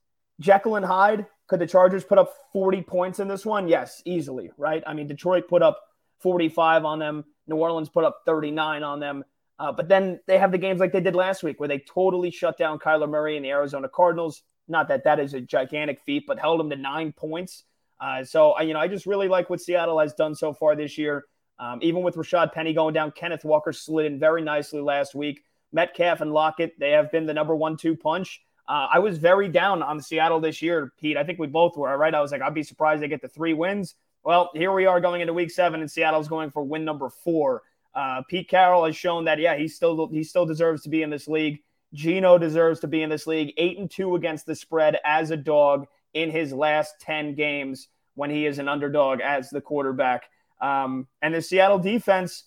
Jekyll 0.40 0.76
and 0.76 0.84
Hyde, 0.84 1.26
could 1.46 1.60
the 1.60 1.66
Chargers 1.66 2.04
put 2.04 2.18
up 2.18 2.34
40 2.52 2.82
points 2.82 3.20
in 3.20 3.28
this 3.28 3.46
one? 3.46 3.68
Yes, 3.68 4.02
easily, 4.04 4.50
right? 4.58 4.82
I 4.86 4.92
mean, 4.92 5.06
Detroit 5.06 5.48
put 5.48 5.62
up 5.62 5.80
45 6.20 6.84
on 6.84 6.98
them, 6.98 7.24
New 7.46 7.56
Orleans 7.56 7.88
put 7.88 8.04
up 8.04 8.22
39 8.26 8.82
on 8.82 9.00
them. 9.00 9.24
Uh, 9.58 9.72
but 9.72 9.88
then 9.88 10.20
they 10.26 10.38
have 10.38 10.52
the 10.52 10.58
games 10.58 10.80
like 10.80 10.92
they 10.92 11.00
did 11.00 11.14
last 11.14 11.42
week 11.42 11.58
where 11.58 11.68
they 11.68 11.78
totally 11.78 12.30
shut 12.30 12.56
down 12.56 12.78
Kyler 12.78 13.08
Murray 13.08 13.36
and 13.36 13.44
the 13.44 13.50
Arizona 13.50 13.88
Cardinals. 13.88 14.42
Not 14.68 14.88
that 14.88 15.04
that 15.04 15.18
is 15.18 15.34
a 15.34 15.40
gigantic 15.40 16.00
feat, 16.00 16.24
but 16.26 16.38
held 16.38 16.60
them 16.60 16.70
to 16.70 16.76
nine 16.76 17.12
points. 17.12 17.64
Uh, 18.00 18.22
so, 18.22 18.58
you 18.60 18.74
know, 18.74 18.80
I 18.80 18.86
just 18.86 19.06
really 19.06 19.26
like 19.26 19.50
what 19.50 19.60
Seattle 19.60 19.98
has 19.98 20.14
done 20.14 20.34
so 20.34 20.52
far 20.52 20.76
this 20.76 20.96
year. 20.96 21.24
Um, 21.58 21.80
even 21.82 22.02
with 22.02 22.14
Rashaad 22.14 22.52
Penny 22.52 22.72
going 22.72 22.94
down, 22.94 23.10
Kenneth 23.10 23.44
Walker 23.44 23.72
slid 23.72 24.06
in 24.06 24.18
very 24.20 24.42
nicely 24.42 24.80
last 24.80 25.14
week. 25.14 25.42
Metcalf 25.72 26.20
and 26.20 26.32
Lockett, 26.32 26.78
they 26.78 26.92
have 26.92 27.10
been 27.10 27.26
the 27.26 27.34
number 27.34 27.56
one 27.56 27.76
two 27.76 27.96
punch. 27.96 28.42
Uh, 28.68 28.86
I 28.92 28.98
was 28.98 29.18
very 29.18 29.48
down 29.48 29.82
on 29.82 30.00
Seattle 30.00 30.40
this 30.40 30.62
year, 30.62 30.92
Pete. 31.00 31.16
I 31.16 31.24
think 31.24 31.38
we 31.38 31.46
both 31.46 31.76
were, 31.76 31.96
right? 31.96 32.14
I 32.14 32.20
was 32.20 32.30
like, 32.30 32.42
I'd 32.42 32.54
be 32.54 32.62
surprised 32.62 33.02
they 33.02 33.08
get 33.08 33.22
the 33.22 33.28
three 33.28 33.54
wins. 33.54 33.96
Well, 34.22 34.50
here 34.54 34.72
we 34.72 34.86
are 34.86 35.00
going 35.00 35.20
into 35.20 35.32
week 35.32 35.50
seven, 35.50 35.80
and 35.80 35.90
Seattle's 35.90 36.28
going 36.28 36.50
for 36.50 36.62
win 36.62 36.84
number 36.84 37.08
four. 37.08 37.62
Uh, 37.98 38.22
Pete 38.28 38.48
Carroll 38.48 38.84
has 38.84 38.96
shown 38.96 39.24
that, 39.24 39.40
yeah, 39.40 39.56
he 39.56 39.66
still 39.66 40.08
he 40.08 40.22
still 40.22 40.46
deserves 40.46 40.82
to 40.82 40.88
be 40.88 41.02
in 41.02 41.10
this 41.10 41.26
league. 41.26 41.58
Geno 41.92 42.38
deserves 42.38 42.78
to 42.80 42.86
be 42.86 43.02
in 43.02 43.10
this 43.10 43.26
league. 43.26 43.52
Eight 43.56 43.76
and 43.78 43.90
two 43.90 44.14
against 44.14 44.46
the 44.46 44.54
spread 44.54 44.98
as 45.04 45.32
a 45.32 45.36
dog 45.36 45.88
in 46.14 46.30
his 46.30 46.52
last 46.52 46.94
ten 47.00 47.34
games 47.34 47.88
when 48.14 48.30
he 48.30 48.46
is 48.46 48.60
an 48.60 48.68
underdog 48.68 49.20
as 49.20 49.50
the 49.50 49.60
quarterback. 49.60 50.26
Um, 50.60 51.08
and 51.22 51.34
the 51.34 51.42
Seattle 51.42 51.80
defense, 51.80 52.44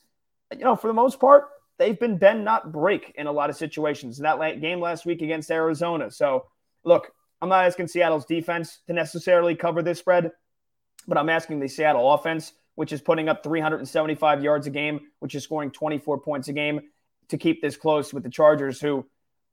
you 0.58 0.64
know, 0.64 0.78
for 0.78 0.88
the 0.88 0.94
most 0.94 1.20
part, 1.20 1.50
they've 1.78 2.00
been 2.00 2.18
bend 2.18 2.46
not 2.46 2.72
break 2.72 3.14
in 3.16 3.28
a 3.28 3.32
lot 3.32 3.50
of 3.50 3.58
situations. 3.58 4.20
In 4.20 4.24
That 4.24 4.62
game 4.62 4.80
last 4.80 5.06
week 5.06 5.22
against 5.22 5.52
Arizona. 5.52 6.12
So, 6.12 6.46
look, 6.86 7.12
I'm 7.42 7.50
not 7.50 7.66
asking 7.66 7.88
Seattle's 7.88 8.26
defense 8.26 8.80
to 8.88 8.94
necessarily 8.94 9.56
cover 9.56 9.82
this 9.82 10.00
spread, 10.00 10.32
but 11.08 11.18
I'm 11.18 11.30
asking 11.30 11.60
the 11.60 11.68
Seattle 11.68 12.14
offense, 12.14 12.54
which 12.76 12.92
is 12.94 13.02
putting 13.02 13.30
up 13.30 13.44
375 13.44 14.44
yards 14.44 14.68
a 14.68 14.70
game, 14.70 15.02
which 15.20 15.36
is 15.36 15.44
scoring 15.44 15.72
24 15.72 16.20
points 16.20 16.48
a 16.48 16.54
game, 16.54 16.82
to 17.30 17.38
keep 17.38 17.62
this 17.62 17.78
close 17.78 18.14
with 18.14 18.24
the 18.24 18.30
Chargers, 18.30 18.80
who, 18.80 19.06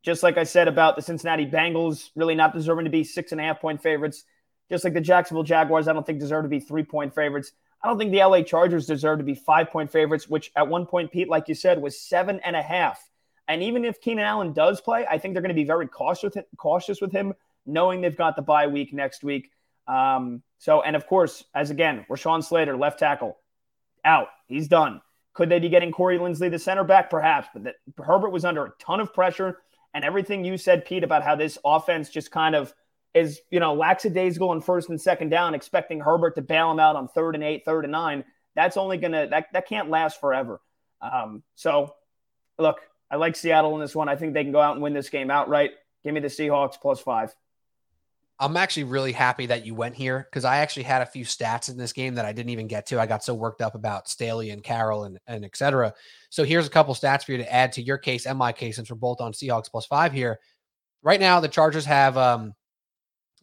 just 0.02 0.22
like 0.22 0.38
I 0.38 0.44
said 0.44 0.68
about 0.68 0.96
the 0.96 1.02
Cincinnati 1.02 1.46
Bengals, 1.46 2.10
really 2.16 2.34
not 2.34 2.52
deserving 2.52 2.84
to 2.84 2.90
be 2.90 3.04
six 3.04 3.32
and 3.32 3.40
a 3.40 3.44
half 3.44 3.60
point 3.60 3.82
favorites. 3.82 4.24
Just 4.70 4.84
like 4.84 4.94
the 4.94 5.00
Jacksonville 5.00 5.44
Jaguars, 5.44 5.88
I 5.88 5.92
don't 5.92 6.04
think 6.04 6.20
deserve 6.20 6.44
to 6.44 6.48
be 6.48 6.60
three 6.60 6.82
point 6.82 7.14
favorites. 7.14 7.52
I 7.82 7.88
don't 7.88 7.98
think 7.98 8.10
the 8.10 8.18
LA 8.18 8.42
Chargers 8.42 8.86
deserve 8.86 9.18
to 9.18 9.24
be 9.24 9.34
five 9.34 9.70
point 9.70 9.90
favorites, 9.90 10.28
which 10.28 10.50
at 10.56 10.68
one 10.68 10.84
point, 10.86 11.12
Pete, 11.12 11.28
like 11.28 11.48
you 11.48 11.54
said, 11.54 11.80
was 11.80 11.98
seven 11.98 12.40
and 12.44 12.56
a 12.56 12.62
half. 12.62 13.08
And 13.46 13.62
even 13.62 13.84
if 13.84 14.00
Keenan 14.00 14.24
Allen 14.24 14.52
does 14.52 14.80
play, 14.80 15.06
I 15.06 15.18
think 15.18 15.34
they're 15.34 15.42
going 15.42 15.48
to 15.48 15.54
be 15.54 15.64
very 15.64 15.86
cautious 15.86 16.34
with, 16.34 16.44
cautious 16.58 17.00
with 17.00 17.12
him, 17.12 17.32
knowing 17.64 18.00
they've 18.00 18.16
got 18.16 18.36
the 18.36 18.42
bye 18.42 18.66
week 18.66 18.92
next 18.92 19.24
week. 19.24 19.50
Um, 19.86 20.42
so, 20.58 20.82
and 20.82 20.96
of 20.96 21.06
course, 21.06 21.44
as 21.54 21.70
again, 21.70 22.04
Rashawn 22.10 22.44
Slater, 22.44 22.76
left 22.76 22.98
tackle, 22.98 23.38
out. 24.04 24.28
He's 24.46 24.68
done. 24.68 25.00
Could 25.34 25.48
they 25.48 25.60
be 25.60 25.68
getting 25.68 25.92
Corey 25.92 26.18
Linsley, 26.18 26.50
the 26.50 26.58
center 26.58 26.84
back? 26.84 27.10
Perhaps. 27.10 27.48
But 27.52 27.64
that, 27.64 27.76
Herbert 28.04 28.30
was 28.30 28.44
under 28.44 28.64
a 28.66 28.72
ton 28.80 29.00
of 29.00 29.14
pressure. 29.14 29.58
And 29.94 30.04
everything 30.04 30.44
you 30.44 30.58
said, 30.58 30.84
Pete, 30.84 31.04
about 31.04 31.22
how 31.22 31.36
this 31.36 31.58
offense 31.64 32.10
just 32.10 32.30
kind 32.30 32.54
of 32.54 32.74
is, 33.14 33.40
you 33.50 33.60
know, 33.60 33.74
lackadaisical 33.74 34.50
on 34.50 34.60
first 34.60 34.88
and 34.88 35.00
second 35.00 35.30
down, 35.30 35.54
expecting 35.54 36.00
Herbert 36.00 36.34
to 36.34 36.42
bail 36.42 36.70
him 36.70 36.80
out 36.80 36.96
on 36.96 37.08
third 37.08 37.34
and 37.34 37.44
eight, 37.44 37.64
third 37.64 37.84
and 37.84 37.92
nine. 37.92 38.24
That's 38.54 38.76
only 38.76 38.98
gonna 38.98 39.28
that 39.28 39.46
that 39.52 39.68
can't 39.68 39.88
last 39.88 40.20
forever. 40.20 40.60
Um, 41.00 41.42
so, 41.54 41.94
look, 42.58 42.80
I 43.10 43.16
like 43.16 43.36
Seattle 43.36 43.74
in 43.74 43.80
this 43.80 43.94
one. 43.94 44.08
I 44.08 44.16
think 44.16 44.34
they 44.34 44.42
can 44.42 44.52
go 44.52 44.60
out 44.60 44.74
and 44.74 44.82
win 44.82 44.92
this 44.92 45.08
game 45.08 45.30
outright. 45.30 45.70
Give 46.04 46.12
me 46.12 46.20
the 46.20 46.28
Seahawks 46.28 46.80
plus 46.80 47.00
five. 47.00 47.34
I'm 48.40 48.56
actually 48.56 48.84
really 48.84 49.10
happy 49.10 49.46
that 49.46 49.66
you 49.66 49.74
went 49.74 49.96
here 49.96 50.28
because 50.30 50.44
I 50.44 50.58
actually 50.58 50.84
had 50.84 51.02
a 51.02 51.06
few 51.06 51.24
stats 51.24 51.68
in 51.68 51.76
this 51.76 51.92
game 51.92 52.14
that 52.14 52.24
I 52.24 52.32
didn't 52.32 52.50
even 52.50 52.68
get 52.68 52.86
to. 52.86 53.00
I 53.00 53.06
got 53.06 53.24
so 53.24 53.34
worked 53.34 53.60
up 53.60 53.74
about 53.74 54.08
Staley 54.08 54.50
and 54.50 54.62
Carroll 54.62 55.04
and, 55.04 55.18
and 55.26 55.44
et 55.44 55.56
cetera. 55.56 55.92
So 56.30 56.44
here's 56.44 56.66
a 56.66 56.70
couple 56.70 56.94
stats 56.94 57.24
for 57.24 57.32
you 57.32 57.38
to 57.38 57.52
add 57.52 57.72
to 57.72 57.82
your 57.82 57.98
case 57.98 58.26
and 58.26 58.38
my 58.38 58.52
case 58.52 58.76
since 58.76 58.90
we're 58.90 58.96
both 58.96 59.20
on 59.20 59.32
Seahawks 59.32 59.70
plus 59.70 59.86
five 59.86 60.12
here. 60.12 60.38
Right 61.02 61.18
now, 61.18 61.40
the 61.40 61.48
Chargers 61.48 61.84
have 61.84 62.16
um 62.16 62.54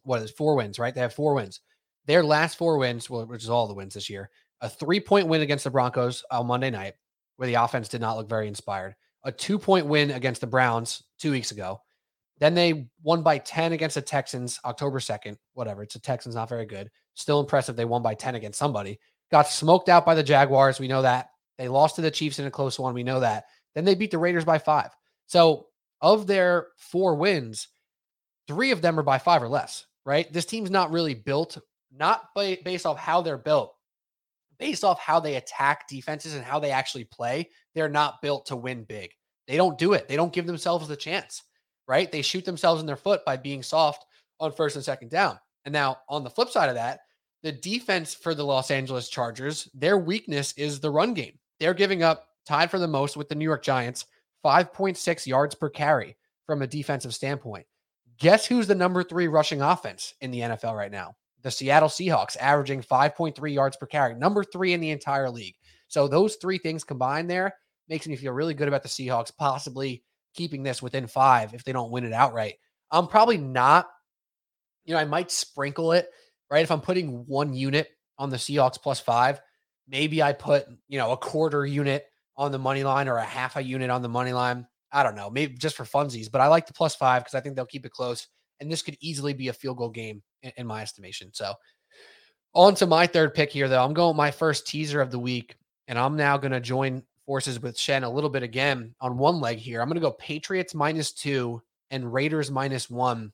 what 0.04 0.22
is 0.22 0.30
four 0.30 0.54
wins, 0.54 0.78
right? 0.78 0.94
They 0.94 1.00
have 1.02 1.12
four 1.12 1.34
wins. 1.34 1.60
Their 2.06 2.22
last 2.24 2.56
four 2.56 2.78
wins, 2.78 3.10
which 3.10 3.42
is 3.42 3.50
all 3.50 3.66
the 3.66 3.74
wins 3.74 3.94
this 3.94 4.08
year, 4.08 4.30
a 4.60 4.68
three-point 4.68 5.26
win 5.26 5.42
against 5.42 5.64
the 5.64 5.70
Broncos 5.70 6.24
on 6.30 6.46
Monday 6.46 6.70
night, 6.70 6.94
where 7.36 7.48
the 7.48 7.54
offense 7.54 7.88
did 7.88 8.00
not 8.00 8.16
look 8.16 8.28
very 8.28 8.46
inspired. 8.46 8.94
A 9.24 9.32
two-point 9.32 9.86
win 9.86 10.12
against 10.12 10.40
the 10.40 10.46
Browns 10.46 11.02
two 11.18 11.32
weeks 11.32 11.50
ago 11.50 11.80
then 12.38 12.54
they 12.54 12.88
won 13.02 13.22
by 13.22 13.38
10 13.38 13.72
against 13.72 13.94
the 13.94 14.02
Texans 14.02 14.60
October 14.64 14.98
2nd. 14.98 15.36
Whatever. 15.54 15.82
It's 15.82 15.94
the 15.94 16.00
Texans, 16.00 16.34
not 16.34 16.48
very 16.48 16.66
good. 16.66 16.90
Still 17.14 17.40
impressive. 17.40 17.76
They 17.76 17.84
won 17.84 18.02
by 18.02 18.14
10 18.14 18.34
against 18.34 18.58
somebody. 18.58 18.98
Got 19.30 19.48
smoked 19.48 19.88
out 19.88 20.04
by 20.04 20.14
the 20.14 20.22
Jaguars. 20.22 20.78
We 20.78 20.88
know 20.88 21.02
that. 21.02 21.30
They 21.58 21.68
lost 21.68 21.96
to 21.96 22.02
the 22.02 22.10
Chiefs 22.10 22.38
in 22.38 22.46
a 22.46 22.50
close 22.50 22.78
one. 22.78 22.94
We 22.94 23.02
know 23.02 23.20
that. 23.20 23.46
Then 23.74 23.84
they 23.84 23.94
beat 23.94 24.10
the 24.10 24.18
Raiders 24.18 24.44
by 24.44 24.58
five. 24.58 24.90
So, 25.26 25.68
of 26.02 26.26
their 26.26 26.68
four 26.76 27.14
wins, 27.14 27.68
three 28.46 28.70
of 28.70 28.82
them 28.82 28.98
are 29.00 29.02
by 29.02 29.18
five 29.18 29.42
or 29.42 29.48
less, 29.48 29.86
right? 30.04 30.30
This 30.30 30.44
team's 30.44 30.70
not 30.70 30.92
really 30.92 31.14
built, 31.14 31.56
not 31.90 32.28
by, 32.34 32.58
based 32.64 32.84
off 32.84 32.98
how 32.98 33.22
they're 33.22 33.38
built, 33.38 33.74
based 34.58 34.84
off 34.84 35.00
how 35.00 35.20
they 35.20 35.36
attack 35.36 35.88
defenses 35.88 36.34
and 36.34 36.44
how 36.44 36.60
they 36.60 36.70
actually 36.70 37.04
play. 37.04 37.48
They're 37.74 37.88
not 37.88 38.20
built 38.20 38.46
to 38.46 38.56
win 38.56 38.84
big. 38.84 39.10
They 39.48 39.56
don't 39.56 39.78
do 39.78 39.94
it, 39.94 40.06
they 40.06 40.16
don't 40.16 40.32
give 40.32 40.46
themselves 40.46 40.86
the 40.86 40.96
chance 40.96 41.42
right? 41.88 42.10
They 42.10 42.22
shoot 42.22 42.44
themselves 42.44 42.80
in 42.80 42.86
their 42.86 42.96
foot 42.96 43.24
by 43.24 43.36
being 43.36 43.62
soft 43.62 44.04
on 44.40 44.52
first 44.52 44.76
and 44.76 44.84
second 44.84 45.10
down. 45.10 45.38
And 45.64 45.72
now 45.72 45.98
on 46.08 46.24
the 46.24 46.30
flip 46.30 46.48
side 46.48 46.68
of 46.68 46.74
that, 46.76 47.00
the 47.42 47.52
defense 47.52 48.14
for 48.14 48.34
the 48.34 48.44
Los 48.44 48.70
Angeles 48.70 49.08
Chargers, 49.08 49.68
their 49.74 49.98
weakness 49.98 50.52
is 50.56 50.80
the 50.80 50.90
run 50.90 51.14
game. 51.14 51.38
They're 51.60 51.74
giving 51.74 52.02
up 52.02 52.26
tied 52.46 52.70
for 52.70 52.78
the 52.78 52.88
most 52.88 53.16
with 53.16 53.28
the 53.28 53.34
New 53.34 53.44
York 53.44 53.62
Giants, 53.62 54.06
5.6 54.44 55.26
yards 55.26 55.54
per 55.54 55.68
carry 55.68 56.16
from 56.46 56.62
a 56.62 56.66
defensive 56.66 57.14
standpoint. 57.14 57.66
Guess 58.18 58.46
who's 58.46 58.66
the 58.66 58.74
number 58.74 59.02
three 59.02 59.28
rushing 59.28 59.60
offense 59.60 60.14
in 60.20 60.30
the 60.30 60.40
NFL 60.40 60.76
right 60.76 60.90
now? 60.90 61.14
The 61.42 61.50
Seattle 61.50 61.88
Seahawks, 61.88 62.36
averaging 62.40 62.82
5.3 62.82 63.52
yards 63.52 63.76
per 63.76 63.86
carry, 63.86 64.14
number 64.14 64.42
three 64.42 64.72
in 64.72 64.80
the 64.80 64.90
entire 64.90 65.30
league. 65.30 65.54
So 65.88 66.08
those 66.08 66.36
three 66.36 66.58
things 66.58 66.84
combined 66.84 67.30
there 67.30 67.54
makes 67.88 68.06
me 68.06 68.16
feel 68.16 68.32
really 68.32 68.54
good 68.54 68.68
about 68.68 68.82
the 68.82 68.88
Seahawks 68.88 69.36
possibly 69.36 70.02
keeping 70.36 70.62
this 70.62 70.82
within 70.82 71.06
five 71.06 71.54
if 71.54 71.64
they 71.64 71.72
don't 71.72 71.90
win 71.90 72.04
it 72.04 72.12
outright. 72.12 72.54
I'm 72.90 73.08
probably 73.08 73.38
not, 73.38 73.88
you 74.84 74.94
know, 74.94 75.00
I 75.00 75.04
might 75.04 75.30
sprinkle 75.30 75.92
it, 75.92 76.08
right? 76.50 76.62
If 76.62 76.70
I'm 76.70 76.80
putting 76.80 77.26
one 77.26 77.52
unit 77.52 77.88
on 78.18 78.30
the 78.30 78.36
Seahawks 78.36 78.80
plus 78.80 79.00
five, 79.00 79.40
maybe 79.88 80.22
I 80.22 80.32
put, 80.32 80.66
you 80.88 80.98
know, 80.98 81.12
a 81.12 81.16
quarter 81.16 81.66
unit 81.66 82.06
on 82.36 82.52
the 82.52 82.58
money 82.58 82.84
line 82.84 83.08
or 83.08 83.16
a 83.16 83.24
half 83.24 83.56
a 83.56 83.62
unit 83.62 83.90
on 83.90 84.02
the 84.02 84.08
money 84.08 84.32
line. 84.32 84.66
I 84.92 85.02
don't 85.02 85.16
know, 85.16 85.30
maybe 85.30 85.54
just 85.54 85.76
for 85.76 85.84
funsies, 85.84 86.30
but 86.30 86.40
I 86.40 86.46
like 86.46 86.66
the 86.66 86.72
plus 86.72 86.94
five 86.94 87.22
because 87.22 87.34
I 87.34 87.40
think 87.40 87.56
they'll 87.56 87.66
keep 87.66 87.86
it 87.86 87.92
close. 87.92 88.28
And 88.60 88.70
this 88.70 88.82
could 88.82 88.96
easily 89.00 89.34
be 89.34 89.48
a 89.48 89.52
field 89.52 89.78
goal 89.78 89.90
game 89.90 90.22
in, 90.42 90.52
in 90.56 90.66
my 90.66 90.82
estimation. 90.82 91.30
So, 91.34 91.54
on 92.54 92.74
to 92.76 92.86
my 92.86 93.06
third 93.06 93.34
pick 93.34 93.52
here, 93.52 93.68
though. 93.68 93.84
I'm 93.84 93.92
going 93.92 94.16
my 94.16 94.30
first 94.30 94.66
teaser 94.66 95.02
of 95.02 95.10
the 95.10 95.18
week, 95.18 95.56
and 95.88 95.98
I'm 95.98 96.16
now 96.16 96.38
going 96.38 96.52
to 96.52 96.60
join 96.60 97.02
forces 97.26 97.60
with 97.60 97.78
Shen 97.78 98.04
a 98.04 98.10
little 98.10 98.30
bit 98.30 98.42
again 98.42 98.94
on 99.00 99.18
one 99.18 99.40
leg 99.40 99.58
here. 99.58 99.82
I'm 99.82 99.88
going 99.88 99.96
to 99.96 100.00
go 100.00 100.12
Patriots 100.12 100.74
minus 100.74 101.12
two 101.12 101.60
and 101.90 102.12
Raiders 102.12 102.50
minus 102.50 102.88
one 102.88 103.32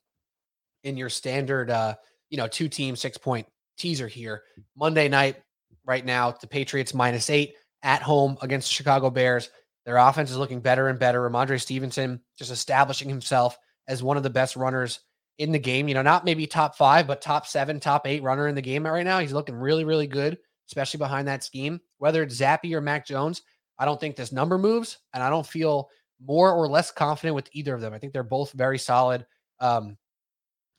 in 0.82 0.96
your 0.96 1.08
standard, 1.08 1.70
uh, 1.70 1.94
you 2.30 2.38
know, 2.38 2.48
two 2.48 2.68
team 2.68 2.96
six 2.96 3.18
point 3.18 3.46
teaser 3.78 4.08
here. 4.08 4.42
Monday 4.76 5.08
night, 5.08 5.36
right 5.84 6.04
now, 6.04 6.32
the 6.32 6.46
Patriots 6.46 6.94
minus 6.94 7.30
eight 7.30 7.54
at 7.82 8.02
home 8.02 8.38
against 8.42 8.72
Chicago 8.72 9.10
Bears. 9.10 9.50
Their 9.84 9.96
offense 9.96 10.30
is 10.30 10.36
looking 10.36 10.60
better 10.60 10.88
and 10.88 10.98
better. 10.98 11.28
Rhamondre 11.28 11.60
Stevenson 11.60 12.20
just 12.38 12.50
establishing 12.50 13.08
himself 13.08 13.58
as 13.88 14.02
one 14.02 14.16
of 14.16 14.22
the 14.22 14.30
best 14.30 14.56
runners 14.56 15.00
in 15.38 15.50
the 15.50 15.58
game. 15.58 15.88
You 15.88 15.94
know, 15.94 16.02
not 16.02 16.24
maybe 16.24 16.46
top 16.46 16.76
five, 16.76 17.06
but 17.06 17.20
top 17.20 17.46
seven, 17.46 17.80
top 17.80 18.06
eight 18.06 18.22
runner 18.22 18.46
in 18.46 18.54
the 18.54 18.62
game 18.62 18.86
right 18.86 19.04
now. 19.04 19.18
He's 19.18 19.32
looking 19.32 19.56
really, 19.56 19.84
really 19.84 20.06
good, 20.06 20.38
especially 20.68 20.98
behind 20.98 21.26
that 21.26 21.42
scheme. 21.42 21.80
Whether 21.98 22.22
it's 22.22 22.40
Zappe 22.40 22.72
or 22.72 22.80
Mac 22.80 23.06
Jones, 23.06 23.42
I 23.78 23.84
don't 23.84 23.98
think 23.98 24.16
this 24.16 24.32
number 24.32 24.58
moves, 24.58 24.98
and 25.14 25.22
I 25.22 25.30
don't 25.30 25.46
feel 25.46 25.88
more 26.24 26.52
or 26.52 26.68
less 26.68 26.90
confident 26.90 27.34
with 27.34 27.48
either 27.52 27.74
of 27.74 27.80
them. 27.80 27.92
I 27.92 27.98
think 27.98 28.12
they're 28.12 28.22
both 28.22 28.52
very 28.52 28.78
solid. 28.78 29.26
Um, 29.60 29.96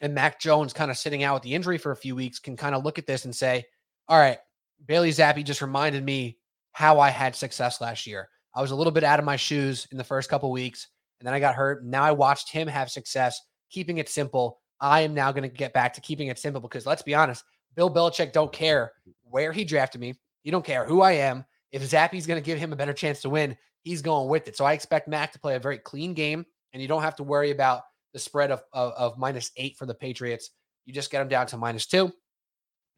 and 0.01 0.13
Mac 0.13 0.39
Jones, 0.39 0.73
kind 0.73 0.91
of 0.91 0.97
sitting 0.97 1.23
out 1.23 1.35
with 1.35 1.43
the 1.43 1.53
injury 1.53 1.77
for 1.77 1.91
a 1.91 1.97
few 1.97 2.15
weeks, 2.15 2.39
can 2.39 2.57
kind 2.57 2.75
of 2.75 2.83
look 2.83 2.97
at 2.97 3.07
this 3.07 3.25
and 3.25 3.35
say, 3.35 3.65
all 4.07 4.19
right, 4.19 4.37
Bailey 4.85 5.11
Zappe 5.11 5.43
just 5.43 5.61
reminded 5.61 6.03
me 6.03 6.37
how 6.71 6.99
I 6.99 7.09
had 7.09 7.35
success 7.35 7.79
last 7.79 8.05
year. 8.05 8.29
I 8.53 8.61
was 8.61 8.71
a 8.71 8.75
little 8.75 8.91
bit 8.91 9.03
out 9.03 9.19
of 9.19 9.25
my 9.25 9.35
shoes 9.35 9.87
in 9.91 9.97
the 9.97 10.03
first 10.03 10.29
couple 10.29 10.51
weeks, 10.51 10.87
and 11.19 11.27
then 11.27 11.33
I 11.33 11.39
got 11.39 11.55
hurt. 11.55 11.85
Now 11.85 12.03
I 12.03 12.11
watched 12.11 12.51
him 12.51 12.67
have 12.67 12.91
success, 12.91 13.39
keeping 13.69 13.97
it 13.97 14.09
simple. 14.09 14.59
I 14.79 15.01
am 15.01 15.13
now 15.13 15.31
going 15.31 15.49
to 15.49 15.55
get 15.55 15.73
back 15.73 15.93
to 15.93 16.01
keeping 16.01 16.27
it 16.27 16.37
simple 16.37 16.61
because 16.61 16.85
let's 16.85 17.01
be 17.01 17.15
honest, 17.15 17.43
Bill 17.75 17.89
Belichick 17.89 18.33
don't 18.33 18.51
care 18.51 18.91
where 19.23 19.51
he 19.51 19.63
drafted 19.63 20.01
me. 20.01 20.15
He 20.43 20.51
don't 20.51 20.65
care 20.65 20.85
who 20.85 21.01
I 21.01 21.13
am. 21.13 21.45
If 21.73 21.81
Zappe's 21.81 22.27
going 22.27 22.41
to 22.41 22.45
give 22.45 22.59
him 22.59 22.71
a 22.71 22.75
better 22.75 22.93
chance 22.93 23.21
to 23.21 23.29
win, 23.29 23.57
he's 23.81 24.03
going 24.03 24.29
with 24.29 24.47
it. 24.47 24.55
So 24.55 24.63
I 24.63 24.73
expect 24.73 25.07
Mac 25.07 25.33
to 25.33 25.39
play 25.39 25.55
a 25.55 25.59
very 25.59 25.79
clean 25.79 26.13
game, 26.13 26.45
and 26.71 26.81
you 26.81 26.87
don't 26.87 27.01
have 27.01 27.15
to 27.17 27.23
worry 27.23 27.49
about 27.49 27.81
the 28.13 28.19
spread 28.19 28.51
of, 28.51 28.63
of, 28.71 28.93
of 28.93 29.17
minus 29.17 29.51
eight 29.57 29.75
for 29.75 29.87
the 29.87 29.95
Patriots. 29.95 30.51
You 30.85 30.93
just 30.93 31.11
get 31.11 31.19
them 31.19 31.29
down 31.29 31.47
to 31.47 31.57
minus 31.57 31.87
two. 31.87 32.13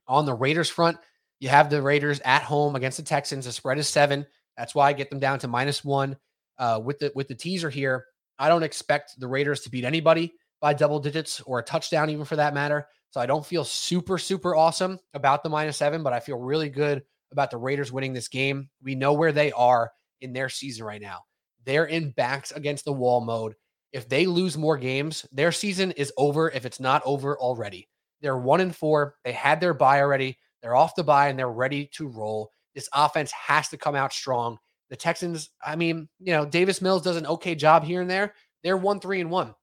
On 0.07 0.25
the 0.25 0.33
Raiders 0.33 0.69
front, 0.69 0.97
you 1.39 1.47
have 1.47 1.69
the 1.69 1.81
Raiders 1.81 2.19
at 2.25 2.43
home 2.43 2.75
against 2.75 2.97
the 2.97 3.03
Texans. 3.03 3.45
The 3.45 3.53
spread 3.53 3.79
is 3.79 3.87
seven. 3.87 4.27
That's 4.57 4.75
why 4.75 4.89
I 4.89 4.93
get 4.93 5.09
them 5.09 5.19
down 5.19 5.39
to 5.39 5.47
minus 5.47 5.83
one. 5.83 6.17
Uh, 6.57 6.81
with 6.83 6.99
the 6.99 7.11
with 7.15 7.27
the 7.27 7.35
teaser 7.35 7.69
here, 7.69 8.05
I 8.37 8.49
don't 8.49 8.63
expect 8.63 9.19
the 9.19 9.27
Raiders 9.27 9.61
to 9.61 9.69
beat 9.69 9.85
anybody 9.85 10.33
by 10.61 10.73
double 10.73 10.99
digits 10.99 11.41
or 11.41 11.59
a 11.59 11.63
touchdown, 11.63 12.09
even 12.09 12.25
for 12.25 12.35
that 12.35 12.53
matter. 12.53 12.87
So 13.09 13.21
I 13.21 13.25
don't 13.25 13.45
feel 13.45 13.63
super 13.63 14.17
super 14.17 14.55
awesome 14.55 14.99
about 15.13 15.43
the 15.43 15.49
minus 15.49 15.77
seven, 15.77 16.03
but 16.03 16.13
I 16.13 16.19
feel 16.19 16.37
really 16.37 16.69
good 16.69 17.03
about 17.35 17.51
the 17.51 17.57
Raiders 17.57 17.91
winning 17.91 18.13
this 18.13 18.29
game. 18.29 18.69
We 18.81 18.95
know 18.95 19.11
where 19.11 19.33
they 19.33 19.51
are 19.51 19.91
in 20.21 20.31
their 20.31 20.47
season 20.47 20.85
right 20.85 21.01
now. 21.01 21.19
They're 21.65 21.85
in 21.85 22.11
backs 22.11 22.53
against 22.53 22.85
the 22.85 22.93
wall 22.93 23.19
mode. 23.19 23.55
If 23.91 24.07
they 24.07 24.25
lose 24.25 24.57
more 24.57 24.77
games, 24.77 25.25
their 25.33 25.51
season 25.51 25.91
is 25.91 26.13
over 26.17 26.49
if 26.49 26.65
it's 26.65 26.79
not 26.79 27.01
over 27.05 27.37
already. 27.37 27.89
They're 28.21 28.37
one 28.37 28.61
and 28.61 28.73
four. 28.73 29.15
They 29.25 29.33
had 29.33 29.59
their 29.59 29.73
bye 29.73 29.99
already. 29.99 30.37
They're 30.61 30.75
off 30.75 30.95
the 30.95 31.03
bye 31.03 31.27
and 31.27 31.37
they're 31.37 31.51
ready 31.51 31.89
to 31.95 32.07
roll. 32.07 32.51
This 32.73 32.87
offense 32.93 33.31
has 33.31 33.67
to 33.69 33.77
come 33.77 33.95
out 33.95 34.13
strong. 34.13 34.57
The 34.89 34.95
Texans, 34.95 35.49
I 35.61 35.75
mean, 35.75 36.07
you 36.19 36.33
know, 36.33 36.45
Davis 36.45 36.81
Mills 36.81 37.01
does 37.01 37.17
an 37.17 37.25
okay 37.27 37.55
job 37.55 37.83
here 37.83 38.01
and 38.01 38.09
there. 38.09 38.33
They're 38.63 38.77
one, 38.77 38.99
three, 38.99 39.19
and 39.19 39.29
one. 39.29 39.53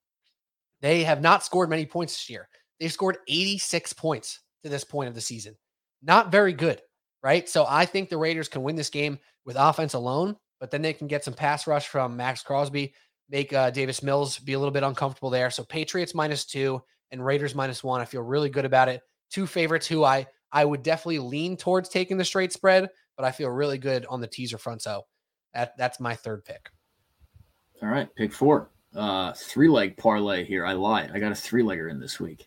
They 0.81 1.05
have 1.05 1.23
not 1.23 1.45
scored 1.45 1.71
many 1.71 1.87
points 1.87 2.15
this 2.15 2.29
year. 2.29 2.49
They've 2.79 2.93
scored 2.93 3.19
86 3.29 3.93
points 3.95 4.41
to 4.63 4.69
this 4.69 4.85
point 4.85 5.09
of 5.09 5.15
the 5.15 5.21
season. 5.21 5.57
Not 6.03 6.33
very 6.33 6.53
good 6.53 6.83
right? 7.23 7.49
So 7.49 7.65
I 7.69 7.85
think 7.85 8.09
the 8.09 8.19
Raiders 8.19 8.49
can 8.49 8.63
win 8.63 8.77
this 8.77 8.91
game 8.91 9.19
with 9.45 9.57
offense 9.59 9.95
alone, 9.95 10.37
but 10.61 10.71
then 10.71 10.83
they 10.83 10.93
can 10.93 11.07
get 11.07 11.25
some 11.25 11.35
pass 11.35 11.67
rush 11.67 11.89
from 11.89 12.17
Maxx 12.17 12.43
Crosby, 12.43 12.95
make 13.29 13.53
uh, 13.53 13.71
Davis 13.71 14.03
Mills 14.03 14.39
be 14.39 14.53
a 14.53 14.59
little 14.59 14.73
bit 14.73 14.83
uncomfortable 14.83 15.31
there. 15.31 15.51
So 15.51 15.65
Patriots 15.65 16.15
minus 16.15 16.45
two 16.45 16.83
and 17.11 17.25
Raiders 17.25 17.55
minus 17.55 17.85
one. 17.85 18.01
I 18.01 18.05
feel 18.05 18.23
really 18.23 18.51
good 18.51 18.65
about 18.65 18.89
it. 18.89 19.03
Two 19.31 19.47
favorites 19.47 19.87
who 19.87 20.05
I 20.05 20.27
I 20.53 20.65
would 20.65 20.83
definitely 20.83 21.21
lean 21.21 21.57
towards 21.57 21.89
taking 21.89 22.19
the 22.19 22.25
straight 22.25 22.53
spread, 22.53 22.91
but 23.17 23.25
I 23.25 23.31
feel 23.31 23.49
really 23.49 23.79
good 23.79 24.05
on 24.07 24.21
the 24.21 24.27
teaser 24.27 24.59
front. 24.59 24.83
So 24.83 25.03
that 25.55 25.77
that's 25.79 26.01
my 26.01 26.15
third 26.15 26.45
pick. 26.45 26.71
All 27.83 27.89
right, 27.89 28.15
pick 28.15 28.33
four. 28.33 28.71
Uh, 28.95 29.33
three 29.33 29.69
leg 29.69 29.97
parlay 29.97 30.45
here. 30.45 30.67
I 30.67 30.75
lied. 30.75 31.11
I 31.15 31.19
got 31.19 31.33
a 31.33 31.35
three 31.35 31.63
legger 31.63 31.91
in 31.91 31.99
this 31.99 32.21
week. 32.21 32.47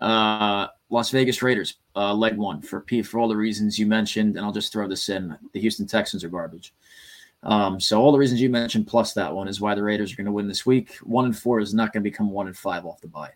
Uh, 0.00 0.68
Las 0.90 1.10
Vegas 1.10 1.42
Raiders, 1.42 1.78
uh, 1.96 2.12
leg 2.14 2.36
one 2.36 2.60
for 2.62 2.80
P 2.80 3.02
for 3.02 3.18
all 3.18 3.28
the 3.28 3.36
reasons 3.36 3.78
you 3.78 3.86
mentioned, 3.86 4.36
and 4.36 4.44
I'll 4.44 4.52
just 4.52 4.72
throw 4.72 4.88
this 4.88 5.08
in: 5.08 5.36
the 5.52 5.60
Houston 5.60 5.86
Texans 5.86 6.24
are 6.24 6.28
garbage. 6.28 6.74
Um, 7.42 7.78
so 7.78 8.00
all 8.00 8.12
the 8.12 8.18
reasons 8.18 8.40
you 8.40 8.48
mentioned 8.48 8.86
plus 8.86 9.12
that 9.14 9.34
one 9.34 9.48
is 9.48 9.60
why 9.60 9.74
the 9.74 9.82
Raiders 9.82 10.12
are 10.12 10.16
going 10.16 10.26
to 10.26 10.32
win 10.32 10.48
this 10.48 10.64
week. 10.64 10.94
One 11.02 11.26
and 11.26 11.36
four 11.36 11.60
is 11.60 11.74
not 11.74 11.92
going 11.92 12.02
to 12.02 12.10
become 12.10 12.30
one 12.30 12.46
and 12.46 12.56
five 12.56 12.86
off 12.86 13.00
the 13.00 13.08
bye. 13.08 13.32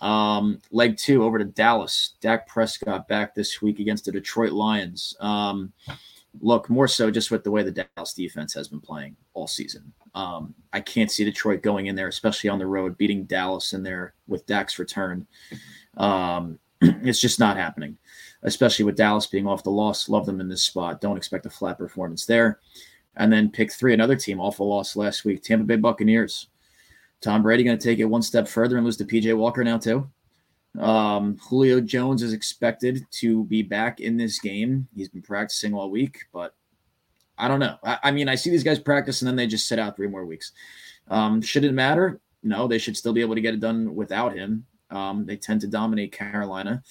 Um, 0.00 0.60
leg 0.70 0.96
two 0.96 1.24
over 1.24 1.38
to 1.38 1.44
Dallas. 1.44 2.14
Dak 2.20 2.46
Prescott 2.46 3.08
back 3.08 3.34
this 3.34 3.60
week 3.60 3.80
against 3.80 4.04
the 4.04 4.12
Detroit 4.12 4.52
Lions. 4.52 5.16
Um, 5.20 5.72
look 6.40 6.68
more 6.68 6.88
so 6.88 7.10
just 7.10 7.30
with 7.30 7.44
the 7.44 7.50
way 7.50 7.62
the 7.62 7.86
Dallas 7.96 8.12
defense 8.12 8.52
has 8.54 8.68
been 8.68 8.80
playing 8.80 9.16
all 9.34 9.46
season. 9.46 9.92
Um, 10.14 10.54
I 10.72 10.80
can't 10.80 11.10
see 11.10 11.24
Detroit 11.24 11.62
going 11.62 11.86
in 11.86 11.96
there, 11.96 12.08
especially 12.08 12.50
on 12.50 12.58
the 12.58 12.66
road, 12.66 12.96
beating 12.96 13.24
Dallas 13.24 13.72
in 13.72 13.82
there 13.82 14.14
with 14.26 14.46
Dak's 14.46 14.78
return. 14.78 15.26
Um, 15.96 16.58
it's 16.80 17.20
just 17.20 17.40
not 17.40 17.56
happening, 17.56 17.96
especially 18.42 18.84
with 18.84 18.96
Dallas 18.96 19.26
being 19.26 19.46
off 19.46 19.62
the 19.64 19.70
loss. 19.70 20.08
Love 20.08 20.26
them 20.26 20.40
in 20.40 20.48
this 20.48 20.62
spot. 20.62 21.00
Don't 21.00 21.16
expect 21.16 21.46
a 21.46 21.50
flat 21.50 21.78
performance 21.78 22.26
there. 22.26 22.60
And 23.16 23.32
then 23.32 23.50
pick 23.50 23.72
three, 23.72 23.94
another 23.94 24.16
team, 24.16 24.40
awful 24.40 24.68
loss 24.68 24.96
last 24.96 25.24
week, 25.24 25.42
Tampa 25.42 25.64
Bay 25.64 25.76
Buccaneers. 25.76 26.48
Tom 27.20 27.42
Brady 27.42 27.64
going 27.64 27.78
to 27.78 27.82
take 27.82 28.00
it 28.00 28.04
one 28.04 28.22
step 28.22 28.46
further 28.48 28.76
and 28.76 28.84
lose 28.84 28.96
to 28.98 29.04
PJ 29.04 29.36
Walker 29.36 29.64
now, 29.64 29.78
too. 29.78 30.08
Um, 30.78 31.38
Julio 31.38 31.80
Jones 31.80 32.22
is 32.22 32.32
expected 32.32 33.06
to 33.12 33.44
be 33.44 33.62
back 33.62 34.00
in 34.00 34.16
this 34.16 34.40
game. 34.40 34.88
He's 34.94 35.08
been 35.08 35.22
practicing 35.22 35.74
all 35.74 35.90
week, 35.90 36.18
but 36.32 36.54
I 37.38 37.48
don't 37.48 37.60
know. 37.60 37.76
I, 37.84 37.98
I 38.04 38.10
mean, 38.10 38.28
I 38.28 38.34
see 38.34 38.50
these 38.50 38.64
guys 38.64 38.78
practice 38.78 39.22
and 39.22 39.28
then 39.28 39.36
they 39.36 39.46
just 39.46 39.66
sit 39.66 39.78
out 39.78 39.96
three 39.96 40.08
more 40.08 40.24
weeks. 40.24 40.52
Um, 41.08 41.40
should 41.40 41.64
it 41.64 41.72
matter? 41.72 42.20
No, 42.42 42.66
they 42.66 42.78
should 42.78 42.96
still 42.96 43.12
be 43.12 43.20
able 43.20 43.34
to 43.34 43.40
get 43.40 43.54
it 43.54 43.60
done 43.60 43.94
without 43.94 44.34
him. 44.34 44.66
Um, 44.90 45.24
they 45.26 45.36
tend 45.36 45.60
to 45.62 45.66
dominate 45.66 46.12
Carolina. 46.12 46.82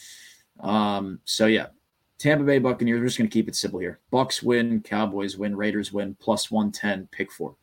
Um, 0.60 1.20
so 1.26 1.46
yeah, 1.46 1.68
Tampa 2.20 2.44
Bay 2.44 2.60
Buccaneers. 2.60 3.00
We're 3.00 3.06
just 3.08 3.18
going 3.18 3.30
to 3.30 3.34
keep 3.34 3.48
it 3.48 3.56
simple 3.56 3.80
here. 3.80 4.00
Bucks 4.12 4.42
win, 4.42 4.82
Cowboys 4.82 5.38
win, 5.38 5.56
Raiders 5.56 5.92
win, 5.92 6.16
plus 6.20 6.50
one 6.50 6.72
ten. 6.72 7.08
Pick 7.12 7.32
four. 7.32 7.56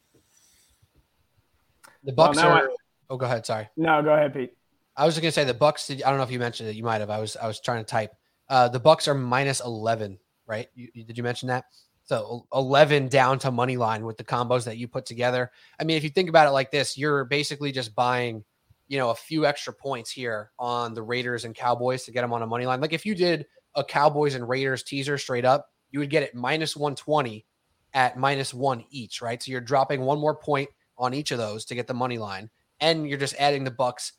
The 2.04 2.12
Bucks 2.12 2.36
well, 2.36 2.48
are. 2.48 2.68
I, 2.68 2.74
oh, 3.10 3.16
go 3.16 3.26
ahead. 3.26 3.44
Sorry. 3.44 3.68
No, 3.76 4.02
go 4.02 4.14
ahead, 4.14 4.34
Pete. 4.34 4.54
I 4.96 5.06
was 5.06 5.16
going 5.16 5.28
to 5.28 5.32
say 5.32 5.44
the 5.44 5.54
Bucks. 5.54 5.86
Did, 5.86 6.02
I 6.02 6.10
don't 6.10 6.18
know 6.18 6.24
if 6.24 6.30
you 6.30 6.38
mentioned 6.38 6.68
it. 6.68 6.76
You 6.76 6.84
might 6.84 7.00
have. 7.00 7.10
I 7.10 7.20
was. 7.20 7.36
I 7.36 7.46
was 7.46 7.60
trying 7.60 7.84
to 7.84 7.88
type. 7.88 8.12
Uh, 8.48 8.68
the 8.68 8.80
Bucks 8.80 9.08
are 9.08 9.14
minus 9.14 9.60
eleven. 9.60 10.18
Right? 10.46 10.68
You, 10.74 11.04
did 11.04 11.16
you 11.16 11.22
mention 11.22 11.48
that? 11.48 11.64
So 12.04 12.46
eleven 12.52 13.08
down 13.08 13.38
to 13.40 13.50
money 13.50 13.76
line 13.76 14.04
with 14.04 14.16
the 14.16 14.24
combos 14.24 14.64
that 14.64 14.78
you 14.78 14.88
put 14.88 15.06
together. 15.06 15.50
I 15.80 15.84
mean, 15.84 15.96
if 15.96 16.04
you 16.04 16.10
think 16.10 16.28
about 16.28 16.48
it 16.48 16.50
like 16.50 16.70
this, 16.70 16.98
you're 16.98 17.24
basically 17.24 17.72
just 17.72 17.94
buying, 17.94 18.44
you 18.88 18.98
know, 18.98 19.10
a 19.10 19.14
few 19.14 19.46
extra 19.46 19.72
points 19.72 20.10
here 20.10 20.50
on 20.58 20.94
the 20.94 21.02
Raiders 21.02 21.44
and 21.44 21.54
Cowboys 21.54 22.04
to 22.04 22.12
get 22.12 22.22
them 22.22 22.32
on 22.32 22.42
a 22.42 22.46
money 22.46 22.66
line. 22.66 22.80
Like 22.80 22.92
if 22.92 23.06
you 23.06 23.14
did 23.14 23.46
a 23.76 23.84
Cowboys 23.84 24.34
and 24.34 24.48
Raiders 24.48 24.82
teaser 24.82 25.18
straight 25.18 25.44
up, 25.44 25.70
you 25.92 26.00
would 26.00 26.10
get 26.10 26.24
it 26.24 26.34
minus 26.34 26.76
120 26.76 27.44
at 27.94 28.16
minus 28.16 28.54
one 28.54 28.84
each, 28.90 29.22
right? 29.22 29.42
So 29.42 29.50
you're 29.50 29.60
dropping 29.60 30.00
one 30.00 30.18
more 30.18 30.34
point 30.34 30.68
on 30.98 31.14
each 31.14 31.30
of 31.30 31.38
those 31.38 31.64
to 31.66 31.74
get 31.74 31.86
the 31.86 31.94
money 31.94 32.18
line, 32.18 32.50
and 32.80 33.08
you're 33.08 33.18
just 33.18 33.34
adding 33.38 33.64
the 33.64 33.70
Bucks 33.70 34.12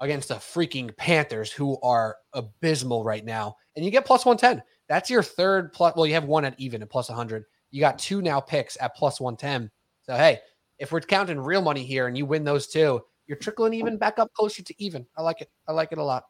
against 0.00 0.28
the 0.28 0.34
freaking 0.34 0.96
Panthers, 0.96 1.52
who 1.52 1.78
are 1.82 2.16
abysmal 2.32 3.04
right 3.04 3.24
now, 3.24 3.56
and 3.76 3.84
you 3.84 3.90
get 3.90 4.06
plus 4.06 4.24
110. 4.24 4.62
That's 4.88 5.10
your 5.10 5.22
third 5.22 5.72
plus. 5.72 5.94
Well, 5.96 6.06
you 6.06 6.14
have 6.14 6.24
one 6.24 6.44
at 6.44 6.58
even 6.58 6.82
at 6.82 6.90
plus 6.90 7.08
100. 7.08 7.44
You 7.70 7.80
got 7.80 7.98
two 7.98 8.22
now 8.22 8.40
picks 8.40 8.76
at 8.80 8.96
plus 8.96 9.20
110. 9.20 9.70
So 10.02 10.16
hey, 10.16 10.40
if 10.78 10.90
we're 10.90 11.00
counting 11.00 11.38
real 11.38 11.62
money 11.62 11.84
here, 11.84 12.06
and 12.06 12.16
you 12.16 12.26
win 12.26 12.44
those 12.44 12.66
two, 12.66 13.00
you're 13.26 13.38
trickling 13.38 13.74
even 13.74 13.96
back 13.96 14.18
up 14.18 14.32
closer 14.32 14.62
to 14.62 14.82
even. 14.82 15.06
I 15.16 15.22
like 15.22 15.40
it. 15.40 15.50
I 15.68 15.72
like 15.72 15.92
it 15.92 15.98
a 15.98 16.04
lot. 16.04 16.24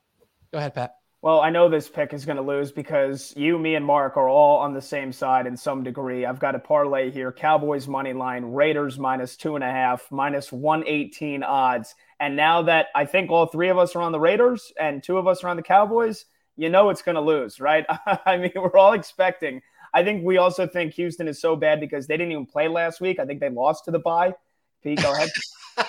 Go 0.53 0.59
ahead, 0.59 0.75
Pat. 0.75 0.93
Well, 1.23 1.41
I 1.41 1.51
know 1.51 1.69
this 1.69 1.89
pick 1.89 2.15
is 2.15 2.25
going 2.25 2.39
to 2.39 2.43
lose 2.43 2.73
because 2.73 3.35
you, 3.37 3.59
me, 3.59 3.75
and 3.75 3.85
Mark 3.85 4.17
are 4.17 4.29
all 4.29 4.59
on 4.59 4.73
the 4.73 4.81
same 4.81 5.13
side 5.13 5.47
in 5.47 5.55
some 5.55 5.83
degree. 5.83 6.25
I've 6.25 6.41
got 6.41 6.55
a 6.55 6.59
parlay 6.59 7.11
here 7.11 7.31
Cowboys 7.31 7.87
money 7.87 8.15
line, 8.15 8.45
Raiders 8.45 8.99
minus 8.99 9.37
two 9.37 9.55
and 9.55 9.63
a 9.63 9.71
half, 9.71 10.07
minus 10.11 10.51
118 10.51 11.43
odds. 11.43 11.95
And 12.21 12.37
now 12.37 12.63
that 12.63 12.89
I 12.95 13.07
think 13.07 13.31
all 13.31 13.47
three 13.47 13.71
of 13.71 13.79
us 13.79 13.97
are 13.97 14.03
on 14.03 14.13
the 14.13 14.21
Raiders 14.21 14.73
and 14.79 15.03
two 15.03 15.17
of 15.17 15.27
us 15.27 15.43
are 15.43 15.49
on 15.49 15.57
the 15.57 15.63
Cowboys, 15.63 16.27
you 16.55 16.69
know 16.69 16.91
it's 16.91 17.01
going 17.01 17.15
to 17.15 17.21
lose, 17.23 17.59
right? 17.59 17.87
I 18.27 18.37
mean, 18.37 18.53
we're 18.55 18.77
all 18.77 18.93
expecting. 18.93 19.63
I 19.93 20.05
think 20.05 20.23
we 20.23 20.37
also 20.37 20.67
think 20.67 20.93
Houston 20.95 21.27
is 21.27 21.41
so 21.41 21.57
bad 21.57 21.81
because 21.81 22.07
they 22.07 22.17
didn't 22.17 22.33
even 22.33 22.47
play 22.47 22.69
last 22.69 23.01
week. 23.01 23.19
I 23.19 23.25
think 23.25 23.41
they 23.41 23.49
lost 23.49 23.87
to 23.87 23.91
the 23.91 23.99
bye. 23.99 24.35
Pete, 24.83 25.03
go 25.03 25.13
ahead. 25.13 25.31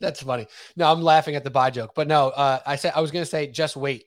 That's 0.00 0.22
funny. 0.22 0.46
No, 0.74 0.90
I'm 0.90 1.02
laughing 1.02 1.36
at 1.36 1.44
the 1.44 1.50
bye 1.50 1.70
joke, 1.70 1.92
but 1.94 2.08
no, 2.08 2.28
uh, 2.30 2.60
I 2.66 2.76
said 2.76 2.92
I 2.96 3.00
was 3.00 3.10
going 3.10 3.24
to 3.24 3.30
say 3.30 3.46
just 3.46 3.76
wait, 3.76 4.04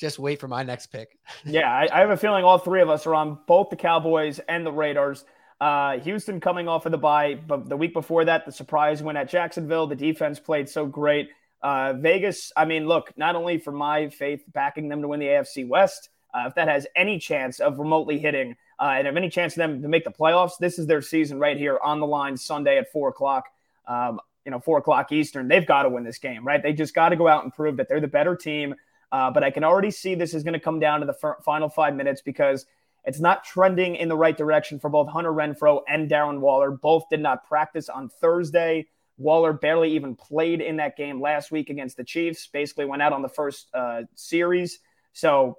just 0.00 0.18
wait 0.18 0.40
for 0.40 0.48
my 0.48 0.62
next 0.62 0.86
pick. 0.88 1.18
yeah, 1.44 1.70
I, 1.70 1.88
I, 1.92 2.00
have 2.00 2.10
a 2.10 2.16
feeling 2.16 2.44
all 2.44 2.58
three 2.58 2.82
of 2.82 2.90
us 2.90 3.06
are 3.06 3.14
on 3.14 3.38
both 3.46 3.70
the 3.70 3.76
Cowboys 3.76 4.40
and 4.40 4.66
the 4.66 4.72
Raiders. 4.72 5.24
Uh, 5.62 6.00
Houston 6.00 6.40
coming 6.40 6.66
off 6.66 6.86
of 6.86 6.90
the 6.90 6.98
bye, 6.98 7.36
but 7.36 7.68
the 7.68 7.76
week 7.76 7.92
before 7.92 8.24
that, 8.24 8.44
the 8.44 8.50
surprise 8.50 9.00
win 9.00 9.16
at 9.16 9.28
Jacksonville. 9.28 9.86
The 9.86 9.94
defense 9.94 10.40
played 10.40 10.68
so 10.68 10.86
great. 10.86 11.30
Uh, 11.62 11.92
Vegas, 11.92 12.50
I 12.56 12.64
mean, 12.64 12.88
look, 12.88 13.16
not 13.16 13.36
only 13.36 13.58
for 13.58 13.70
my 13.70 14.08
faith 14.08 14.42
backing 14.52 14.88
them 14.88 15.02
to 15.02 15.06
win 15.06 15.20
the 15.20 15.26
AFC 15.26 15.68
West, 15.68 16.08
uh, 16.34 16.46
if 16.48 16.56
that 16.56 16.66
has 16.66 16.88
any 16.96 17.16
chance 17.16 17.60
of 17.60 17.78
remotely 17.78 18.18
hitting 18.18 18.56
uh, 18.80 18.94
and 18.96 19.06
have 19.06 19.16
any 19.16 19.28
chance 19.28 19.52
of 19.52 19.58
them 19.58 19.82
to 19.82 19.86
make 19.86 20.02
the 20.02 20.10
playoffs, 20.10 20.58
this 20.58 20.80
is 20.80 20.88
their 20.88 21.00
season 21.00 21.38
right 21.38 21.56
here 21.56 21.78
on 21.80 22.00
the 22.00 22.06
line 22.08 22.36
Sunday 22.36 22.76
at 22.76 22.90
four 22.90 23.10
o'clock. 23.10 23.44
Um, 23.86 24.18
you 24.44 24.50
know, 24.50 24.58
four 24.58 24.78
o'clock 24.78 25.12
Eastern, 25.12 25.46
they've 25.46 25.64
got 25.64 25.84
to 25.84 25.90
win 25.90 26.02
this 26.02 26.18
game, 26.18 26.44
right? 26.44 26.60
They 26.60 26.72
just 26.72 26.92
got 26.92 27.10
to 27.10 27.16
go 27.16 27.28
out 27.28 27.44
and 27.44 27.54
prove 27.54 27.76
that 27.76 27.88
they're 27.88 28.00
the 28.00 28.08
better 28.08 28.34
team. 28.34 28.74
Uh, 29.12 29.30
but 29.30 29.44
I 29.44 29.52
can 29.52 29.62
already 29.62 29.92
see 29.92 30.16
this 30.16 30.34
is 30.34 30.42
going 30.42 30.54
to 30.54 30.60
come 30.60 30.80
down 30.80 30.98
to 30.98 31.06
the 31.06 31.16
f- 31.22 31.44
final 31.44 31.68
five 31.68 31.94
minutes 31.94 32.20
because 32.20 32.66
it's 33.04 33.20
not 33.20 33.44
trending 33.44 33.96
in 33.96 34.08
the 34.08 34.16
right 34.16 34.36
direction 34.36 34.78
for 34.78 34.88
both 34.88 35.08
Hunter 35.08 35.32
Renfrow 35.32 35.82
and 35.88 36.10
Darren 36.10 36.40
Waller. 36.40 36.70
Both 36.70 37.08
did 37.10 37.20
not 37.20 37.46
practice 37.48 37.88
on 37.88 38.08
Thursday. 38.08 38.86
Waller 39.18 39.52
barely 39.52 39.92
even 39.92 40.14
played 40.14 40.60
in 40.60 40.76
that 40.76 40.96
game 40.96 41.20
last 41.20 41.50
week 41.50 41.70
against 41.70 41.96
the 41.96 42.04
Chiefs, 42.04 42.46
basically 42.46 42.84
went 42.84 43.02
out 43.02 43.12
on 43.12 43.22
the 43.22 43.28
first 43.28 43.68
uh, 43.74 44.02
series. 44.14 44.78
So 45.12 45.58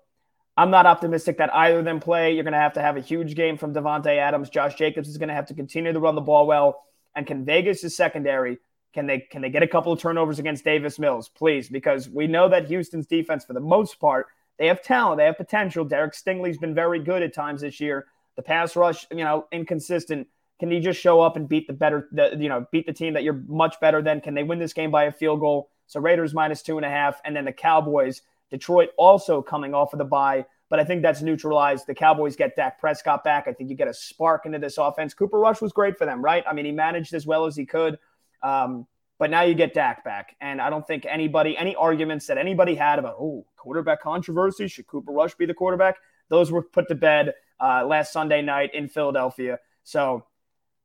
I'm 0.55 0.71
not 0.71 0.85
optimistic 0.85 1.37
that 1.37 1.53
either 1.53 1.79
of 1.79 1.85
them 1.85 1.99
play. 1.99 2.33
You're 2.33 2.43
going 2.43 2.53
to 2.53 2.59
have 2.59 2.73
to 2.73 2.81
have 2.81 2.97
a 2.97 3.01
huge 3.01 3.35
game 3.35 3.57
from 3.57 3.73
Davante 3.73 4.17
Adams. 4.17 4.49
Josh 4.49 4.75
Jacobs 4.75 5.09
is 5.09 5.17
going 5.17 5.29
to 5.29 5.35
have 5.35 5.47
to 5.47 5.53
continue 5.53 5.93
to 5.93 5.99
run 5.99 6.15
the 6.15 6.21
ball 6.21 6.47
well. 6.47 6.83
And 7.15 7.27
can 7.27 7.45
Vegas' 7.45 7.95
secondary 7.95 8.57
can 8.93 9.07
they 9.07 9.19
can 9.19 9.41
they 9.41 9.49
get 9.49 9.63
a 9.63 9.67
couple 9.67 9.91
of 9.91 9.99
turnovers 9.99 10.39
against 10.39 10.63
Davis 10.63 10.99
Mills, 10.99 11.27
please? 11.27 11.67
Because 11.67 12.07
we 12.07 12.27
know 12.27 12.47
that 12.49 12.67
Houston's 12.67 13.07
defense, 13.07 13.43
for 13.43 13.53
the 13.53 13.59
most 13.59 13.99
part, 13.99 14.27
they 14.59 14.67
have 14.67 14.81
talent, 14.81 15.17
they 15.17 15.25
have 15.25 15.37
potential. 15.37 15.83
Derek 15.85 16.13
Stingley's 16.13 16.57
been 16.57 16.75
very 16.75 16.99
good 16.99 17.23
at 17.23 17.33
times 17.33 17.61
this 17.61 17.79
year. 17.79 18.05
The 18.35 18.41
pass 18.41 18.75
rush, 18.75 19.07
you 19.11 19.23
know, 19.23 19.47
inconsistent. 19.51 20.27
Can 20.59 20.71
you 20.71 20.79
just 20.79 20.99
show 20.99 21.19
up 21.21 21.35
and 21.35 21.49
beat 21.49 21.67
the 21.67 21.73
better, 21.73 22.07
the, 22.11 22.37
you 22.39 22.49
know, 22.49 22.65
beat 22.71 22.85
the 22.85 22.93
team 22.93 23.13
that 23.13 23.23
you're 23.23 23.43
much 23.47 23.79
better 23.79 24.01
than? 24.01 24.21
Can 24.21 24.33
they 24.33 24.43
win 24.43 24.59
this 24.59 24.73
game 24.73 24.91
by 24.91 25.05
a 25.05 25.11
field 25.11 25.39
goal? 25.39 25.69
So 25.87 25.99
Raiders 25.99 26.33
minus 26.33 26.61
two 26.61 26.77
and 26.77 26.85
a 26.85 26.89
half, 26.89 27.19
and 27.25 27.35
then 27.35 27.45
the 27.45 27.51
Cowboys, 27.51 28.21
Detroit 28.49 28.89
also 28.97 29.41
coming 29.41 29.73
off 29.73 29.93
of 29.93 29.99
the 29.99 30.05
bye, 30.05 30.45
but 30.69 30.79
I 30.79 30.83
think 30.85 31.01
that's 31.01 31.21
neutralized. 31.21 31.85
The 31.85 31.93
Cowboys 31.93 32.35
get 32.35 32.55
Dak 32.55 32.79
Prescott 32.79 33.23
back. 33.23 33.47
I 33.47 33.53
think 33.53 33.69
you 33.69 33.75
get 33.75 33.87
a 33.87 33.93
spark 33.93 34.45
into 34.45 34.59
this 34.59 34.77
offense. 34.77 35.13
Cooper 35.13 35.39
Rush 35.39 35.61
was 35.61 35.71
great 35.71 35.97
for 35.97 36.05
them, 36.05 36.23
right? 36.23 36.43
I 36.47 36.53
mean, 36.53 36.65
he 36.65 36.71
managed 36.71 37.13
as 37.13 37.27
well 37.27 37.45
as 37.45 37.55
he 37.55 37.65
could. 37.65 37.99
Um, 38.41 38.87
but 39.19 39.29
now 39.29 39.41
you 39.41 39.53
get 39.53 39.73
Dak 39.73 40.03
back. 40.03 40.35
And 40.41 40.61
I 40.61 40.69
don't 40.69 40.85
think 40.85 41.05
anybody, 41.05 41.57
any 41.57 41.75
arguments 41.75 42.27
that 42.27 42.37
anybody 42.37 42.75
had 42.75 42.99
about, 42.99 43.15
oh, 43.19 43.45
quarterback 43.57 44.01
controversy, 44.01 44.67
should 44.67 44.87
Cooper 44.87 45.11
Rush 45.11 45.35
be 45.35 45.45
the 45.45 45.53
quarterback? 45.53 45.97
Those 46.29 46.51
were 46.51 46.61
put 46.61 46.87
to 46.89 46.95
bed 46.95 47.33
uh, 47.59 47.85
last 47.85 48.11
Sunday 48.11 48.41
night 48.41 48.73
in 48.73 48.89
Philadelphia. 48.89 49.59
So, 49.83 50.25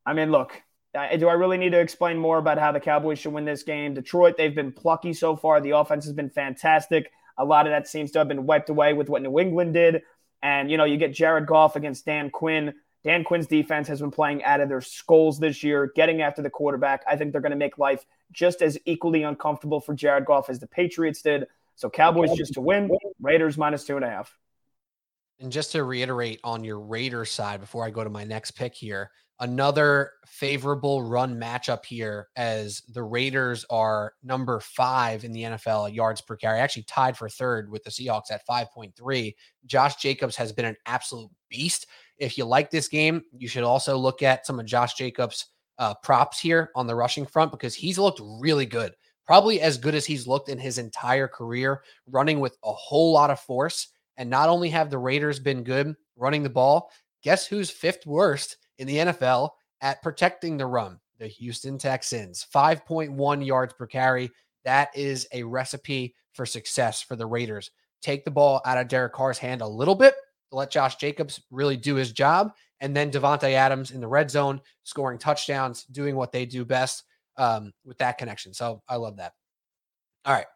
I 0.05 0.13
mean, 0.13 0.31
look, 0.31 0.63
do 0.95 1.29
I 1.29 1.35
really 1.35 1.59
need 1.59 1.73
to 1.73 1.81
explain 1.81 2.19
more 2.19 2.39
about 2.39 2.59
how 2.59 2.73
the 2.73 2.81
Cowboys 2.81 3.19
should 3.19 3.33
win 3.33 3.45
this 3.45 3.63
game? 3.63 3.95
Detroit, 3.95 4.37
they've 4.37 4.55
been 4.55 4.73
plucky 4.73 5.13
so 5.13 5.37
far. 5.37 5.61
The 5.61 5.77
offense 5.77 6.05
has 6.05 6.15
been 6.15 6.31
fantastic. 6.31 7.11
A 7.37 7.45
lot 7.45 7.67
of 7.67 7.73
that 7.73 7.87
seems 7.87 8.11
to 8.13 8.19
have 8.19 8.29
been 8.29 8.47
wiped 8.47 8.71
away 8.71 8.93
with 8.95 9.09
what 9.09 9.23
New 9.23 9.39
England 9.39 9.75
did. 9.75 10.03
And, 10.43 10.71
you 10.71 10.77
know, 10.77 10.85
you 10.85 10.97
get 10.97 11.13
Jared 11.13 11.47
Goff 11.47 11.77
against 11.77 12.05
Dan 12.05 12.31
Quinn. 12.31 12.75
Dan 13.05 13.23
Quinn's 13.23 13.47
defense 13.47 13.87
has 13.89 14.01
been 14.01 14.11
playing 14.11 14.43
out 14.45 14.61
of 14.61 14.69
their 14.69 14.81
skulls 14.81 15.39
this 15.39 15.63
year, 15.63 15.93
getting 15.95 16.21
after 16.21 16.43
the 16.43 16.51
quarterback. 16.51 17.05
I 17.09 17.17
think 17.17 17.33
they're 17.33 17.41
going 17.41 17.51
to 17.51 17.57
make 17.57 17.79
life 17.79 18.05
just 18.33 18.63
as 18.63 18.79
equally 18.85 19.23
uncomfortable 19.23 19.81
for 19.81 19.95
Jared 19.95 20.25
Goff 20.25 20.51
as 20.51 20.59
the 20.59 20.67
Patriots 20.67 21.23
did. 21.23 21.47
So 21.75 21.89
Cowboys 21.89 22.37
just 22.37 22.55
to 22.55 22.61
win, 22.61 22.91
Raiders 23.21 23.57
minus 23.57 23.85
two 23.85 23.97
and 23.97 24.05
a 24.05 24.11
half. 24.11 24.37
And 25.41 25.53
just 25.53 25.73
to 25.73 25.85
reiterate 25.85 26.41
on 26.43 26.65
your 26.65 26.81
Raiders 26.81 27.31
side 27.31 27.61
before 27.61 27.85
I 27.85 27.91
go 27.91 28.03
to 28.03 28.11
my 28.11 28.25
next 28.25 28.53
pick 28.53 28.75
here, 28.75 29.13
another 29.41 30.13
favorable 30.27 31.05
run 31.05 31.39
matchup 31.39 31.85
here 31.85 32.29
as 32.37 32.83
the 32.93 33.03
Raiders 33.03 33.65
are 33.71 34.15
number 34.23 34.59
five 34.59 35.25
in 35.25 35.33
the 35.33 35.43
NFL 35.43 35.95
yards 35.95 36.21
per 36.21 36.37
carry, 36.37 36.59
actually 36.59 36.83
tied 36.85 37.17
for 37.17 37.29
third 37.29 37.71
with 37.71 37.85
the 37.85 37.91
Seahawks 37.91 38.33
at 38.33 38.47
5.3. 38.47 39.35
Josh 39.67 39.97
Jacobs 39.97 40.35
has 40.37 40.53
been 40.53 40.65
an 40.65 40.77
absolute 40.87 41.31
beast. 41.49 41.87
If 42.19 42.37
you 42.37 42.45
like 42.45 42.71
this 42.71 42.89
game, 42.89 43.23
you 43.33 43.47
should 43.47 43.63
also 43.63 43.97
look 43.97 44.23
at 44.23 44.45
some 44.45 44.59
of 44.59 44.67
Josh 44.67 44.95
Jacobs' 44.95 45.47
uh, 45.79 45.95
props 46.03 46.39
here 46.39 46.71
on 46.75 46.87
the 46.87 46.95
rushing 46.95 47.27
front 47.27 47.51
because 47.51 47.75
he's 47.75 47.99
looked 47.99 48.21
really 48.23 48.67
good. 48.67 48.93
Probably 49.27 49.61
as 49.61 49.79
good 49.79 49.95
as 49.95 50.07
he's 50.07 50.27
looked 50.27 50.49
in 50.49 50.59
his 50.59 50.79
entire 50.79 51.29
career, 51.29 51.83
running 52.07 52.41
with 52.41 52.57
a 52.65 52.73
whole 52.73 53.13
lot 53.13 53.31
of 53.31 53.41
force. 53.41 53.89
And 54.17 54.31
not 54.31 54.49
only 54.49 54.71
have 54.71 54.91
the 54.91 54.99
Raiders 54.99 55.39
been 55.39 55.63
good 55.63 55.95
running 56.17 56.43
the 56.43 56.49
ball, 56.49 56.91
guess 57.23 57.47
who's 57.47 57.71
fifth 57.71 58.07
worst 58.07 58.57
in 58.79 58.87
the 58.87 58.97
NFL 58.97 59.51
at 59.81 60.03
protecting 60.03 60.57
the 60.57 60.67
run? 60.67 60.99
The 61.19 61.27
Houston 61.27 61.79
Texans, 61.79 62.47
5.1 62.55 63.47
yards 63.47 63.75
per 63.75 63.87
carry. 63.87 64.31
That 64.65 64.89
is 64.97 65.27
a 65.33 65.43
recipe 65.43 66.15
for 66.33 66.47
success 66.47 67.03
for 67.03 67.17
the 67.17 67.27
Raiders. 67.27 67.71
Take 68.01 68.25
the 68.25 68.31
ball 68.31 68.61
out 68.65 68.79
of 68.79 68.89
Derek 68.89 69.13
Carr's 69.13 69.39
hand 69.39 69.61
a 69.61 69.67
little 69.67 69.97
bit 69.97 70.15
let 70.51 70.71
Josh 70.71 70.97
Jacobs 70.97 71.41
really 71.51 71.77
do 71.77 71.95
his 71.95 72.13
job. 72.13 72.53
And 72.81 72.97
then 72.97 73.11
Davante 73.11 73.53
Adams 73.53 73.91
in 73.91 74.01
the 74.01 74.09
red 74.09 74.31
zone, 74.31 74.61
scoring 74.85 75.19
touchdowns, 75.19 75.85
doing 75.85 76.15
what 76.15 76.33
they 76.33 76.47
do 76.47 76.65
best 76.65 77.05
um, 77.37 77.73
with 77.85 77.99
that 77.99 78.19
connection. 78.19 78.55
So 78.55 78.83
I 78.89 78.97
love 78.97 79.17
that. 79.17 79.33
All 80.25 80.35
right. 80.35 80.47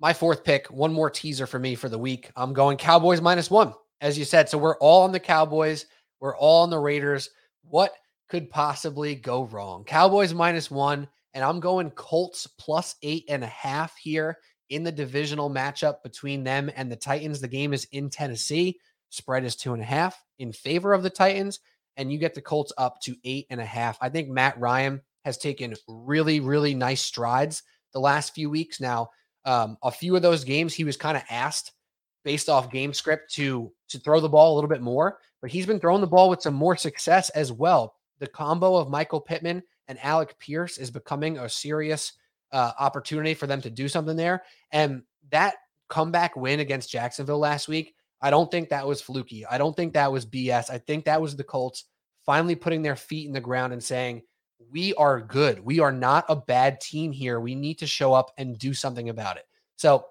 My 0.00 0.12
fourth 0.12 0.44
pick, 0.44 0.68
one 0.68 0.92
more 0.92 1.10
teaser 1.10 1.46
for 1.46 1.58
me 1.58 1.74
for 1.74 1.88
the 1.88 1.98
week. 1.98 2.30
I'm 2.36 2.52
going 2.52 2.76
Cowboys 2.76 3.20
minus 3.20 3.50
one, 3.50 3.74
as 4.00 4.16
you 4.16 4.24
said. 4.24 4.48
So 4.48 4.56
we're 4.56 4.78
all 4.78 5.02
on 5.02 5.12
the 5.12 5.18
Cowboys. 5.20 5.86
We're 6.20 6.36
all 6.36 6.62
on 6.62 6.70
the 6.70 6.78
Raiders. 6.78 7.30
What 7.64 7.92
could 8.28 8.48
possibly 8.48 9.14
go 9.14 9.44
wrong? 9.44 9.84
Cowboys 9.84 10.32
minus 10.32 10.70
one, 10.70 11.08
and 11.34 11.42
I'm 11.42 11.60
going 11.60 11.90
Colts 11.90 12.46
plus 12.58 12.94
eight 13.02 13.24
and 13.28 13.42
a 13.42 13.48
half 13.48 13.96
here 13.96 14.38
in 14.70 14.84
the 14.84 14.92
divisional 14.92 15.50
matchup 15.50 16.02
between 16.02 16.44
them 16.44 16.70
and 16.76 16.92
the 16.92 16.96
Titans. 16.96 17.40
The 17.40 17.48
game 17.48 17.72
is 17.72 17.88
in 17.92 18.08
Tennessee. 18.10 18.78
Spread 19.10 19.44
is 19.44 19.56
two 19.56 19.72
and 19.72 19.82
a 19.82 19.86
half 19.86 20.22
in 20.38 20.52
favor 20.52 20.92
of 20.92 21.02
the 21.02 21.10
Titans, 21.10 21.60
and 21.96 22.12
you 22.12 22.18
get 22.18 22.34
the 22.34 22.40
Colts 22.40 22.72
up 22.78 23.00
to 23.02 23.16
eight 23.24 23.46
and 23.50 23.60
a 23.60 23.64
half. 23.64 23.98
I 24.00 24.08
think 24.08 24.28
Matt 24.28 24.58
Ryan 24.58 25.00
has 25.24 25.38
taken 25.38 25.74
really, 25.88 26.40
really 26.40 26.74
nice 26.74 27.02
strides 27.02 27.62
the 27.92 28.00
last 28.00 28.34
few 28.34 28.50
weeks. 28.50 28.80
Now, 28.80 29.10
um, 29.44 29.78
a 29.82 29.90
few 29.90 30.14
of 30.14 30.22
those 30.22 30.44
games 30.44 30.74
he 30.74 30.84
was 30.84 30.96
kind 30.96 31.16
of 31.16 31.22
asked 31.30 31.72
based 32.24 32.48
off 32.48 32.70
game 32.70 32.92
script 32.92 33.32
to 33.34 33.72
to 33.88 33.98
throw 33.98 34.20
the 34.20 34.28
ball 34.28 34.52
a 34.52 34.56
little 34.56 34.68
bit 34.68 34.82
more, 34.82 35.18
but 35.40 35.50
he's 35.50 35.66
been 35.66 35.80
throwing 35.80 36.00
the 36.00 36.06
ball 36.06 36.28
with 36.28 36.42
some 36.42 36.54
more 36.54 36.76
success 36.76 37.30
as 37.30 37.50
well. 37.50 37.94
The 38.18 38.26
combo 38.26 38.76
of 38.76 38.90
Michael 38.90 39.20
Pittman 39.20 39.62
and 39.86 39.98
Alec 40.02 40.38
Pierce 40.38 40.76
is 40.76 40.90
becoming 40.90 41.38
a 41.38 41.48
serious 41.48 42.12
uh, 42.52 42.72
opportunity 42.78 43.34
for 43.34 43.46
them 43.46 43.62
to 43.62 43.70
do 43.70 43.88
something 43.88 44.16
there. 44.16 44.42
And 44.72 45.02
that 45.30 45.54
comeback 45.88 46.36
win 46.36 46.60
against 46.60 46.90
Jacksonville 46.90 47.38
last 47.38 47.68
week, 47.68 47.94
I 48.20 48.30
don't 48.30 48.50
think 48.50 48.70
that 48.70 48.86
was 48.86 49.00
fluky. 49.00 49.46
I 49.46 49.58
don't 49.58 49.76
think 49.76 49.92
that 49.94 50.10
was 50.10 50.26
BS. 50.26 50.70
I 50.70 50.78
think 50.78 51.04
that 51.04 51.20
was 51.20 51.36
the 51.36 51.44
Colts 51.44 51.84
finally 52.26 52.54
putting 52.54 52.82
their 52.82 52.96
feet 52.96 53.26
in 53.26 53.32
the 53.32 53.40
ground 53.40 53.72
and 53.72 53.82
saying, 53.82 54.22
we 54.70 54.92
are 54.94 55.20
good. 55.20 55.60
We 55.60 55.80
are 55.80 55.92
not 55.92 56.24
a 56.28 56.36
bad 56.36 56.80
team 56.80 57.12
here. 57.12 57.40
We 57.40 57.54
need 57.54 57.78
to 57.78 57.86
show 57.86 58.12
up 58.12 58.32
and 58.36 58.58
do 58.58 58.74
something 58.74 59.08
about 59.08 59.36
it. 59.36 59.44
So 59.76 60.06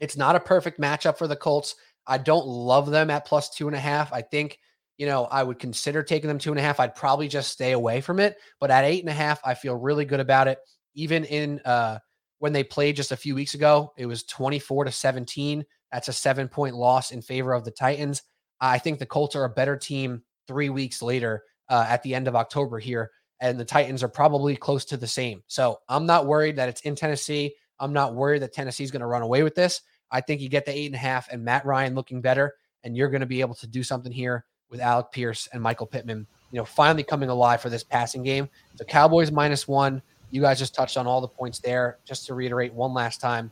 it's 0.00 0.16
not 0.16 0.36
a 0.36 0.40
perfect 0.40 0.80
matchup 0.80 1.16
for 1.16 1.26
the 1.26 1.36
Colts. 1.36 1.76
I 2.06 2.18
don't 2.18 2.46
love 2.46 2.90
them 2.90 3.10
at 3.10 3.24
plus 3.24 3.50
two 3.50 3.68
and 3.68 3.76
a 3.76 3.80
half. 3.80 4.12
I 4.12 4.22
think, 4.22 4.58
you 4.96 5.06
know, 5.06 5.24
I 5.26 5.42
would 5.42 5.58
consider 5.58 6.02
taking 6.02 6.28
them 6.28 6.38
two 6.38 6.50
and 6.50 6.58
a 6.58 6.62
half. 6.62 6.80
I'd 6.80 6.94
probably 6.94 7.28
just 7.28 7.52
stay 7.52 7.72
away 7.72 8.00
from 8.00 8.18
it. 8.18 8.36
But 8.60 8.70
at 8.70 8.84
eight 8.84 9.02
and 9.02 9.10
a 9.10 9.14
half, 9.14 9.40
I 9.44 9.54
feel 9.54 9.76
really 9.76 10.04
good 10.04 10.20
about 10.20 10.48
it. 10.48 10.58
Even 10.94 11.24
in 11.24 11.60
uh 11.64 11.98
when 12.40 12.52
they 12.52 12.64
played 12.64 12.96
just 12.96 13.12
a 13.12 13.16
few 13.16 13.34
weeks 13.34 13.54
ago, 13.54 13.92
it 13.96 14.06
was 14.06 14.22
24 14.24 14.84
to 14.84 14.92
17. 14.92 15.64
That's 15.92 16.08
a 16.08 16.12
seven 16.12 16.48
point 16.48 16.74
loss 16.74 17.10
in 17.10 17.22
favor 17.22 17.52
of 17.52 17.64
the 17.64 17.70
Titans. 17.70 18.22
I 18.60 18.78
think 18.78 18.98
the 18.98 19.06
Colts 19.06 19.36
are 19.36 19.44
a 19.44 19.50
better 19.50 19.76
team 19.76 20.22
three 20.46 20.68
weeks 20.68 21.02
later 21.02 21.44
uh, 21.68 21.86
at 21.88 22.02
the 22.02 22.14
end 22.14 22.28
of 22.28 22.36
October 22.36 22.78
here 22.78 23.10
and 23.40 23.58
the 23.58 23.64
Titans 23.64 24.02
are 24.02 24.08
probably 24.08 24.56
close 24.56 24.84
to 24.86 24.96
the 24.96 25.06
same. 25.06 25.42
So 25.46 25.80
I'm 25.88 26.06
not 26.06 26.26
worried 26.26 26.56
that 26.56 26.68
it's 26.68 26.80
in 26.82 26.94
Tennessee. 26.94 27.54
I'm 27.78 27.92
not 27.92 28.14
worried 28.14 28.42
that 28.42 28.52
Tennessee's 28.52 28.90
going 28.90 29.00
to 29.00 29.06
run 29.06 29.22
away 29.22 29.42
with 29.42 29.54
this. 29.54 29.82
I 30.10 30.20
think 30.20 30.40
you 30.40 30.48
get 30.48 30.64
the 30.64 30.76
eight 30.76 30.86
and 30.86 30.94
a 30.94 30.98
half 30.98 31.28
and 31.30 31.44
Matt 31.44 31.64
Ryan 31.64 31.94
looking 31.94 32.20
better, 32.20 32.54
and 32.82 32.96
you're 32.96 33.10
going 33.10 33.20
to 33.20 33.26
be 33.26 33.40
able 33.40 33.54
to 33.56 33.66
do 33.66 33.82
something 33.82 34.12
here 34.12 34.44
with 34.70 34.80
Alec 34.80 35.12
Pierce 35.12 35.48
and 35.52 35.62
Michael 35.62 35.86
Pittman, 35.86 36.26
you 36.50 36.58
know, 36.58 36.64
finally 36.64 37.02
coming 37.02 37.28
alive 37.28 37.60
for 37.60 37.70
this 37.70 37.84
passing 37.84 38.22
game. 38.22 38.48
The 38.76 38.84
Cowboys 38.84 39.30
minus 39.30 39.68
one. 39.68 40.02
You 40.30 40.42
guys 40.42 40.58
just 40.58 40.74
touched 40.74 40.96
on 40.96 41.06
all 41.06 41.20
the 41.20 41.28
points 41.28 41.58
there. 41.58 41.98
Just 42.04 42.26
to 42.26 42.34
reiterate 42.34 42.72
one 42.74 42.92
last 42.92 43.20
time, 43.20 43.50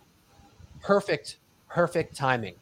perfect, 0.82 1.38
perfect 1.76 2.16
timing 2.16 2.54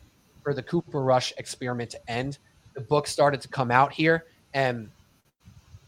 for 0.43 0.53
the 0.53 0.63
Cooper 0.65 1.01
Rush 1.01 1.33
experiment 1.39 1.89
to 1.91 2.11
end. 2.11 2.39
The 2.75 2.81
book 2.81 3.07
started 3.07 3.41
to 3.43 3.49
come 3.49 3.71
out 3.71 3.93
here, 3.93 4.25
and 4.55 4.91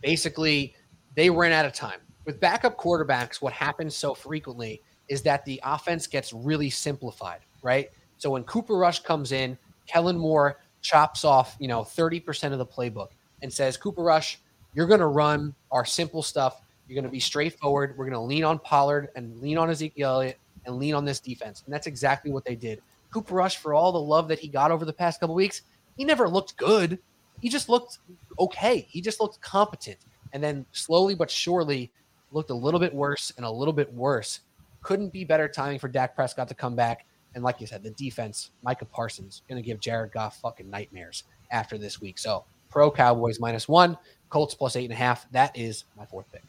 basically 0.01 0.77
they 1.17 1.29
ran 1.29 1.51
out 1.51 1.67
of 1.67 1.73
time. 1.73 1.99
With 2.25 2.39
backup 2.39 2.79
quarterbacks, 2.79 3.43
what 3.43 3.53
happens 3.53 3.97
so 3.97 4.15
frequently 4.15 4.81
is 5.09 5.23
that 5.23 5.45
the 5.45 5.61
offense 5.65 6.07
gets 6.07 6.33
really 6.33 6.71
simplified, 6.71 7.41
right? 7.63 7.91
So 8.17 8.31
when 8.31 8.45
Cooper 8.45 8.77
Rush 8.77 9.01
comes 9.01 9.33
in, 9.33 9.59
Kellen 9.89 10.17
Moore 10.17 10.61
chops 10.81 11.25
off, 11.25 11.57
you 11.59 11.67
know, 11.67 11.81
30% 11.81 12.53
of 12.53 12.59
the 12.59 12.67
playbook 12.67 13.09
and 13.43 13.53
says, 13.53 13.77
Cooper 13.77 14.05
Rush, 14.05 14.39
you're 14.73 14.87
going 14.87 15.01
to 15.01 15.07
run 15.07 15.53
our 15.73 15.85
simple 15.85 16.23
stuff. 16.23 16.63
You're 16.87 16.95
going 16.95 17.03
to 17.03 17.11
be 17.11 17.19
straightforward. 17.19 17.99
We're 17.99 18.05
going 18.05 18.13
to 18.13 18.21
lean 18.21 18.45
on 18.45 18.61
Pollard 18.61 19.09
and 19.17 19.37
lean 19.41 19.59
on 19.59 19.69
Ezekiel 19.69 20.11
Elliott 20.11 20.39
and 20.65 20.77
lean 20.77 20.95
on 20.95 21.05
this 21.05 21.19
defense. 21.19 21.65
And 21.65 21.75
that's 21.75 21.89
exactly 21.89 22.31
what 22.31 22.45
they 22.45 22.55
did. 22.55 22.81
Cooper 23.11 23.35
Rush, 23.35 23.57
for 23.57 23.75
all 23.75 23.93
the 23.93 24.01
love 24.01 24.29
that 24.29 24.39
he 24.39 24.49
got 24.49 24.71
over 24.71 24.85
the 24.85 24.93
past 24.93 25.21
couple 25.21 25.35
weeks, 25.35 25.63
he 25.97 26.05
never 26.05 26.29
looked 26.29 26.57
good. 26.57 26.99
He 27.41 27.49
just 27.49 27.69
looked 27.69 27.99
okay. 28.39 28.87
He 28.89 29.01
just 29.01 29.21
looked 29.21 29.41
competent 29.41 29.99
and 30.33 30.43
then 30.43 30.67
slowly 30.73 31.15
but 31.15 31.31
surely 31.31 31.91
looked 32.33 32.51
a 32.51 32.55
little 32.55 32.81
bit 32.81 32.95
worse 32.95 33.33
and 33.37 33.47
a 33.47 33.51
little 33.51 33.73
bit 33.73 33.93
worse. 33.93 34.41
Couldn't 34.83 35.13
be 35.13 35.25
better 35.25 35.49
timing 35.49 35.79
for 35.79 35.89
Dak 35.89 36.15
Prescott 36.15 36.49
to 36.49 36.55
come 36.55 36.77
back. 36.77 37.07
And 37.35 37.45
like 37.45 37.61
you 37.61 37.67
said, 37.67 37.83
the 37.83 37.91
defense, 37.91 38.51
Micah 38.63 38.87
Parsons, 38.87 39.43
going 39.49 39.63
to 39.63 39.67
give 39.67 39.81
Jared 39.81 40.13
Goff 40.13 40.41
fucking 40.41 40.71
nightmares 40.71 41.25
after 41.51 41.77
this 41.77 42.01
week. 42.01 42.19
So 42.19 42.45
pro 42.71 42.91
Cowboys 42.91 43.41
minus 43.41 43.69
one, 43.69 43.99
Colts 44.31 44.55
plus 44.55 44.77
eight 44.77 44.85
and 44.85 44.93
a 44.93 44.97
half. 44.97 45.31
That 45.33 45.57
is 45.57 45.85
my 45.97 46.07
fourth 46.07 46.27
pick. 46.33 46.43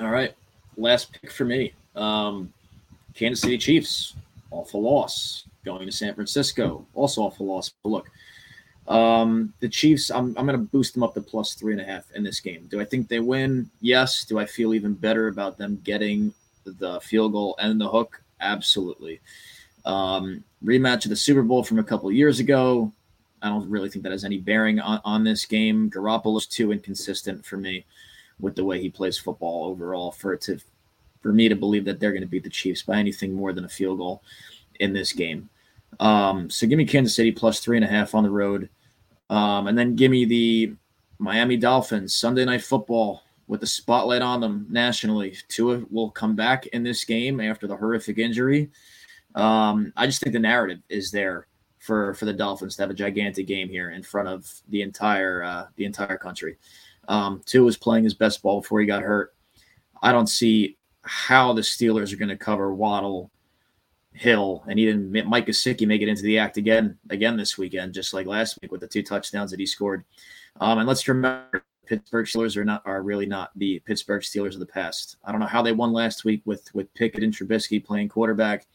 All 0.00 0.10
right. 0.10 0.34
Last 0.76 1.12
pick 1.12 1.30
for 1.30 1.44
me. 1.44 1.72
Um, 1.94 2.52
Kansas 3.14 3.40
City 3.40 3.58
Chiefs, 3.58 4.14
awful 4.50 4.82
loss. 4.82 5.44
Going 5.64 5.86
to 5.86 5.92
San 5.92 6.14
Francisco, 6.14 6.86
also 6.94 7.22
awful 7.22 7.46
loss. 7.46 7.72
But 7.82 7.88
look, 7.88 8.10
um, 8.86 9.54
the 9.60 9.68
Chiefs, 9.68 10.10
I'm, 10.10 10.34
I'm 10.36 10.46
going 10.46 10.58
to 10.58 10.58
boost 10.58 10.92
them 10.92 11.02
up 11.02 11.14
to 11.14 11.20
plus 11.20 11.54
three 11.54 11.72
and 11.72 11.80
a 11.80 11.84
half 11.84 12.10
in 12.14 12.22
this 12.22 12.40
game. 12.40 12.66
Do 12.68 12.80
I 12.80 12.84
think 12.84 13.08
they 13.08 13.20
win? 13.20 13.70
Yes. 13.80 14.24
Do 14.24 14.38
I 14.38 14.44
feel 14.44 14.74
even 14.74 14.92
better 14.92 15.28
about 15.28 15.56
them 15.56 15.80
getting 15.84 16.34
the 16.64 17.00
field 17.00 17.32
goal 17.32 17.56
and 17.58 17.80
the 17.80 17.88
hook? 17.88 18.22
Absolutely. 18.40 19.20
Um, 19.86 20.44
rematch 20.62 21.04
of 21.04 21.10
the 21.10 21.16
Super 21.16 21.42
Bowl 21.42 21.62
from 21.62 21.78
a 21.78 21.84
couple 21.84 22.12
years 22.12 22.40
ago. 22.40 22.92
I 23.42 23.48
don't 23.48 23.68
really 23.68 23.90
think 23.90 24.02
that 24.02 24.12
has 24.12 24.24
any 24.24 24.38
bearing 24.38 24.80
on, 24.80 25.00
on 25.04 25.24
this 25.24 25.44
game. 25.44 25.90
Garoppolo's 25.90 26.46
too 26.46 26.72
inconsistent 26.72 27.44
for 27.44 27.56
me 27.56 27.84
with 28.40 28.56
the 28.56 28.64
way 28.64 28.80
he 28.80 28.90
plays 28.90 29.18
football 29.18 29.64
overall 29.64 30.10
for 30.10 30.32
it 30.32 30.40
to 30.42 30.58
for 31.24 31.32
me 31.32 31.48
to 31.48 31.56
believe 31.56 31.86
that 31.86 31.98
they're 31.98 32.12
going 32.12 32.20
to 32.20 32.28
beat 32.28 32.44
the 32.44 32.50
Chiefs 32.50 32.82
by 32.82 32.98
anything 32.98 33.32
more 33.32 33.54
than 33.54 33.64
a 33.64 33.68
field 33.68 33.96
goal 33.96 34.22
in 34.78 34.92
this 34.92 35.14
game. 35.14 35.48
Um, 35.98 36.50
so 36.50 36.66
give 36.66 36.76
me 36.76 36.84
Kansas 36.84 37.16
City 37.16 37.32
plus 37.32 37.60
three 37.60 37.78
and 37.78 37.84
a 37.84 37.88
half 37.88 38.14
on 38.14 38.24
the 38.24 38.30
road. 38.30 38.68
Um, 39.30 39.66
and 39.66 39.78
then 39.78 39.96
give 39.96 40.10
me 40.10 40.26
the 40.26 40.74
Miami 41.18 41.56
Dolphins 41.56 42.14
Sunday 42.14 42.44
night 42.44 42.62
football 42.62 43.22
with 43.46 43.60
the 43.60 43.66
spotlight 43.66 44.20
on 44.20 44.40
them 44.40 44.66
nationally. 44.68 45.34
Tua 45.48 45.82
will 45.90 46.10
come 46.10 46.36
back 46.36 46.66
in 46.66 46.82
this 46.82 47.06
game 47.06 47.40
after 47.40 47.66
the 47.66 47.76
horrific 47.76 48.18
injury. 48.18 48.70
Um, 49.34 49.94
I 49.96 50.04
just 50.04 50.20
think 50.20 50.34
the 50.34 50.40
narrative 50.40 50.80
is 50.90 51.10
there 51.10 51.46
for 51.78 52.12
for 52.12 52.26
the 52.26 52.34
Dolphins 52.34 52.76
to 52.76 52.82
have 52.82 52.90
a 52.90 52.94
gigantic 52.94 53.46
game 53.46 53.70
here 53.70 53.92
in 53.92 54.02
front 54.02 54.28
of 54.28 54.46
the 54.68 54.82
entire 54.82 55.42
uh, 55.42 55.66
the 55.76 55.86
entire 55.86 56.18
country. 56.18 56.58
Um, 57.08 57.40
Tua 57.46 57.64
was 57.64 57.78
playing 57.78 58.04
his 58.04 58.14
best 58.14 58.42
ball 58.42 58.60
before 58.60 58.80
he 58.80 58.86
got 58.86 59.02
hurt. 59.02 59.34
I 60.02 60.12
don't 60.12 60.28
see 60.28 60.76
how 61.04 61.52
the 61.52 61.62
Steelers 61.62 62.12
are 62.12 62.16
going 62.16 62.28
to 62.28 62.36
cover 62.36 62.74
Waddle, 62.74 63.30
Hill, 64.12 64.64
and 64.68 64.78
even 64.78 65.12
Mike 65.26 65.46
Gesicki 65.46 65.86
make 65.86 66.02
it 66.02 66.08
into 66.08 66.22
the 66.22 66.38
act 66.38 66.56
again 66.56 66.98
again 67.10 67.36
this 67.36 67.58
weekend, 67.58 67.94
just 67.94 68.14
like 68.14 68.26
last 68.26 68.58
week 68.62 68.72
with 68.72 68.80
the 68.80 68.88
two 68.88 69.02
touchdowns 69.02 69.50
that 69.50 69.60
he 69.60 69.66
scored. 69.66 70.04
Um, 70.60 70.78
and 70.78 70.88
let's 70.88 71.06
remember, 71.08 71.64
Pittsburgh 71.86 72.26
Steelers 72.26 72.56
are 72.56 72.64
not 72.64 72.82
are 72.84 73.02
really 73.02 73.26
not 73.26 73.50
the 73.56 73.80
Pittsburgh 73.80 74.22
Steelers 74.22 74.54
of 74.54 74.60
the 74.60 74.66
past. 74.66 75.16
I 75.24 75.32
don't 75.32 75.40
know 75.40 75.46
how 75.46 75.62
they 75.62 75.72
won 75.72 75.92
last 75.92 76.24
week 76.24 76.42
with 76.44 76.72
with 76.74 76.92
Pickett 76.94 77.24
and 77.24 77.32
Trubisky 77.32 77.84
playing 77.84 78.08
quarterback. 78.08 78.66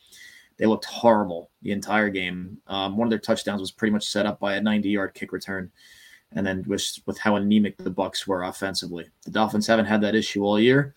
They 0.58 0.66
looked 0.66 0.86
horrible 0.86 1.50
the 1.62 1.72
entire 1.72 2.10
game. 2.10 2.58
Um, 2.68 2.98
one 2.98 3.08
of 3.08 3.10
their 3.10 3.20
touchdowns 3.20 3.62
was 3.62 3.72
pretty 3.72 3.94
much 3.94 4.08
set 4.08 4.26
up 4.26 4.42
by 4.42 4.56
a 4.56 4.62
90 4.62 4.90
yard 4.90 5.14
kick 5.14 5.32
return, 5.32 5.72
and 6.34 6.46
then 6.46 6.64
with 6.68 7.00
with 7.06 7.18
how 7.18 7.38
anemic 7.38 7.78
the 7.78 7.90
Bucks 7.90 8.28
were 8.28 8.44
offensively. 8.44 9.08
The 9.24 9.32
Dolphins 9.32 9.68
haven't 9.68 9.86
had 9.86 10.02
that 10.02 10.16
issue 10.16 10.44
all 10.44 10.60
year. 10.60 10.96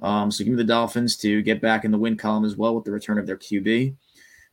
Um, 0.00 0.30
so 0.30 0.44
give 0.44 0.52
me 0.52 0.56
the 0.56 0.64
Dolphins 0.64 1.16
to 1.18 1.42
get 1.42 1.60
back 1.60 1.84
in 1.84 1.90
the 1.90 1.98
win 1.98 2.16
column 2.16 2.44
as 2.44 2.56
well 2.56 2.74
with 2.74 2.84
the 2.84 2.90
return 2.90 3.18
of 3.18 3.26
their 3.26 3.36
QB. 3.36 3.94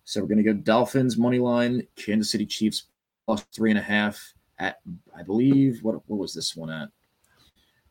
So 0.03 0.21
we're 0.21 0.27
going 0.27 0.43
to 0.43 0.43
go 0.43 0.53
Dolphins 0.53 1.17
money 1.17 1.39
line, 1.39 1.85
Kansas 1.95 2.31
City 2.31 2.45
Chiefs 2.45 2.85
plus 3.25 3.41
three 3.53 3.69
and 3.69 3.79
a 3.79 3.83
half 3.83 4.33
at 4.57 4.79
I 5.15 5.23
believe 5.23 5.79
what 5.83 5.95
what 6.07 6.19
was 6.19 6.33
this 6.33 6.55
one 6.55 6.69
at 6.69 6.89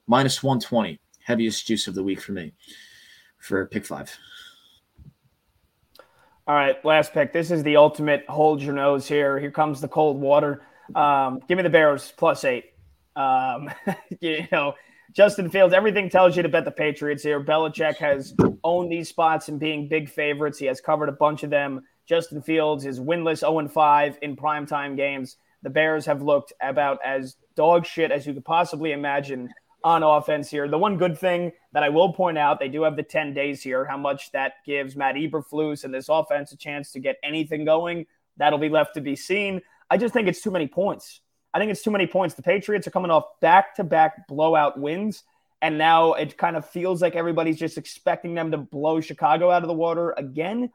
minus 0.06 0.42
one 0.42 0.60
twenty. 0.60 1.00
Heaviest 1.24 1.66
juice 1.66 1.86
of 1.86 1.94
the 1.94 2.02
week 2.02 2.20
for 2.20 2.32
me 2.32 2.54
for 3.38 3.66
pick 3.66 3.84
five. 3.84 4.16
All 6.46 6.54
right, 6.54 6.82
last 6.84 7.12
pick. 7.12 7.32
This 7.32 7.50
is 7.50 7.62
the 7.62 7.76
ultimate 7.76 8.24
hold 8.28 8.62
your 8.62 8.72
nose 8.72 9.06
here. 9.06 9.38
Here 9.38 9.50
comes 9.50 9.80
the 9.80 9.88
cold 9.88 10.18
water. 10.18 10.62
Um, 10.94 11.40
give 11.46 11.56
me 11.56 11.62
the 11.62 11.70
Bears 11.70 12.12
plus 12.16 12.44
eight. 12.44 12.72
Um, 13.14 13.70
you 14.20 14.46
know, 14.50 14.74
Justin 15.12 15.50
Fields, 15.50 15.72
everything 15.72 16.10
tells 16.10 16.36
you 16.36 16.42
to 16.42 16.48
bet 16.48 16.64
the 16.64 16.70
Patriots 16.70 17.22
here. 17.22 17.42
Belichick 17.42 17.96
has 17.96 18.34
owned 18.62 18.92
these 18.92 19.08
spots 19.08 19.48
and 19.48 19.58
being 19.58 19.88
big 19.88 20.08
favorites. 20.08 20.58
He 20.58 20.66
has 20.66 20.80
covered 20.80 21.08
a 21.08 21.12
bunch 21.12 21.42
of 21.42 21.50
them. 21.50 21.82
Justin 22.06 22.42
Fields 22.42 22.84
is 22.84 23.00
winless 23.00 23.40
0 23.40 23.68
5 23.68 24.18
in 24.22 24.36
primetime 24.36 24.96
games. 24.96 25.36
The 25.62 25.70
Bears 25.70 26.06
have 26.06 26.22
looked 26.22 26.52
about 26.60 26.98
as 27.04 27.36
dog 27.56 27.86
shit 27.86 28.12
as 28.12 28.26
you 28.26 28.34
could 28.34 28.44
possibly 28.44 28.92
imagine 28.92 29.50
on 29.82 30.02
offense 30.02 30.50
here. 30.50 30.68
The 30.68 30.78
one 30.78 30.98
good 30.98 31.18
thing 31.18 31.52
that 31.72 31.82
I 31.82 31.88
will 31.88 32.12
point 32.12 32.36
out, 32.36 32.60
they 32.60 32.68
do 32.68 32.82
have 32.82 32.96
the 32.96 33.02
10 33.02 33.32
days 33.32 33.62
here. 33.62 33.84
How 33.84 33.96
much 33.96 34.30
that 34.32 34.54
gives 34.66 34.94
Matt 34.94 35.14
Eberflus 35.14 35.84
and 35.84 35.94
this 35.94 36.08
offense 36.08 36.52
a 36.52 36.56
chance 36.56 36.92
to 36.92 37.00
get 37.00 37.16
anything 37.22 37.64
going, 37.64 38.06
that'll 38.36 38.58
be 38.58 38.68
left 38.68 38.94
to 38.94 39.00
be 39.00 39.16
seen. 39.16 39.62
I 39.90 39.96
just 39.96 40.12
think 40.12 40.28
it's 40.28 40.42
too 40.42 40.50
many 40.50 40.68
points. 40.68 41.20
I 41.58 41.60
think 41.60 41.72
it's 41.72 41.82
too 41.82 41.90
many 41.90 42.06
points. 42.06 42.36
The 42.36 42.42
Patriots 42.42 42.86
are 42.86 42.92
coming 42.92 43.10
off 43.10 43.24
back 43.40 43.74
to 43.76 43.84
back 43.84 44.28
blowout 44.28 44.78
wins. 44.78 45.24
And 45.60 45.76
now 45.76 46.12
it 46.12 46.38
kind 46.38 46.56
of 46.56 46.70
feels 46.70 47.02
like 47.02 47.16
everybody's 47.16 47.58
just 47.58 47.78
expecting 47.78 48.34
them 48.34 48.52
to 48.52 48.58
blow 48.58 49.00
Chicago 49.00 49.50
out 49.50 49.62
of 49.62 49.68
the 49.68 49.74
water 49.74 50.14
again. 50.16 50.70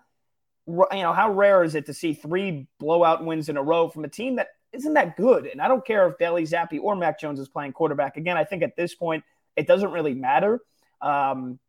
You 0.67 0.85
know, 0.91 1.13
how 1.13 1.31
rare 1.31 1.63
is 1.63 1.75
it 1.75 1.85
to 1.85 1.93
see 1.93 2.13
three 2.13 2.67
blowout 2.79 3.23
wins 3.23 3.47
in 3.47 3.55
a 3.55 3.63
row 3.63 3.87
from 3.87 4.03
a 4.03 4.09
team 4.09 4.35
that 4.35 4.49
isn't 4.73 4.93
that 4.95 5.15
good? 5.15 5.45
And 5.45 5.61
I 5.61 5.69
don't 5.69 5.85
care 5.85 6.05
if 6.09 6.17
Bailey 6.17 6.43
Zappe 6.43 6.81
or 6.81 6.97
Mac 6.97 7.17
Jones 7.17 7.39
is 7.39 7.47
playing 7.47 7.71
quarterback. 7.71 8.17
Again, 8.17 8.35
I 8.35 8.43
think 8.43 8.61
at 8.61 8.75
this 8.75 8.93
point, 8.93 9.23
it 9.55 9.67
doesn't 9.67 9.91
really 9.91 10.13
matter. 10.13 10.59
Um, 11.01 11.59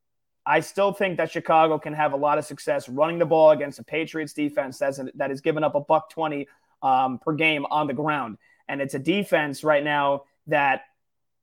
I 0.44 0.58
still 0.58 0.92
think 0.92 1.18
that 1.18 1.30
Chicago 1.30 1.78
can 1.78 1.92
have 1.92 2.14
a 2.14 2.16
lot 2.16 2.38
of 2.38 2.44
success 2.44 2.88
running 2.88 3.20
the 3.20 3.26
ball 3.26 3.52
against 3.52 3.78
a 3.78 3.84
Patriots 3.84 4.32
defense 4.32 4.78
that's 4.78 4.98
that 5.14 5.30
has 5.30 5.40
given 5.40 5.62
up 5.62 5.76
a 5.76 5.80
buck 5.80 6.10
20 6.10 6.48
um, 6.82 7.18
per 7.18 7.32
game 7.32 7.64
on 7.70 7.86
the 7.86 7.94
ground. 7.94 8.38
And 8.68 8.80
it's 8.80 8.94
a 8.94 8.98
defense 8.98 9.62
right 9.64 9.84
now 9.84 10.22
that 10.46 10.82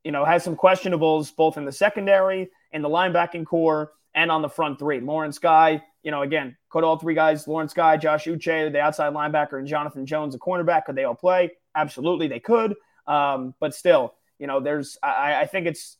you 0.03 0.11
know, 0.11 0.25
has 0.25 0.43
some 0.43 0.55
questionables 0.55 1.35
both 1.35 1.57
in 1.57 1.65
the 1.65 1.71
secondary, 1.71 2.49
in 2.71 2.81
the 2.81 2.89
linebacking 2.89 3.45
corps, 3.45 3.91
and 4.13 4.31
on 4.31 4.41
the 4.41 4.49
front 4.49 4.79
three. 4.79 4.99
Lawrence 4.99 5.37
Guy, 5.37 5.83
you 6.03 6.11
know, 6.11 6.21
again, 6.21 6.57
could 6.69 6.83
all 6.83 6.97
three 6.97 7.13
guys, 7.13 7.47
Lawrence 7.47 7.73
Guy, 7.73 7.97
Josh 7.97 8.25
Uche, 8.25 8.71
the 8.71 8.79
outside 8.79 9.13
linebacker, 9.13 9.59
and 9.59 9.67
Jonathan 9.67 10.05
Jones, 10.05 10.33
the 10.33 10.39
cornerback, 10.39 10.85
could 10.85 10.95
they 10.95 11.03
all 11.03 11.15
play? 11.15 11.51
Absolutely, 11.75 12.27
they 12.27 12.39
could. 12.39 12.75
Um, 13.07 13.53
but 13.59 13.73
still, 13.75 14.15
you 14.39 14.47
know, 14.47 14.59
there's 14.59 14.97
I, 15.01 15.41
I 15.41 15.45
think 15.45 15.67
it's 15.67 15.97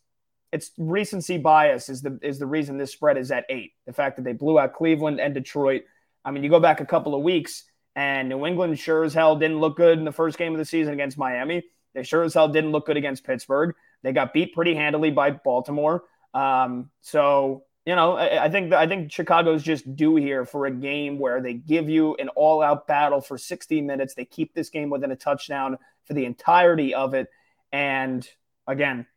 it's 0.52 0.72
recency 0.78 1.38
bias 1.38 1.88
is 1.88 2.02
the 2.02 2.20
is 2.22 2.40
the 2.40 2.46
reason 2.46 2.78
this 2.78 2.92
spread 2.92 3.18
is 3.18 3.32
at 3.32 3.46
eight. 3.50 3.72
The 3.86 3.94
fact 3.94 4.18
that 4.18 4.24
they 4.24 4.34
blew 4.34 4.60
out 4.60 4.74
Cleveland 4.74 5.20
and 5.20 5.34
Detroit. 5.34 5.84
I 6.26 6.32
mean, 6.32 6.44
you 6.44 6.50
go 6.50 6.60
back 6.60 6.82
a 6.82 6.86
couple 6.86 7.16
of 7.16 7.24
weeks, 7.24 7.64
and 7.96 8.30
New 8.30 8.46
England 8.46 8.80
sure 8.80 9.04
as 9.04 9.14
hell 9.14 9.36
didn't 9.36 9.60
look 9.60 9.78
good 9.78 9.98
in 9.98 10.06
the 10.06 10.12
first 10.12 10.38
game 10.38 10.54
of 10.54 10.58
the 10.58 10.66
season 10.66 10.94
against 10.94 11.18
Miami. 11.18 11.64
They 11.94 12.04
sure 12.04 12.24
as 12.24 12.34
hell 12.34 12.48
didn't 12.48 12.72
look 12.72 12.86
good 12.86 12.98
against 12.98 13.24
Pittsburgh. 13.24 13.76
They 14.04 14.14
got 14.14 14.34
beat 14.34 14.54
pretty 14.54 14.76
handily 14.76 15.12
by 15.12 15.32
Baltimore. 15.32 16.04
Um, 16.34 16.90
so 17.02 17.64
you 17.86 17.96
know, 17.96 18.16
I, 18.16 18.46
I 18.46 18.50
think 18.50 18.74
I 18.74 18.88
think 18.88 19.12
Chicago's 19.12 19.64
just 19.64 19.96
due 19.96 20.16
here 20.16 20.46
for 20.46 20.68
a 20.68 20.72
game 20.72 21.18
where 21.18 21.42
they 21.42 21.54
give 21.54 21.90
you 21.90 22.16
an 22.16 22.30
all-out 22.30 22.88
battle 22.88 23.22
for 23.22 23.38
60 23.38 23.82
minutes. 23.82 24.14
They 24.14 24.26
keep 24.26 24.54
this 24.54 24.70
game 24.70 24.90
within 24.90 25.12
a 25.12 25.16
touchdown 25.16 25.78
for 26.06 26.14
the 26.14 26.26
entirety 26.26 26.94
of 26.94 27.14
it. 27.14 27.28
And 27.72 28.28
again, 28.68 29.08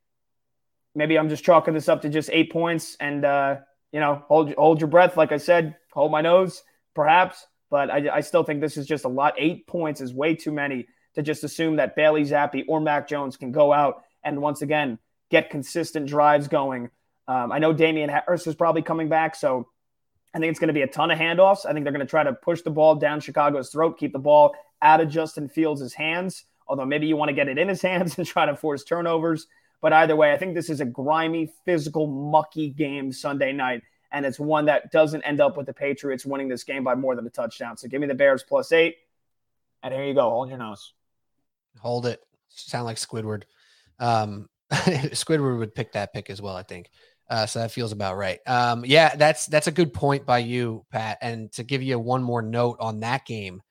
maybe 0.95 1.19
I'm 1.19 1.29
just 1.29 1.45
chalking 1.45 1.75
this 1.75 1.89
up 1.89 2.03
to 2.03 2.09
just 2.09 2.31
eight 2.33 2.53
points, 2.53 2.97
and 3.01 3.25
uh, 3.25 3.57
you 3.93 4.01
know, 4.01 4.25
hold 4.29 4.55
hold 4.55 4.81
your 4.81 4.89
breath. 4.89 5.17
Like 5.17 5.33
I 5.33 5.39
said, 5.39 5.77
hold 5.93 6.11
my 6.11 6.23
nose, 6.23 6.63
perhaps. 6.95 7.47
But 7.75 7.91
I, 7.91 8.19
I 8.19 8.21
still 8.21 8.45
think 8.45 8.61
this 8.61 8.77
is 8.77 8.87
just 8.87 9.05
a 9.05 9.09
lot. 9.09 9.35
Eight 9.37 9.67
points 9.67 10.01
is 10.01 10.15
way 10.15 10.37
too 10.37 10.53
many 10.53 10.87
to 11.17 11.23
just 11.23 11.43
assume 11.43 11.75
that 11.75 11.97
Bailey 11.97 12.23
Zappe 12.23 12.63
or 12.69 12.81
Mac 12.81 13.09
Jones 13.09 13.37
can 13.37 13.51
go 13.51 13.73
out 13.73 14.05
and 14.23 14.41
once 14.41 14.63
again 14.63 15.01
get 15.29 15.51
consistent 15.51 16.07
drives 16.07 16.47
going. 16.47 16.89
Um, 17.27 17.51
I 17.51 17.59
know 17.59 17.73
Damien 17.73 18.11
Harris 18.11 18.47
is 18.47 18.55
probably 18.55 18.83
coming 18.83 19.09
back, 19.09 19.35
so 19.35 19.67
I 20.33 20.39
think 20.39 20.51
it's 20.51 20.61
going 20.61 20.69
to 20.69 20.73
be 20.73 20.83
a 20.83 20.87
ton 20.87 21.11
of 21.11 21.19
handoffs. 21.19 21.67
I 21.67 21.73
think 21.73 21.83
they're 21.83 21.93
going 21.93 22.07
to 22.07 22.09
try 22.09 22.23
to 22.23 22.33
push 22.33 22.63
the 22.63 22.71
ball 22.71 22.95
down 22.95 23.19
Chicago's 23.19 23.71
throat, 23.71 23.99
keep 23.99 24.13
the 24.13 24.21
ball 24.21 24.55
out 24.81 25.01
of 25.01 25.09
Justin 25.09 25.49
Fields' 25.49 25.95
hands. 25.95 26.45
Although 26.69 26.87
maybe 26.87 27.09
you 27.09 27.17
want 27.17 27.31
to 27.31 27.35
get 27.35 27.49
it 27.49 27.59
in 27.59 27.69
his 27.69 27.83
hands 27.91 28.17
and 28.19 28.25
try 28.25 28.47
to 28.47 28.55
force 28.55 28.85
turnovers. 28.85 29.49
But 29.81 29.93
either 29.93 30.15
way, 30.15 30.33
I 30.33 30.37
think 30.39 30.55
this 30.55 30.71
is 30.71 30.81
a 30.81 30.85
grimy, 30.85 31.53
physical, 31.65 32.07
mucky 32.07 32.71
game 32.71 33.11
Sunday 33.11 33.51
night. 33.51 33.83
And 34.15 34.25
it's 34.25 34.39
one 34.39 34.67
that 34.67 34.93
doesn't 34.93 35.23
end 35.23 35.41
up 35.41 35.57
with 35.57 35.67
the 35.67 35.75
Patriots 35.75 36.25
winning 36.25 36.49
this 36.49 36.63
game 36.63 36.85
by 36.85 36.95
more 36.95 37.17
than 37.17 37.27
a 37.27 37.31
touchdown. 37.31 37.77
So 37.77 37.89
give 37.89 38.01
me 38.01 38.07
the 38.07 38.15
Bears 38.15 38.45
plus 38.45 38.71
eight. 38.71 38.97
And 39.83 39.93
here 39.93 40.05
you 40.05 40.15
go. 40.15 40.31
Hold 40.31 40.49
your 40.49 40.59
nose. 40.59 40.93
Hold 41.81 42.07
it. 42.07 42.23
Sound 42.49 42.85
like 42.85 42.97
Squidward. 42.97 43.43
Um, 43.99 44.49
Squidward 44.73 45.59
would 45.59 45.75
pick 45.75 45.93
that 45.93 46.15
pick 46.15 46.31
as 46.31 46.41
well, 46.41 46.55
I 46.55 46.63
think. 46.63 46.91
Uh, 47.29 47.47
so 47.47 47.59
that 47.59 47.73
feels 47.73 47.91
about 47.91 48.17
right. 48.17 48.39
Um, 48.47 48.85
yeah, 48.87 49.17
that's 49.17 49.47
that's 49.47 49.67
a 49.67 49.73
good 49.73 49.93
point 49.93 50.27
by 50.27 50.39
you, 50.39 50.85
Pat. 50.93 51.19
And 51.21 51.51
to 51.53 51.65
give 51.65 51.83
you 51.83 51.99
one 51.99 52.23
more 52.23 52.43
note 52.43 52.77
on 52.81 53.01
that 53.01 53.27
game, 53.27 53.63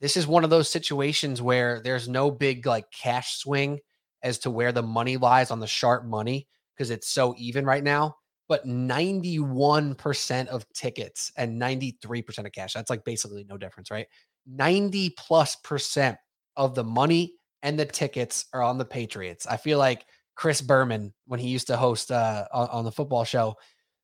this 0.00 0.16
is 0.16 0.26
one 0.26 0.44
of 0.44 0.50
those 0.50 0.70
situations 0.70 1.42
where 1.42 1.80
there's 1.82 2.08
no 2.08 2.30
big 2.30 2.64
like 2.64 2.90
cash 2.90 3.38
swing 3.38 3.80
as 4.22 4.38
to 4.40 4.50
where 4.50 4.72
the 4.72 4.82
money 4.82 5.16
lies 5.16 5.50
on 5.50 5.60
the 5.60 5.66
sharp 5.66 6.04
money 6.04 6.46
because 6.74 6.90
it's 6.90 7.08
so 7.08 7.34
even 7.38 7.64
right 7.64 7.82
now. 7.82 8.16
But 8.50 8.66
91% 8.66 10.48
of 10.48 10.66
tickets 10.72 11.30
and 11.36 11.62
93% 11.62 12.38
of 12.44 12.50
cash, 12.50 12.72
that's 12.74 12.90
like 12.90 13.04
basically 13.04 13.46
no 13.48 13.56
difference, 13.56 13.92
right? 13.92 14.08
90 14.44 15.10
plus 15.10 15.54
percent 15.54 16.18
of 16.56 16.74
the 16.74 16.82
money 16.82 17.34
and 17.62 17.78
the 17.78 17.86
tickets 17.86 18.46
are 18.52 18.60
on 18.60 18.76
the 18.76 18.84
Patriots. 18.84 19.46
I 19.46 19.56
feel 19.56 19.78
like 19.78 20.04
Chris 20.34 20.60
Berman 20.62 21.12
when 21.28 21.38
he 21.38 21.46
used 21.46 21.68
to 21.68 21.76
host 21.76 22.10
uh, 22.10 22.46
on, 22.52 22.66
on 22.70 22.84
the 22.84 22.90
football 22.90 23.22
show. 23.22 23.54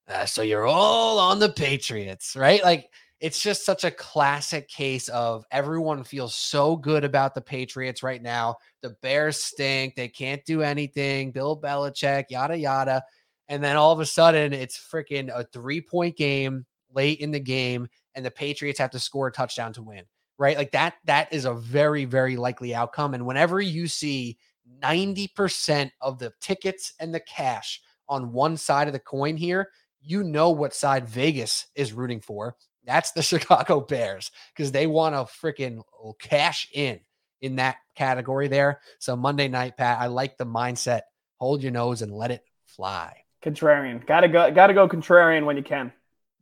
Uh, 0.07 0.26
so 0.26 0.42
you're 0.42 0.68
all 0.68 1.18
on 1.18 1.40
the 1.40 1.49
Patriots, 1.49 2.36
right? 2.36 2.62
Like 2.62 2.88
it's 3.18 3.40
just 3.40 3.64
such 3.64 3.82
a 3.82 3.90
classic 3.90 4.68
case 4.68 5.09
of 5.09 5.44
everyone 5.51 6.05
feels 6.05 6.36
so 6.36 6.76
good 6.76 7.03
about 7.03 7.34
the 7.34 7.40
Patriots 7.40 8.05
right 8.05 8.22
now. 8.22 8.59
The 8.82 8.90
Bears 9.03 9.42
stink. 9.42 9.97
They 9.97 10.07
can't 10.07 10.44
do 10.44 10.62
anything. 10.62 11.32
Bill 11.32 11.61
Belichick, 11.61 12.26
yada, 12.30 12.57
yada. 12.57 13.03
And 13.49 13.62
then 13.62 13.76
all 13.76 13.92
of 13.92 14.01
a 14.01 14.07
sudden, 14.07 14.53
it's 14.53 14.78
freaking 14.78 15.30
a 15.32 15.44
three 15.44 15.80
point 15.80 16.16
game 16.16 16.66
late 16.92 17.20
in 17.20 17.30
the 17.30 17.40
game, 17.40 17.88
and 18.14 18.24
the 18.24 18.30
Patriots 18.30 18.78
have 18.78 18.90
to 18.90 18.99
score 18.99 19.28
a 19.28 19.32
touchdown 19.32 19.72
to 19.74 19.82
win 19.82 20.05
right? 20.38 20.57
Like 20.57 20.72
that, 20.72 20.94
that 21.05 21.32
is 21.32 21.44
a 21.44 21.55
very, 21.55 22.05
very 22.05 22.36
likely 22.36 22.74
outcome. 22.74 23.14
And 23.14 23.26
whenever 23.26 23.61
you 23.61 23.88
see 23.88 24.38
90% 24.82 25.90
of 26.01 26.18
the 26.18 26.32
tickets 26.40 26.92
and 27.01 27.14
the 27.14 27.20
cash 27.20 27.80
on 28.09 28.32
one 28.32 28.57
side 28.57 28.86
of 28.86 28.92
the 28.92 29.01
coin 29.01 29.36
here, 29.36 29.70
you 30.01 30.22
know 30.22 30.51
what 30.51 30.74
side 30.74 31.09
Vegas 31.09 31.66
is 31.74 31.92
rooting 31.92 32.20
for. 32.20 32.57
That's 32.84 33.12
the 33.12 33.22
Chicago 33.22 33.80
Bears 33.80 34.30
because 34.55 34.72
they 34.72 34.86
want 34.86 35.14
to 35.14 35.32
freaking 35.32 35.82
cash 36.20 36.68
in 36.72 37.01
in 37.40 37.57
that 37.57 37.76
category 37.97 38.49
there. 38.49 38.80
So 38.99 39.16
Monday 39.16 39.49
night, 39.49 39.76
Pat, 39.76 40.01
I 40.01 40.07
like 40.07 40.36
the 40.36 40.47
mindset. 40.47 41.03
Hold 41.38 41.62
your 41.62 41.72
nose 41.72 42.03
and 42.03 42.12
let 42.12 42.30
it 42.30 42.42
fly. 42.64 43.25
Contrarian. 43.47 44.05
Gotta 44.07 44.28
go, 44.28 44.51
gotta 44.51 44.74
go 44.74 44.88
contrarian 44.88 45.44
when 45.44 45.57
you 45.57 45.62
can. 45.62 45.92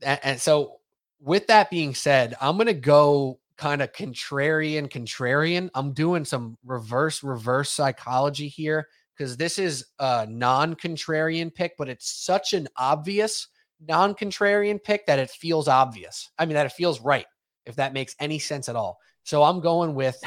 And, 0.02 0.20
and 0.22 0.40
so 0.40 0.80
with 1.20 1.46
that 1.48 1.70
being 1.70 1.94
said, 1.94 2.34
I'm 2.40 2.56
gonna 2.56 2.72
go 2.72 3.38
kind 3.56 3.82
of 3.82 3.92
contrarian, 3.92 4.88
contrarian. 4.88 5.70
I'm 5.74 5.92
doing 5.92 6.24
some 6.24 6.56
reverse, 6.64 7.22
reverse 7.22 7.70
psychology 7.70 8.48
here 8.48 8.88
because 9.16 9.36
this 9.36 9.58
is 9.58 9.86
a 9.98 10.26
non 10.26 10.74
contrarian 10.74 11.54
pick, 11.54 11.76
but 11.78 11.88
it's 11.88 12.10
such 12.10 12.52
an 12.52 12.68
obvious 12.76 13.48
non 13.86 14.14
contrarian 14.14 14.82
pick 14.82 15.06
that 15.06 15.18
it 15.18 15.30
feels 15.30 15.68
obvious. 15.68 16.30
I 16.38 16.46
mean, 16.46 16.54
that 16.54 16.66
it 16.66 16.72
feels 16.72 17.00
right, 17.00 17.26
if 17.66 17.76
that 17.76 17.92
makes 17.92 18.16
any 18.18 18.38
sense 18.38 18.68
at 18.68 18.76
all. 18.76 18.98
So 19.24 19.42
I'm 19.42 19.60
going 19.60 19.94
with 19.94 20.18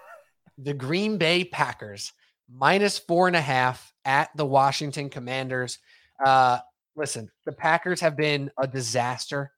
the 0.58 0.74
Green 0.74 1.18
Bay 1.18 1.44
Packers 1.44 2.12
minus 2.52 2.98
four 2.98 3.26
and 3.26 3.36
a 3.36 3.40
half 3.40 3.92
at 4.04 4.30
the 4.36 4.46
Washington 4.46 5.10
Commanders. 5.10 5.78
Uh, 6.24 6.58
listen, 6.94 7.30
the 7.44 7.52
Packers 7.52 8.00
have 8.00 8.16
been 8.16 8.50
a 8.58 8.66
disaster 8.66 9.52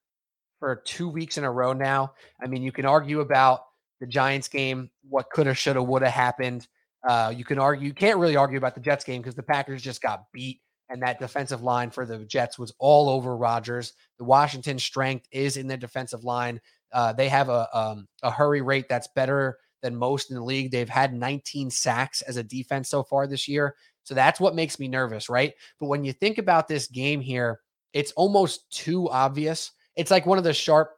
for 0.58 0.82
two 0.84 1.08
weeks 1.08 1.38
in 1.38 1.44
a 1.44 1.50
row 1.50 1.72
now. 1.72 2.12
I 2.42 2.46
mean, 2.46 2.62
you 2.62 2.72
can 2.72 2.84
argue 2.84 3.20
about 3.20 3.60
the 4.00 4.06
Giants 4.06 4.48
game, 4.48 4.90
what 5.08 5.30
could 5.30 5.46
have, 5.46 5.58
should 5.58 5.76
have, 5.76 5.86
would 5.86 6.02
have 6.02 6.12
happened. 6.12 6.66
Uh, 7.06 7.32
you 7.34 7.44
can 7.44 7.58
argue, 7.58 7.86
you 7.86 7.94
can't 7.94 8.18
really 8.18 8.36
argue 8.36 8.58
about 8.58 8.74
the 8.74 8.80
Jets 8.80 9.04
game 9.04 9.22
because 9.22 9.34
the 9.34 9.42
Packers 9.42 9.82
just 9.82 10.02
got 10.02 10.24
beat, 10.32 10.60
and 10.88 11.02
that 11.02 11.20
defensive 11.20 11.62
line 11.62 11.90
for 11.90 12.04
the 12.04 12.18
Jets 12.24 12.58
was 12.58 12.72
all 12.78 13.08
over 13.08 13.36
Rodgers. 13.36 13.92
The 14.18 14.24
Washington 14.24 14.78
strength 14.78 15.26
is 15.30 15.56
in 15.56 15.68
the 15.68 15.76
defensive 15.76 16.24
line. 16.24 16.60
Uh, 16.92 17.12
they 17.12 17.28
have 17.28 17.48
a 17.48 17.68
um, 17.76 18.08
a 18.22 18.30
hurry 18.30 18.62
rate 18.62 18.88
that's 18.88 19.08
better 19.14 19.58
than 19.82 19.94
most 19.94 20.30
in 20.30 20.36
the 20.36 20.42
league. 20.42 20.70
They've 20.70 20.88
had 20.88 21.12
19 21.14 21.70
sacks 21.70 22.22
as 22.22 22.36
a 22.36 22.42
defense 22.42 22.88
so 22.88 23.02
far 23.02 23.26
this 23.26 23.46
year. 23.46 23.76
So 24.08 24.14
that's 24.14 24.40
what 24.40 24.54
makes 24.54 24.78
me 24.78 24.88
nervous, 24.88 25.28
right? 25.28 25.52
But 25.78 25.86
when 25.86 26.04
you 26.04 26.12
think 26.12 26.38
about 26.38 26.66
this 26.66 26.86
game 26.86 27.20
here, 27.20 27.60
it's 27.92 28.12
almost 28.12 28.70
too 28.70 29.08
obvious 29.10 29.72
it's 29.98 30.12
like 30.12 30.26
one 30.26 30.38
of 30.38 30.44
the 30.44 30.54
sharp 30.54 30.92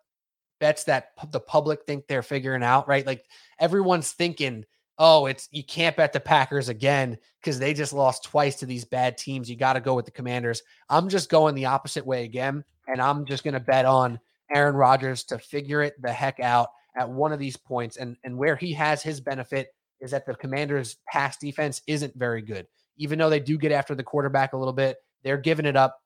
bets 0.60 0.84
that 0.84 1.12
the 1.32 1.40
public 1.40 1.84
think 1.86 2.06
they're 2.06 2.22
figuring 2.22 2.62
out, 2.62 2.86
right? 2.86 3.06
Like 3.06 3.24
everyone's 3.58 4.12
thinking, 4.12 4.66
oh, 4.98 5.24
it's 5.24 5.48
you 5.50 5.64
can't 5.64 5.96
bet 5.96 6.12
the 6.12 6.20
Packers 6.20 6.68
again 6.68 7.16
because 7.40 7.58
they 7.58 7.72
just 7.72 7.94
lost 7.94 8.24
twice 8.24 8.56
to 8.56 8.66
these 8.66 8.84
bad 8.84 9.16
teams. 9.16 9.48
You 9.48 9.56
got 9.56 9.72
to 9.72 9.80
go 9.80 9.94
with 9.94 10.04
the 10.04 10.10
Commanders. 10.10 10.62
I'm 10.90 11.08
just 11.08 11.30
going 11.30 11.54
the 11.54 11.64
opposite 11.64 12.04
way 12.04 12.24
again, 12.24 12.62
and 12.88 13.00
I'm 13.00 13.24
just 13.24 13.42
going 13.42 13.54
to 13.54 13.60
bet 13.60 13.86
on 13.86 14.20
Aaron 14.54 14.76
Rodgers 14.76 15.24
to 15.24 15.38
figure 15.38 15.82
it 15.82 16.00
the 16.02 16.12
heck 16.12 16.38
out 16.38 16.68
at 16.94 17.08
one 17.08 17.32
of 17.32 17.38
these 17.38 17.56
points. 17.56 17.96
And 17.96 18.18
and 18.22 18.36
where 18.36 18.54
he 18.54 18.74
has 18.74 19.02
his 19.02 19.18
benefit 19.18 19.68
is 19.98 20.10
that 20.10 20.26
the 20.26 20.34
Commanders' 20.34 20.98
pass 21.10 21.38
defense 21.38 21.80
isn't 21.86 22.14
very 22.16 22.42
good. 22.42 22.66
Even 23.00 23.18
though 23.18 23.30
they 23.30 23.40
do 23.40 23.58
get 23.58 23.72
after 23.72 23.94
the 23.94 24.04
quarterback 24.04 24.52
a 24.52 24.56
little 24.56 24.74
bit, 24.74 24.98
they're 25.24 25.38
giving 25.38 25.66
it 25.66 25.76
up 25.76 25.98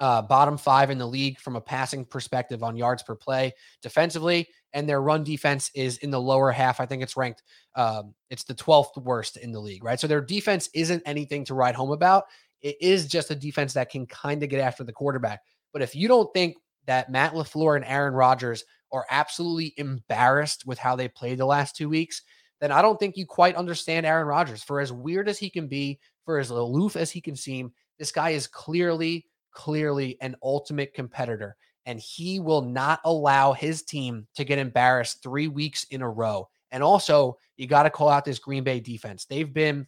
uh, 0.00 0.22
bottom 0.22 0.56
five 0.56 0.90
in 0.90 0.98
the 0.98 1.06
league 1.06 1.38
from 1.38 1.56
a 1.56 1.60
passing 1.60 2.04
perspective 2.04 2.62
on 2.62 2.76
yards 2.76 3.02
per 3.02 3.14
play 3.14 3.52
defensively, 3.82 4.48
and 4.72 4.88
their 4.88 5.00
run 5.00 5.24
defense 5.24 5.70
is 5.74 5.98
in 5.98 6.10
the 6.10 6.20
lower 6.20 6.50
half. 6.50 6.80
I 6.80 6.86
think 6.86 7.02
it's 7.02 7.16
ranked, 7.16 7.42
um, 7.74 8.14
it's 8.30 8.44
the 8.44 8.54
12th 8.54 8.96
worst 9.02 9.36
in 9.36 9.52
the 9.52 9.60
league, 9.60 9.84
right? 9.84 9.98
So 9.98 10.06
their 10.06 10.20
defense 10.20 10.68
isn't 10.74 11.02
anything 11.06 11.44
to 11.46 11.54
write 11.54 11.74
home 11.74 11.90
about. 11.90 12.24
It 12.60 12.76
is 12.80 13.06
just 13.06 13.30
a 13.30 13.36
defense 13.36 13.72
that 13.74 13.90
can 13.90 14.06
kind 14.06 14.42
of 14.42 14.48
get 14.48 14.60
after 14.60 14.84
the 14.84 14.92
quarterback. 14.92 15.40
But 15.72 15.82
if 15.82 15.94
you 15.94 16.08
don't 16.08 16.32
think 16.34 16.56
that 16.86 17.10
Matt 17.10 17.32
LaFleur 17.32 17.76
and 17.76 17.84
Aaron 17.84 18.14
Rodgers 18.14 18.64
are 18.90 19.06
absolutely 19.10 19.74
embarrassed 19.76 20.66
with 20.66 20.78
how 20.78 20.96
they 20.96 21.08
played 21.08 21.38
the 21.38 21.46
last 21.46 21.76
two 21.76 21.88
weeks, 21.88 22.22
then 22.60 22.72
I 22.72 22.82
don't 22.82 22.98
think 22.98 23.16
you 23.16 23.26
quite 23.26 23.56
understand 23.56 24.06
Aaron 24.06 24.26
Rodgers. 24.26 24.62
For 24.62 24.80
as 24.80 24.92
weird 24.92 25.28
as 25.28 25.38
he 25.38 25.50
can 25.50 25.68
be, 25.68 25.98
for 26.24 26.38
as 26.38 26.50
aloof 26.50 26.96
as 26.96 27.10
he 27.10 27.20
can 27.20 27.36
seem, 27.36 27.72
this 27.98 28.12
guy 28.12 28.30
is 28.30 28.46
clearly 28.46 29.26
clearly 29.58 30.16
an 30.20 30.36
ultimate 30.42 30.94
competitor, 30.94 31.56
and 31.84 31.98
he 31.98 32.38
will 32.38 32.62
not 32.62 33.00
allow 33.04 33.52
his 33.52 33.82
team 33.82 34.26
to 34.36 34.44
get 34.44 34.58
embarrassed 34.58 35.22
three 35.22 35.48
weeks 35.48 35.84
in 35.90 36.02
a 36.02 36.08
row. 36.08 36.48
And 36.70 36.82
also, 36.82 37.38
you 37.56 37.66
got 37.66 37.84
to 37.84 37.90
call 37.90 38.08
out 38.08 38.24
this 38.24 38.38
Green 38.38 38.62
Bay 38.62 38.78
defense. 38.78 39.24
They've 39.24 39.52
been, 39.52 39.86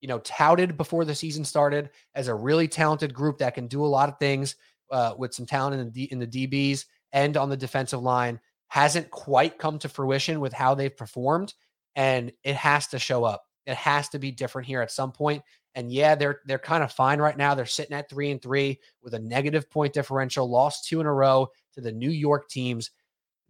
you 0.00 0.08
know, 0.08 0.20
touted 0.20 0.76
before 0.76 1.04
the 1.04 1.14
season 1.14 1.44
started 1.44 1.90
as 2.14 2.28
a 2.28 2.34
really 2.34 2.68
talented 2.68 3.12
group 3.12 3.38
that 3.38 3.54
can 3.54 3.66
do 3.66 3.84
a 3.84 3.86
lot 3.86 4.08
of 4.08 4.18
things 4.18 4.54
uh, 4.92 5.14
with 5.18 5.34
some 5.34 5.46
talent 5.46 5.80
in 5.80 5.86
the 5.86 5.90
D, 5.90 6.04
in 6.04 6.18
the 6.18 6.26
DBs 6.26 6.84
and 7.12 7.36
on 7.36 7.50
the 7.50 7.56
defensive 7.56 8.02
line. 8.02 8.38
Hasn't 8.68 9.10
quite 9.10 9.58
come 9.58 9.78
to 9.80 9.88
fruition 9.88 10.38
with 10.40 10.52
how 10.52 10.74
they've 10.74 10.96
performed, 10.96 11.54
and 11.96 12.32
it 12.44 12.56
has 12.56 12.86
to 12.88 12.98
show 12.98 13.24
up. 13.24 13.44
It 13.66 13.76
has 13.76 14.08
to 14.10 14.18
be 14.18 14.30
different 14.30 14.66
here 14.66 14.80
at 14.80 14.90
some 14.90 15.12
point. 15.12 15.42
And 15.74 15.92
yeah, 15.92 16.14
they're 16.14 16.40
they're 16.46 16.58
kind 16.58 16.82
of 16.82 16.90
fine 16.90 17.20
right 17.20 17.36
now. 17.36 17.54
They're 17.54 17.66
sitting 17.66 17.96
at 17.96 18.08
three 18.08 18.30
and 18.30 18.40
three 18.40 18.80
with 19.02 19.14
a 19.14 19.18
negative 19.18 19.70
point 19.70 19.92
differential, 19.92 20.48
lost 20.48 20.86
two 20.88 21.00
in 21.00 21.06
a 21.06 21.12
row 21.12 21.48
to 21.74 21.80
the 21.80 21.92
New 21.92 22.10
York 22.10 22.48
teams. 22.48 22.90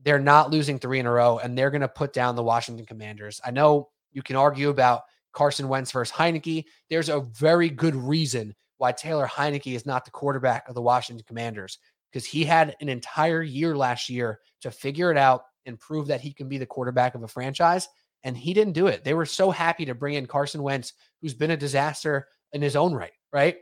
They're 0.02 0.18
not 0.18 0.50
losing 0.50 0.78
three 0.78 0.98
in 0.98 1.06
a 1.06 1.10
row, 1.12 1.38
and 1.38 1.56
they're 1.56 1.70
going 1.70 1.80
to 1.80 1.88
put 1.88 2.12
down 2.12 2.36
the 2.36 2.42
Washington 2.42 2.86
Commanders. 2.86 3.40
I 3.44 3.50
know 3.50 3.88
you 4.12 4.22
can 4.22 4.36
argue 4.36 4.68
about 4.68 5.02
Carson 5.32 5.68
Wentz 5.68 5.92
versus 5.92 6.14
Heinicke. 6.14 6.64
There's 6.90 7.08
a 7.08 7.20
very 7.20 7.68
good 7.68 7.94
reason 7.94 8.54
why 8.78 8.92
Taylor 8.92 9.26
Heinicke 9.26 9.74
is 9.74 9.86
not 9.86 10.04
the 10.04 10.10
quarterback 10.10 10.68
of 10.68 10.74
the 10.74 10.82
Washington 10.82 11.24
Commanders 11.26 11.78
because 12.10 12.26
he 12.26 12.44
had 12.44 12.74
an 12.80 12.88
entire 12.88 13.42
year 13.42 13.76
last 13.76 14.08
year 14.08 14.40
to 14.62 14.70
figure 14.70 15.10
it 15.10 15.18
out 15.18 15.42
and 15.66 15.78
prove 15.78 16.06
that 16.06 16.20
he 16.20 16.32
can 16.32 16.48
be 16.48 16.58
the 16.58 16.66
quarterback 16.66 17.14
of 17.14 17.22
a 17.22 17.28
franchise 17.28 17.88
and 18.24 18.36
he 18.36 18.54
didn't 18.54 18.72
do 18.74 18.86
it. 18.86 19.04
They 19.04 19.14
were 19.14 19.26
so 19.26 19.50
happy 19.50 19.84
to 19.86 19.94
bring 19.94 20.14
in 20.14 20.26
Carson 20.26 20.62
Wentz, 20.62 20.92
who's 21.20 21.34
been 21.34 21.50
a 21.50 21.56
disaster 21.56 22.26
in 22.52 22.62
his 22.62 22.76
own 22.76 22.92
right, 22.92 23.12
right? 23.32 23.56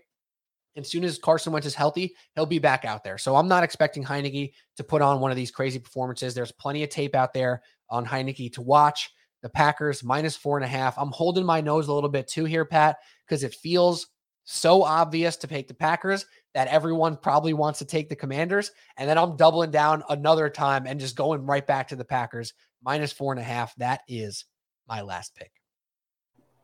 As 0.76 0.90
soon 0.90 1.04
as 1.04 1.18
Carson 1.18 1.52
Wentz 1.52 1.66
is 1.66 1.74
healthy, 1.74 2.14
he'll 2.34 2.46
be 2.46 2.58
back 2.58 2.84
out 2.84 3.02
there. 3.02 3.16
So 3.16 3.36
I'm 3.36 3.48
not 3.48 3.64
expecting 3.64 4.04
Heinicke 4.04 4.52
to 4.76 4.84
put 4.84 5.02
on 5.02 5.20
one 5.20 5.30
of 5.30 5.36
these 5.36 5.50
crazy 5.50 5.78
performances. 5.78 6.34
There's 6.34 6.52
plenty 6.52 6.82
of 6.82 6.90
tape 6.90 7.14
out 7.14 7.32
there 7.32 7.62
on 7.88 8.04
Heinicke 8.04 8.52
to 8.54 8.62
watch. 8.62 9.10
The 9.42 9.48
Packers 9.48 10.02
minus 10.02 10.36
four 10.36 10.56
and 10.56 10.64
a 10.64 10.68
half. 10.68 10.98
I'm 10.98 11.12
holding 11.12 11.44
my 11.44 11.60
nose 11.60 11.88
a 11.88 11.92
little 11.92 12.10
bit 12.10 12.26
too 12.26 12.44
here, 12.44 12.64
Pat, 12.64 12.96
because 13.26 13.44
it 13.44 13.54
feels 13.54 14.08
so 14.44 14.82
obvious 14.82 15.36
to 15.36 15.46
take 15.46 15.68
the 15.68 15.74
Packers 15.74 16.26
that 16.54 16.68
everyone 16.68 17.16
probably 17.16 17.52
wants 17.52 17.78
to 17.80 17.84
take 17.84 18.08
the 18.08 18.16
Commanders. 18.16 18.70
And 18.96 19.08
then 19.08 19.18
I'm 19.18 19.36
doubling 19.36 19.70
down 19.70 20.02
another 20.08 20.48
time 20.48 20.86
and 20.86 20.98
just 20.98 21.16
going 21.16 21.44
right 21.46 21.66
back 21.66 21.88
to 21.88 21.96
the 21.96 22.04
Packers 22.04 22.54
minus 22.86 23.12
four 23.12 23.32
and 23.32 23.40
a 23.40 23.44
half. 23.44 23.74
That 23.76 24.00
is 24.08 24.46
my 24.88 25.02
last 25.02 25.34
pick. 25.34 25.50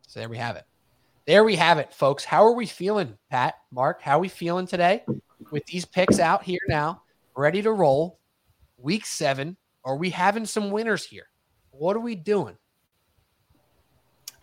So 0.07 0.21
there 0.21 0.29
we 0.29 0.39
have 0.39 0.57
it. 0.57 0.65
There 1.27 1.45
we 1.45 1.57
have 1.57 1.79
it, 1.79 1.93
folks. 1.93 2.25
How 2.25 2.45
are 2.45 2.55
we 2.55 2.67
feeling, 2.67 3.19
Pat, 3.31 3.55
Mark? 3.71 4.01
How 4.01 4.17
are 4.17 4.21
we 4.21 4.29
feeling 4.29 4.67
today 4.67 5.05
with 5.51 5.67
these 5.67 5.85
picks 5.85 6.19
out 6.19 6.43
here 6.43 6.61
now, 6.69 7.03
ready 7.37 7.61
to 7.63 7.73
roll? 7.73 8.21
Week 8.79 9.05
seven. 9.05 9.57
Are 9.85 9.97
we 9.97 10.11
having 10.11 10.47
some 10.47 10.71
winners 10.71 11.05
here? 11.05 11.27
What 11.71 11.97
are 11.97 12.01
we 12.01 12.15
doing? 12.15 12.57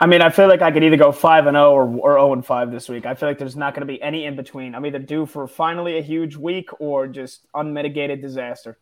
I 0.02 0.06
mean, 0.06 0.22
I 0.22 0.30
feel 0.30 0.48
like 0.48 0.62
I 0.62 0.72
could 0.72 0.84
either 0.84 0.96
go 0.98 1.12
five 1.12 1.46
and 1.48 1.56
zero 1.56 1.66
oh 1.66 1.74
or 1.74 1.84
or 1.84 2.12
zero 2.14 2.30
oh 2.30 2.34
and 2.34 2.46
five 2.46 2.72
this 2.72 2.88
week. 2.88 3.06
I 3.06 3.14
feel 3.14 3.28
like 3.28 3.38
there's 3.38 3.58
not 3.58 3.74
going 3.74 3.86
to 3.86 3.94
be 3.94 4.02
any 4.02 4.26
in 4.26 4.36
between. 4.36 4.74
I'm 4.74 4.86
either 4.86 5.00
due 5.00 5.26
for 5.26 5.48
finally 5.48 5.98
a 5.98 6.02
huge 6.02 6.38
week 6.38 6.70
or 6.80 7.08
just 7.08 7.48
unmitigated 7.54 8.22
disaster. 8.22 8.78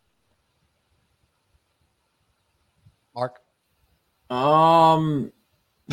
Mark, 3.18 3.40
um, 4.30 5.32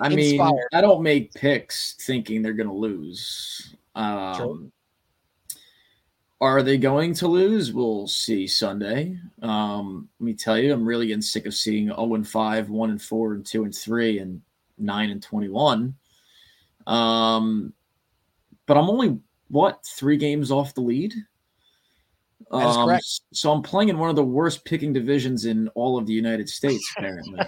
I 0.00 0.08
mean, 0.08 0.40
I 0.72 0.80
don't 0.80 1.02
make 1.02 1.34
picks 1.34 1.94
thinking 2.00 2.40
they're 2.40 2.54
going 2.54 2.68
to 2.68 2.74
lose. 2.74 3.74
Um, 3.94 4.72
Are 6.40 6.62
they 6.62 6.78
going 6.78 7.12
to 7.14 7.28
lose? 7.28 7.74
We'll 7.74 8.06
see 8.06 8.46
Sunday. 8.46 9.18
Um, 9.42 10.08
let 10.18 10.24
me 10.24 10.32
tell 10.32 10.56
you, 10.56 10.72
I'm 10.72 10.86
really 10.86 11.08
getting 11.08 11.20
sick 11.20 11.44
of 11.44 11.52
seeing 11.52 11.88
0 11.88 12.14
and 12.14 12.26
5, 12.26 12.70
1 12.70 12.90
and 12.90 13.02
4, 13.02 13.32
and 13.34 13.44
2 13.44 13.64
and 13.64 13.74
3, 13.74 14.18
and 14.20 14.40
9 14.78 15.10
and 15.10 15.22
21. 15.22 15.94
Um, 16.86 17.74
but 18.64 18.78
I'm 18.78 18.88
only, 18.88 19.18
what, 19.48 19.84
three 19.84 20.16
games 20.16 20.50
off 20.50 20.72
the 20.72 20.80
lead? 20.80 21.12
Um, 22.50 22.98
so 23.32 23.52
I'm 23.52 23.62
playing 23.62 23.90
in 23.90 23.98
one 23.98 24.10
of 24.10 24.16
the 24.16 24.24
worst 24.24 24.64
picking 24.64 24.92
divisions 24.92 25.44
in 25.44 25.68
all 25.68 25.96
of 25.96 26.06
the 26.06 26.12
United 26.12 26.48
States, 26.48 26.92
apparently. 26.96 27.38
you're, 27.38 27.46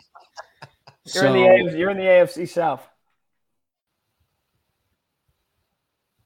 so, 1.07 1.27
in 1.27 1.33
the 1.33 1.39
AFC, 1.39 1.79
you're 1.79 1.91
in 1.91 1.97
the 1.97 2.05
AFC 2.05 2.49
South. 2.49 2.87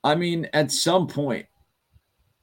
I 0.04 0.14
mean, 0.14 0.48
at 0.52 0.70
some 0.70 1.06
point, 1.06 1.46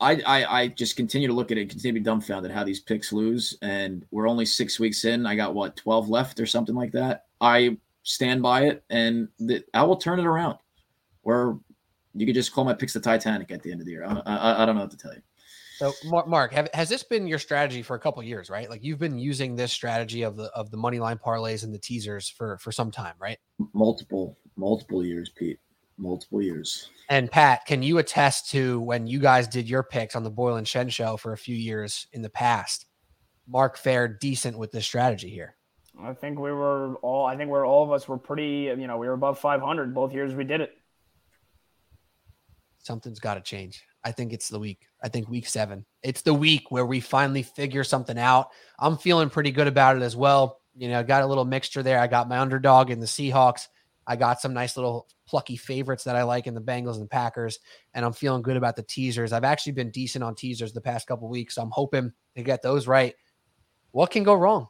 I, 0.02 0.22
I, 0.26 0.62
I 0.62 0.68
just 0.68 0.96
continue 0.96 1.28
to 1.28 1.34
look 1.34 1.52
at 1.52 1.58
it, 1.58 1.70
continue 1.70 1.94
to 1.94 2.00
be 2.00 2.04
dumbfounded 2.04 2.52
how 2.52 2.64
these 2.64 2.82
picks 2.82 3.14
lose, 3.14 3.58
and 3.62 4.06
we're 4.12 4.28
only 4.28 4.46
six 4.46 4.80
weeks 4.80 5.06
in. 5.06 5.26
I 5.26 5.36
got 5.36 5.54
what 5.54 5.78
twelve 5.78 6.10
left 6.10 6.40
or 6.40 6.46
something 6.46 6.76
like 6.76 6.92
that. 6.92 7.26
I 7.40 7.78
stand 8.02 8.42
by 8.42 8.64
it, 8.64 8.84
and 8.90 9.30
the, 9.40 9.64
I 9.74 9.84
will 9.84 9.96
turn 9.96 10.20
it 10.20 10.26
around. 10.26 10.58
Or 11.24 11.60
you 12.16 12.26
could 12.26 12.36
just 12.36 12.52
call 12.52 12.66
my 12.66 12.74
picks 12.74 12.94
the 12.94 13.00
Titanic 13.00 13.52
at 13.52 13.64
the 13.64 13.72
end 13.72 13.80
of 13.80 13.86
the 13.86 13.94
year. 13.94 14.04
I, 14.04 14.22
I, 14.26 14.64
I 14.64 14.66
don't 14.66 14.76
know 14.76 14.82
what 14.82 14.92
to 14.92 14.98
tell 14.98 15.14
you. 15.14 15.22
So, 15.84 16.24
Mark, 16.28 16.54
have, 16.54 16.70
has 16.74 16.88
this 16.88 17.04
been 17.04 17.28
your 17.28 17.40
strategy 17.40 17.82
for 17.82 17.98
a 17.98 18.00
couple 18.00 18.24
years, 18.24 18.50
right? 18.50 18.70
Like 18.70 18.86
you've 18.86 19.00
been 19.00 19.20
using 19.20 19.58
this 19.58 19.74
strategy 19.74 20.22
of 20.22 20.38
the 20.38 20.46
of 20.56 20.72
the 20.72 20.78
money 20.78 20.98
line 20.98 21.18
parlays 21.18 21.66
and 21.66 21.74
the 21.74 21.78
teasers 21.80 22.30
for 22.30 22.58
for 22.60 22.72
some 22.72 22.90
time, 22.90 23.16
right? 23.20 23.38
Multiple, 23.74 24.38
multiple 24.56 25.04
years, 25.04 25.30
Pete. 25.30 25.60
Multiple 25.98 26.42
years. 26.42 26.90
And 27.10 27.30
Pat, 27.30 27.66
can 27.66 27.84
you 27.84 27.98
attest 27.98 28.50
to 28.52 28.80
when 28.80 29.08
you 29.08 29.20
guys 29.20 29.46
did 29.46 29.70
your 29.70 29.84
picks 29.84 30.16
on 30.16 30.24
the 30.24 30.32
Boyle 30.32 30.56
and 30.56 30.66
Shen 30.66 30.88
show 30.88 31.18
for 31.18 31.34
a 31.34 31.38
few 31.38 31.56
years 31.56 32.08
in 32.14 32.22
the 32.22 32.30
past? 32.30 32.86
Mark 33.46 33.76
fared 33.76 34.20
decent 34.20 34.58
with 34.58 34.72
this 34.72 34.86
strategy 34.86 35.30
here. 35.30 35.58
I 36.02 36.14
think 36.14 36.40
we 36.40 36.54
were 36.54 36.96
all. 37.02 37.26
I 37.26 37.36
think 37.36 37.50
we're 37.50 37.68
all 37.68 37.84
of 37.84 37.92
us 37.92 38.08
were 38.08 38.18
pretty. 38.18 38.74
You 38.78 38.88
know, 38.88 38.98
we 38.98 39.08
were 39.08 39.14
above 39.14 39.38
500 39.38 39.94
both 39.94 40.14
years 40.14 40.34
we 40.34 40.46
did 40.46 40.62
it. 40.62 40.72
Something's 42.78 43.20
got 43.20 43.34
to 43.34 43.42
change. 43.42 43.84
I 44.04 44.12
think 44.12 44.34
it's 44.34 44.50
the 44.50 44.60
week. 44.60 44.88
I 45.02 45.10
think 45.10 45.30
week 45.30 45.48
seven. 45.48 45.86
It's 46.02 46.22
the 46.22 46.34
week 46.34 46.70
where 46.70 46.86
we 46.86 47.00
finally 47.00 47.44
figure 47.44 47.84
something 47.84 48.20
out. 48.20 48.50
I'm 48.80 48.98
feeling 48.98 49.30
pretty 49.30 49.52
good 49.52 49.68
about 49.68 49.96
it 49.96 50.02
as 50.02 50.16
well. 50.16 50.60
You 50.76 50.90
know, 50.90 51.00
I 51.00 51.04
got 51.04 51.24
a 51.24 51.28
little 51.28 51.46
mixture 51.46 51.84
there. 51.84 52.00
I 52.00 52.08
got 52.08 52.28
my 52.28 52.40
underdog 52.40 52.90
in 52.90 53.00
the 53.00 53.06
Seahawks. 53.06 53.68
I 54.06 54.16
got 54.18 54.42
some 54.42 54.54
nice 54.54 54.76
little 54.76 55.08
plucky 55.26 55.56
favorites 55.56 56.04
that 56.04 56.18
I 56.18 56.24
like 56.24 56.48
in 56.48 56.54
the 56.54 56.62
Bengals 56.62 56.98
and 56.98 57.10
Packers, 57.10 57.60
and 57.94 58.04
I'm 58.04 58.12
feeling 58.12 58.42
good 58.42 58.58
about 58.58 58.76
the 58.76 58.84
teasers. 58.84 59.32
I've 59.32 59.46
actually 59.46 59.72
been 59.74 59.92
decent 59.92 60.24
on 60.24 60.36
teasers 60.36 60.74
the 60.74 60.82
past 60.82 61.08
couple 61.08 61.30
weeks, 61.30 61.56
so 61.56 61.62
I'm 61.62 61.72
hoping 61.72 62.12
to 62.36 62.44
get 62.44 62.62
those 62.62 62.86
right. 62.86 63.16
What 63.92 64.12
can 64.12 64.24
go 64.24 64.34
wrong? 64.34 64.68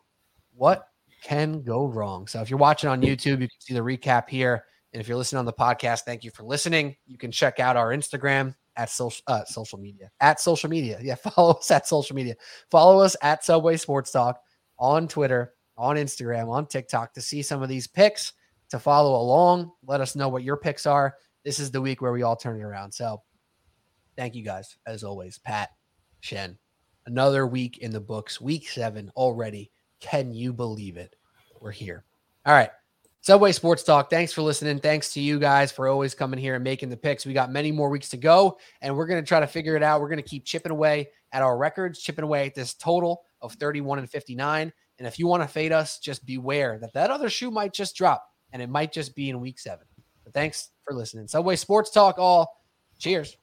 What 0.53 0.87
can 1.23 1.63
go 1.63 1.87
wrong? 1.87 2.27
So 2.27 2.41
if 2.41 2.49
you're 2.49 2.59
watching 2.59 2.89
on 2.91 3.01
YouTube, 3.01 3.41
you 3.41 3.47
can 3.47 3.59
see 3.59 3.73
the 3.73 3.79
recap 3.79 4.29
here. 4.29 4.65
And 4.91 5.01
if 5.01 5.07
you're 5.07 5.17
listening 5.17 5.39
on 5.39 5.45
the 5.45 5.53
podcast, 5.53 6.01
thank 6.01 6.23
you 6.23 6.29
for 6.29 6.43
listening. 6.43 6.95
You 7.07 7.17
can 7.17 7.31
check 7.31 7.59
out 7.59 7.75
our 7.75 7.89
Instagram 7.89 8.53
at 8.75 8.89
social 8.89 9.23
uh, 9.27 9.45
social 9.45 9.79
media 9.79 10.11
at 10.19 10.39
social 10.39 10.69
media. 10.69 10.99
Yeah, 11.01 11.15
follow 11.35 11.53
us 11.53 11.71
at 11.71 11.87
social 11.87 12.15
media. 12.15 12.35
Follow 12.71 12.99
us 12.99 13.15
at 13.21 13.43
Subway 13.43 13.77
Sports 13.77 14.11
Talk 14.11 14.39
on 14.79 15.07
Twitter, 15.07 15.53
on 15.77 15.95
Instagram, 15.95 16.49
on 16.49 16.67
TikTok 16.67 17.13
to 17.13 17.21
see 17.21 17.41
some 17.41 17.61
of 17.61 17.69
these 17.69 17.87
picks. 17.87 18.33
To 18.69 18.79
follow 18.79 19.21
along, 19.21 19.71
let 19.85 20.01
us 20.01 20.15
know 20.15 20.29
what 20.29 20.41
your 20.43 20.57
picks 20.57 20.87
are. 20.87 21.13
This 21.45 21.59
is 21.59 21.69
the 21.69 21.81
week 21.81 22.01
where 22.01 22.11
we 22.11 22.23
all 22.23 22.35
turn 22.35 22.59
it 22.59 22.63
around. 22.63 22.91
So, 22.91 23.21
thank 24.17 24.33
you 24.33 24.43
guys 24.43 24.77
as 24.87 25.03
always, 25.03 25.37
Pat, 25.37 25.69
Shen. 26.21 26.57
Another 27.05 27.45
week 27.45 27.79
in 27.79 27.91
the 27.91 27.99
books, 27.99 28.41
week 28.41 28.67
seven 28.67 29.11
already. 29.15 29.69
Can 29.99 30.33
you 30.33 30.53
believe 30.53 30.97
it? 30.97 31.15
We're 31.61 31.71
here. 31.71 32.03
All 32.45 32.53
right. 32.53 32.71
Subway 33.23 33.53
Sports 33.53 33.83
Talk. 33.83 34.09
Thanks 34.09 34.33
for 34.33 34.41
listening. 34.41 34.79
Thanks 34.79 35.13
to 35.13 35.21
you 35.21 35.39
guys 35.39 35.71
for 35.71 35.87
always 35.87 36.13
coming 36.13 36.37
here 36.37 36.55
and 36.55 36.63
making 36.63 36.89
the 36.89 36.97
picks. 36.97 37.25
We 37.25 37.31
got 37.31 37.49
many 37.49 37.71
more 37.71 37.87
weeks 37.87 38.09
to 38.09 38.17
go, 38.17 38.57
and 38.81 38.93
we're 38.93 39.05
going 39.05 39.23
to 39.23 39.25
try 39.25 39.39
to 39.39 39.47
figure 39.47 39.77
it 39.77 39.81
out. 39.81 40.01
We're 40.01 40.09
going 40.09 40.21
to 40.21 40.29
keep 40.29 40.43
chipping 40.43 40.73
away 40.73 41.07
at 41.31 41.41
our 41.41 41.57
records, 41.57 42.01
chipping 42.01 42.25
away 42.25 42.47
at 42.47 42.53
this 42.53 42.73
total 42.73 43.21
of 43.41 43.53
31 43.53 43.99
and 43.99 44.09
59. 44.09 44.73
And 44.99 45.07
if 45.07 45.17
you 45.17 45.27
want 45.27 45.41
to 45.41 45.47
fade 45.47 45.71
us, 45.71 45.99
just 45.99 46.25
beware 46.25 46.77
that 46.79 46.91
that 46.95 47.11
other 47.11 47.29
shoe 47.29 47.49
might 47.49 47.73
just 47.73 47.95
drop 47.95 48.27
and 48.51 48.61
it 48.61 48.69
might 48.69 48.91
just 48.91 49.15
be 49.15 49.29
in 49.29 49.39
week 49.39 49.57
seven. 49.57 49.85
But 50.25 50.33
thanks 50.33 50.71
for 50.83 50.93
listening. 50.93 51.29
Subway 51.29 51.55
Sports 51.55 51.91
Talk 51.91 52.19
all. 52.19 52.53
Cheers. 52.99 53.31